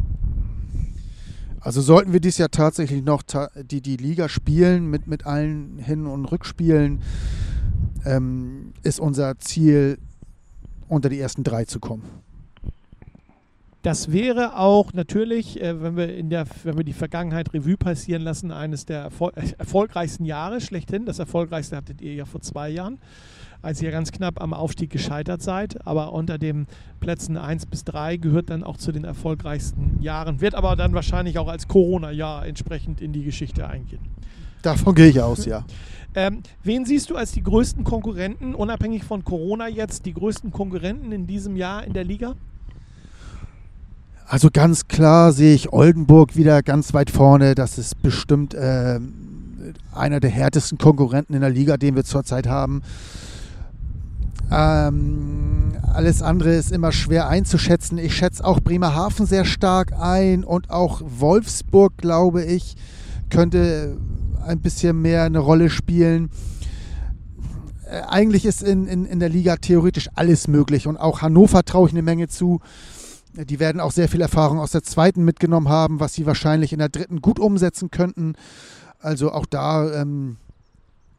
Also 1.61 1.81
sollten 1.81 2.13
wir 2.13 2.21
dies 2.21 2.37
Jahr 2.37 2.51
tatsächlich 2.51 3.03
noch 3.03 3.23
die, 3.71 3.81
die 3.81 3.97
Liga 3.97 4.29
spielen 4.29 4.91
mit, 4.91 5.07
mit 5.07 5.25
allen 5.25 5.79
Hin- 5.79 6.07
und 6.07 6.27
Rückspielen, 6.27 7.01
ähm, 8.05 8.75
ist 8.83 9.01
unser 9.01 9.39
Ziel, 9.39 9.99
unter 10.89 11.09
die 11.09 11.19
ersten 11.19 11.43
drei 11.43 11.65
zu 11.65 11.81
kommen. 11.81 12.03
Das 13.85 14.11
wäre 14.11 14.59
auch 14.59 14.95
natürlich, 14.95 15.61
äh, 15.61 15.83
wenn 15.83 15.95
wir 15.99 16.17
in 16.17 16.31
der, 16.31 16.47
wenn 16.63 16.79
wir 16.79 16.85
die 16.85 16.95
Vergangenheit 16.95 17.53
Revue 17.53 17.77
passieren 17.77 18.23
lassen, 18.23 18.51
eines 18.51 18.87
der 18.87 19.03
erfol 19.03 19.31
äh, 19.37 19.43
erfolgreichsten 19.59 20.25
Jahre 20.25 20.63
schlechthin. 20.63 21.05
Das 21.05 21.19
erfolgreichste 21.19 21.77
hattet 21.77 22.01
ihr 22.01 22.15
ja 22.15 22.25
vor 22.25 22.41
zwei 22.41 22.71
Jahren, 22.71 22.99
als 23.61 23.83
ihr 23.83 23.91
ganz 23.91 24.11
knapp 24.11 24.41
am 24.41 24.55
Aufstieg 24.55 24.89
gescheitert 24.89 25.43
seid. 25.43 25.87
Aber 25.87 26.15
unter 26.15 26.39
den 26.39 26.67
Plätzen 27.01 27.37
1 27.37 27.67
bis 27.67 27.85
3 27.85 28.17
gehört 28.17 28.49
dann 28.49 28.65
auch 28.65 28.79
zu 28.79 28.91
den 28.91 29.05
erfolgreichsten 29.05 30.01
Jahren, 30.01 30.41
wird 30.41 30.55
aber 30.55 30.77
dann 30.77 30.95
wahrscheinlich 30.95 31.39
auch 31.39 31.49
als 31.49 31.69
Corona-Jahr 31.69 32.47
entsprechend 32.47 33.03
in 33.03 33.13
die 33.13 33.23
Geschichte 33.23 33.69
eingehen. 33.69 34.01
Davon 34.63 34.95
gehe 34.95 35.09
ich 35.09 35.21
aus, 35.21 35.45
ja. 35.45 35.67
Ähm, 36.15 36.41
wen 36.63 36.87
siehst 36.87 37.11
du 37.11 37.17
als 37.17 37.33
die 37.33 37.43
größten 37.43 37.85
Konkurrenten, 37.85 38.55
unabhängig 38.55 39.05
von 39.05 39.25
Corona 39.25 39.69
jetzt, 39.69 40.07
die 40.07 40.15
größten 40.15 40.53
Konkurrenten 40.53 41.13
in 41.13 41.27
diesem 41.27 41.55
Jahr 41.55 41.85
in 41.85 41.93
der 41.93 42.05
Liga? 42.05 42.35
Also 44.27 44.49
ganz 44.51 44.89
klar 44.89 45.33
sehe 45.33 45.55
ich 45.55 45.73
Oldenburg 45.73 46.35
wieder 46.35 46.63
ganz 46.63 46.95
weit 46.95 47.11
vorne. 47.11 47.55
Das 47.55 47.77
ist 47.77 48.01
bestimmt 48.01 48.55
äh, 48.55 48.99
einer 49.93 50.21
der 50.21 50.31
härtesten 50.31 50.79
Konkurrenten 50.79 51.35
in 51.35 51.43
der 51.43 51.51
Liga, 51.51 51.77
den 51.77 51.95
wir 51.95 52.05
zurzeit 52.05 52.47
haben. 52.47 52.83
Ähm, 54.51 55.75
alles 55.93 56.23
andere 56.23 56.55
ist 56.55 56.73
immer 56.73 56.91
schwer 56.91 57.29
einzuschätzen. 57.29 57.99
Ich 57.99 58.17
schätze 58.17 58.45
auch 58.45 58.61
Bremerhaven 58.61 59.27
sehr 59.27 59.45
stark 59.45 59.93
ein 59.99 60.43
und 60.43 60.71
auch 60.71 61.03
Wolfsburg, 61.05 61.99
glaube 61.99 62.45
ich, 62.45 62.77
könnte 63.31 63.97
ein 64.47 64.61
bisschen 64.61 65.03
mehr 65.03 65.25
eine 65.25 65.39
Rolle 65.39 65.69
spielen. 65.69 66.31
Äh, 67.91 68.03
eigentlich 68.09 68.47
ist 68.47 68.63
in, 68.63 68.87
in, 68.87 69.05
in 69.05 69.21
der 69.21 69.29
Liga 69.29 69.57
theoretisch 69.57 70.09
alles 70.15 70.49
möglich 70.49 70.87
und 70.87 70.97
auch 70.97 71.21
Hannover 71.21 71.63
traue 71.65 71.89
ich 71.89 71.95
eine 71.95 72.03
Menge 72.03 72.29
zu. 72.29 72.61
Die 73.37 73.59
werden 73.59 73.81
auch 73.81 73.93
sehr 73.93 74.09
viel 74.09 74.21
Erfahrung 74.21 74.61
aus 74.61 74.71
der 74.71 74.85
zweiten 74.85 75.25
mitgenommen 75.25 75.69
haben, 75.69 76.01
was 76.01 76.15
sie 76.15 76.27
wahrscheinlich 76.27 76.73
in 76.73 76.79
der 76.79 76.89
dritten 76.89 77.21
gut 77.21 77.41
umsetzen 77.41 77.91
könnten. 77.91 78.35
Also 79.01 79.33
auch 79.33 79.47
da 79.47 80.01
ähm, 80.01 80.37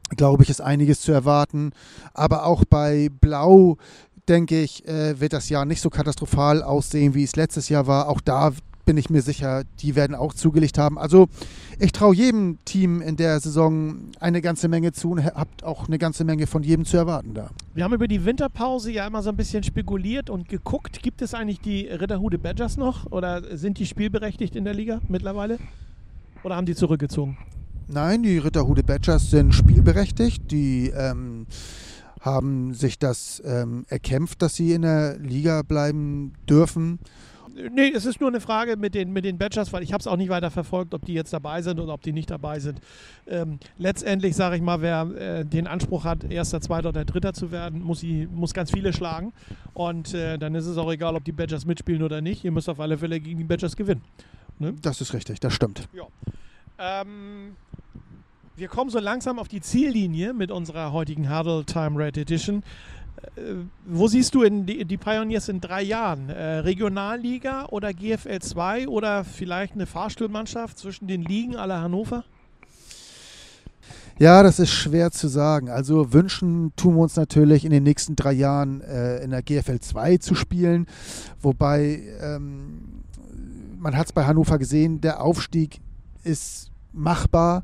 glaube 0.09 0.43
ich, 0.43 0.49
ist 0.49 0.61
einiges 0.61 1.01
zu 1.01 1.11
erwarten. 1.11 1.72
Aber 2.13 2.45
auch 2.45 2.63
bei 2.66 3.09
Blau, 3.22 3.78
denke 4.28 4.61
ich, 4.61 4.88
äh, 4.88 5.20
wird 5.20 5.34
das 5.34 5.49
Jahr 5.49 5.66
nicht 5.66 5.82
so 5.82 5.89
katastrophal 5.89 6.63
aussehen, 6.63 7.13
wie 7.13 7.24
es 7.24 7.36
letztes 7.36 7.70
Jahr 7.70 7.88
war. 7.88 8.07
Auch 8.07 8.22
da 8.22 8.53
bin 8.86 8.97
ich 8.97 9.09
mir 9.09 9.21
sicher, 9.21 9.63
die 9.79 9.95
werden 9.95 10.15
auch 10.15 10.33
zugelegt 10.33 10.77
haben. 10.77 10.97
Also 10.97 11.27
ich 11.79 11.91
traue 11.91 12.15
jedem 12.15 12.59
Team 12.65 13.01
in 13.01 13.15
der 13.15 13.39
Saison 13.39 14.11
eine 14.19 14.41
ganze 14.41 14.67
Menge 14.67 14.91
zu 14.91 15.11
und 15.11 15.25
habt 15.25 15.63
auch 15.63 15.88
eine 15.88 15.97
ganze 15.97 16.23
Menge 16.23 16.47
von 16.47 16.63
jedem 16.63 16.86
zu 16.86 16.97
erwarten 16.97 17.33
da. 17.33 17.49
Wir 17.73 17.83
haben 17.83 17.93
über 17.93 18.07
die 18.07 18.23
Winterpause 18.23 18.91
ja 18.91 19.05
immer 19.05 19.21
so 19.21 19.29
ein 19.29 19.36
bisschen 19.36 19.63
spekuliert 19.63 20.29
und 20.29 20.47
geguckt. 20.47 21.01
Gibt 21.01 21.21
es 21.21 21.33
eigentlich 21.33 21.59
die 21.59 21.88
Ritterhude 21.88 22.38
Badgers 22.38 22.77
noch 22.77 23.11
oder 23.11 23.57
sind 23.57 23.79
die 23.79 23.86
spielberechtigt 23.86 24.55
in 24.55 24.63
der 24.63 24.73
Liga 24.73 25.01
mittlerweile? 25.07 25.57
Oder 26.43 26.55
haben 26.55 26.65
die 26.65 26.75
zurückgezogen? 26.75 27.38
Nein, 27.88 28.23
die 28.23 28.38
Ritterhude 28.38 28.83
Badgers 28.83 29.29
sind 29.29 29.53
spielberechtigt. 29.53 30.51
Die 30.51 30.89
ähm, 30.95 31.45
haben 32.21 32.73
sich 32.73 32.97
das 32.97 33.41
ähm, 33.45 33.86
erkämpft, 33.89 34.41
dass 34.41 34.55
sie 34.55 34.73
in 34.73 34.81
der 34.81 35.17
Liga 35.19 35.61
bleiben 35.61 36.33
dürfen. 36.49 36.99
Nee, 37.56 37.93
es 37.95 38.06
ist 38.06 38.20
nur 38.20 38.30
eine 38.30 38.41
Frage 38.41 38.76
mit 38.76 38.95
den, 38.95 39.14
mit 39.14 39.24
den 39.24 39.38
Badgers, 39.38 39.72
weil 39.72 39.82
ich 39.82 39.93
habe 39.93 40.01
es 40.01 40.08
auch 40.08 40.18
nicht 40.18 40.28
weiter 40.28 40.51
verfolgt, 40.51 40.93
ob 40.93 41.06
die 41.06 41.14
jetzt 41.14 41.32
dabei 41.32 41.62
sind 41.62 41.80
oder 41.80 41.93
ob 41.93 42.01
die 42.01 42.12
nicht 42.12 42.30
dabei 42.30 42.60
sind. 42.60 42.82
Ähm, 43.28 43.60
letztendlich 43.78 44.36
sage 44.36 44.58
ich 44.58 44.62
mal, 44.62 44.82
wer 44.82 45.03
äh, 45.16 45.45
den 45.45 45.66
Anspruch 45.66 46.03
hat, 46.03 46.30
erster, 46.30 46.60
zweiter 46.60 46.89
oder 46.89 47.06
dritter 47.06 47.32
zu 47.34 47.51
werden, 47.51 47.82
muss, 47.82 48.01
sie, 48.01 48.28
muss 48.28 48.53
ganz 48.53 48.72
viele 48.72 48.91
schlagen. 48.91 49.32
Und 49.74 50.14
äh, 50.14 50.38
dann 50.38 50.53
ist 50.53 50.66
es 50.66 50.78
auch 50.78 50.91
egal, 50.91 51.16
ob 51.16 51.24
die 51.24 51.32
Badgers 51.32 51.66
mitspielen 51.66 52.03
oder 52.03 52.20
nicht. 52.20 52.43
Ihr 52.43 52.51
müsst 52.51 52.68
auf 52.68 52.82
alle 52.82 52.97
Fälle 52.97 53.22
gegen 53.22 53.38
die 53.38 53.45
Badgers 53.45 53.78
gewinnen. 53.78 54.01
Ne? 54.60 54.74
Das 54.82 54.99
ist 54.99 55.14
richtig, 55.14 55.39
das 55.39 55.53
stimmt. 55.53 55.88
Ja. 55.93 56.08
Ähm, 56.78 57.56
wir 58.58 58.68
kommen 58.70 58.89
so 58.89 58.99
langsam 58.99 59.38
auf 59.38 59.47
die 59.49 59.60
Ziellinie 59.60 60.34
mit 60.34 60.49
unserer 60.49 60.93
heutigen 60.93 61.30
Hurdle 61.30 61.66
Time 61.66 61.97
Red 61.97 62.18
Edition. 62.18 62.64
Äh, 63.36 63.41
wo 63.86 64.07
siehst 64.07 64.36
du 64.36 64.43
in 64.43 64.66
die, 64.66 64.86
die, 64.86 64.97
Pioneers 64.97 65.49
in 65.49 65.61
drei 65.61 65.82
Jahren? 65.82 66.30
Äh, 66.30 66.59
Regionalliga 66.59 67.68
oder 67.68 67.93
GFL 67.93 68.39
2 68.39 68.88
oder 68.88 69.24
vielleicht 69.24 69.74
eine 69.74 69.86
Fahrstuhlmannschaft 69.86 70.78
zwischen 70.78 71.07
den 71.07 71.22
Ligen 71.24 71.55
aller 71.55 71.82
Hannover? 71.82 72.24
Ja, 74.18 74.43
das 74.43 74.59
ist 74.59 74.72
schwer 74.72 75.11
zu 75.11 75.28
sagen. 75.28 75.70
Also 75.70 76.13
wünschen 76.13 76.72
tun 76.78 76.95
wir 76.95 77.01
uns 77.01 77.18
natürlich 77.18 77.66
in 77.66 77.72
den 77.72 77.84
nächsten 77.84 78.16
drei 78.16 78.32
Jahren 78.32 78.80
äh, 78.82 79.18
in 79.18 79.32
der 79.32 79.43
GFL 79.43 79.80
2 79.80 80.18
zu 80.18 80.36
spielen. 80.36 80.88
Wobei 81.41 82.01
ähm, 82.22 83.03
man 83.78 83.97
hat 83.97 84.07
es 84.07 84.13
bei 84.13 84.26
Hannover 84.26 84.57
gesehen, 84.57 85.01
der 85.01 85.22
Aufstieg 85.22 85.82
ist 86.24 86.72
machbar 86.93 87.63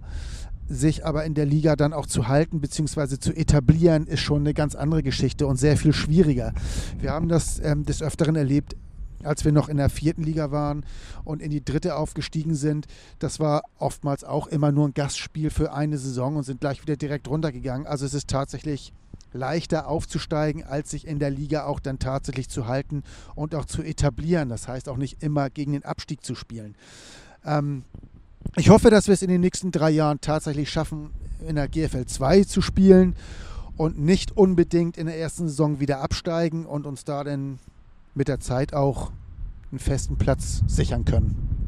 sich 0.72 1.06
aber 1.06 1.26
in 1.26 1.34
der 1.34 1.46
Liga 1.46 1.76
dann 1.76 1.94
auch 1.94 2.06
zu 2.06 2.28
halten 2.28 2.62
bzw. 2.62 3.20
zu 3.20 3.36
etablieren, 3.36 4.08
ist 4.08 4.22
schon 4.22 4.42
eine 4.42 4.54
ganz 4.54 4.76
andere 4.76 5.04
Geschichte 5.04 5.48
und 5.48 5.58
sehr 5.58 5.78
viel 5.78 5.94
schwieriger. 5.94 6.54
Wir 7.00 7.12
haben 7.12 7.28
das 7.28 7.60
ähm, 7.60 7.86
des 7.86 8.02
Öfteren 8.02 8.36
erlebt, 8.36 8.76
als 9.24 9.46
wir 9.46 9.52
noch 9.52 9.70
in 9.70 9.78
der 9.78 9.90
vierten 9.90 10.24
Liga 10.24 10.52
waren 10.52 10.86
und 11.24 11.42
in 11.42 11.52
die 11.52 11.64
dritte 11.64 11.96
aufgestiegen 11.96 12.56
sind. 12.56 12.88
Das 13.20 13.40
war 13.40 13.64
oftmals 13.78 14.24
auch 14.24 14.48
immer 14.48 14.72
nur 14.72 14.88
ein 14.88 14.94
Gastspiel 14.94 15.50
für 15.50 15.74
eine 15.74 15.98
Saison 15.98 16.38
und 16.38 16.44
sind 16.44 16.62
gleich 16.62 16.82
wieder 16.82 16.96
direkt 16.96 17.28
runtergegangen. 17.28 17.86
Also 17.88 18.06
es 18.06 18.14
ist 18.14 18.30
tatsächlich 18.30 18.94
leichter 19.34 19.88
aufzusteigen, 19.88 20.64
als 20.64 20.92
sich 20.92 21.08
in 21.08 21.20
der 21.20 21.30
Liga 21.30 21.66
auch 21.66 21.80
dann 21.80 22.00
tatsächlich 22.00 22.50
zu 22.50 22.68
halten 22.68 23.04
und 23.36 23.56
auch 23.56 23.66
zu 23.66 23.82
etablieren. 23.82 24.50
Das 24.50 24.68
heißt 24.68 24.90
auch 24.90 24.98
nicht 24.98 25.24
immer 25.24 25.50
gegen 25.50 25.74
den 25.74 25.86
Abstieg 25.86 26.24
zu 26.26 26.36
spielen. 26.36 26.76
Ähm, 27.46 27.84
ich 28.56 28.70
hoffe, 28.70 28.90
dass 28.90 29.08
wir 29.08 29.14
es 29.14 29.22
in 29.22 29.30
den 29.30 29.42
nächsten 29.42 29.72
drei 29.72 29.92
Jahren 29.92 30.20
tatsächlich 30.22 30.70
schaffen, 30.70 31.12
in 31.48 31.56
der 31.56 31.68
GFL 31.68 32.06
2 32.06 32.44
zu 32.44 32.62
spielen 32.62 33.16
und 33.78 34.00
nicht 34.00 34.36
unbedingt 34.38 34.98
in 34.98 35.08
der 35.08 35.18
ersten 35.18 35.48
Saison 35.48 35.80
wieder 35.80 36.02
absteigen 36.02 36.66
und 36.66 36.86
uns 36.86 37.04
da 37.04 37.24
dann 37.24 37.60
mit 38.14 38.28
der 38.28 38.40
Zeit 38.40 38.74
auch 38.74 39.12
einen 39.72 39.80
festen 39.80 40.18
Platz 40.18 40.62
sichern 40.68 41.06
können. 41.06 41.61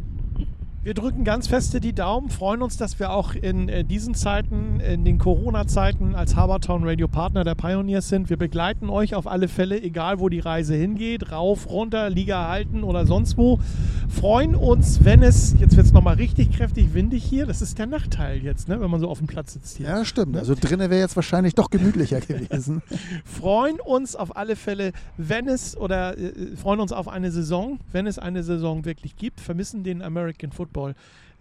Wir 0.83 0.93
drücken 0.93 1.23
ganz 1.23 1.47
feste 1.47 1.79
die 1.79 1.93
Daumen, 1.93 2.29
freuen 2.29 2.61
uns, 2.61 2.75
dass 2.75 2.99
wir 2.99 3.11
auch 3.11 3.35
in 3.35 3.69
äh, 3.69 3.85
diesen 3.85 4.15
Zeiten, 4.15 4.81
in 4.81 5.05
den 5.05 5.17
Corona-Zeiten 5.17 6.13
als 6.13 6.35
Habertown 6.35 6.85
Radio 6.85 7.07
Partner 7.07 7.45
der 7.45 7.55
Pioneers 7.55 8.09
sind. 8.09 8.29
Wir 8.29 8.35
begleiten 8.35 8.89
euch 8.89 9.15
auf 9.15 9.25
alle 9.25 9.47
Fälle, 9.47 9.81
egal 9.81 10.19
wo 10.19 10.27
die 10.27 10.41
Reise 10.41 10.75
hingeht, 10.75 11.31
rauf, 11.31 11.69
runter, 11.69 12.09
Liga 12.09 12.49
halten 12.49 12.83
oder 12.83 13.05
sonst 13.05 13.37
wo. 13.37 13.61
Freuen 14.09 14.55
uns, 14.55 15.05
wenn 15.05 15.23
es, 15.23 15.55
jetzt 15.57 15.77
wird 15.77 15.85
es 15.85 15.93
nochmal 15.93 16.15
richtig 16.15 16.51
kräftig 16.51 16.93
windig 16.93 17.23
hier, 17.23 17.45
das 17.45 17.61
ist 17.61 17.79
der 17.79 17.85
Nachteil 17.85 18.43
jetzt, 18.43 18.67
ne, 18.67 18.81
wenn 18.81 18.91
man 18.91 18.99
so 18.99 19.07
auf 19.07 19.19
dem 19.19 19.27
Platz 19.27 19.53
sitzt 19.53 19.77
hier. 19.77 19.87
Ja, 19.87 20.03
stimmt. 20.03 20.35
Also 20.35 20.53
drinnen 20.53 20.89
wäre 20.89 20.99
jetzt 20.99 21.15
wahrscheinlich 21.15 21.55
doch 21.55 21.69
gemütlicher 21.69 22.19
gewesen. 22.27 22.81
freuen 23.23 23.79
uns 23.79 24.17
auf 24.17 24.35
alle 24.35 24.57
Fälle, 24.57 24.91
wenn 25.15 25.47
es, 25.47 25.77
oder 25.77 26.17
äh, 26.17 26.57
freuen 26.57 26.81
uns 26.81 26.91
auf 26.91 27.07
eine 27.07 27.31
Saison, 27.31 27.79
wenn 27.93 28.05
es 28.05 28.19
eine 28.19 28.43
Saison 28.43 28.83
wirklich 28.83 29.15
gibt, 29.15 29.39
vermissen 29.39 29.85
den 29.85 30.01
American 30.01 30.51
Football 30.51 30.72
Football 30.73 30.95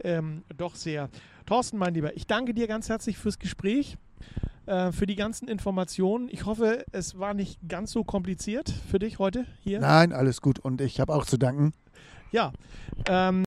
ähm, 0.05 0.43
doch 0.57 0.75
sehr. 0.75 1.09
Thorsten, 1.47 1.79
mein 1.79 1.95
Lieber, 1.95 2.17
ich 2.17 2.27
danke 2.27 2.55
dir 2.55 2.67
ganz 2.67 2.89
herzlich 2.89 3.19
fürs 3.19 3.39
Gespräch, 3.39 3.97
äh, 4.67 4.93
für 4.93 5.07
die 5.07 5.17
ganzen 5.17 5.49
Informationen. 5.49 6.29
Ich 6.31 6.45
hoffe, 6.45 6.85
es 6.93 7.19
war 7.19 7.35
nicht 7.35 7.59
ganz 7.69 7.93
so 7.93 8.05
kompliziert 8.05 8.73
für 8.91 8.99
dich 8.99 9.19
heute 9.19 9.47
hier. 9.63 9.81
Nein, 9.81 10.13
alles 10.13 10.41
gut 10.41 10.59
und 10.59 10.81
ich 10.81 11.01
habe 11.01 11.15
auch 11.15 11.25
zu 11.25 11.39
danken. 11.39 11.73
Ja. 12.31 12.53
Ähm, 13.07 13.41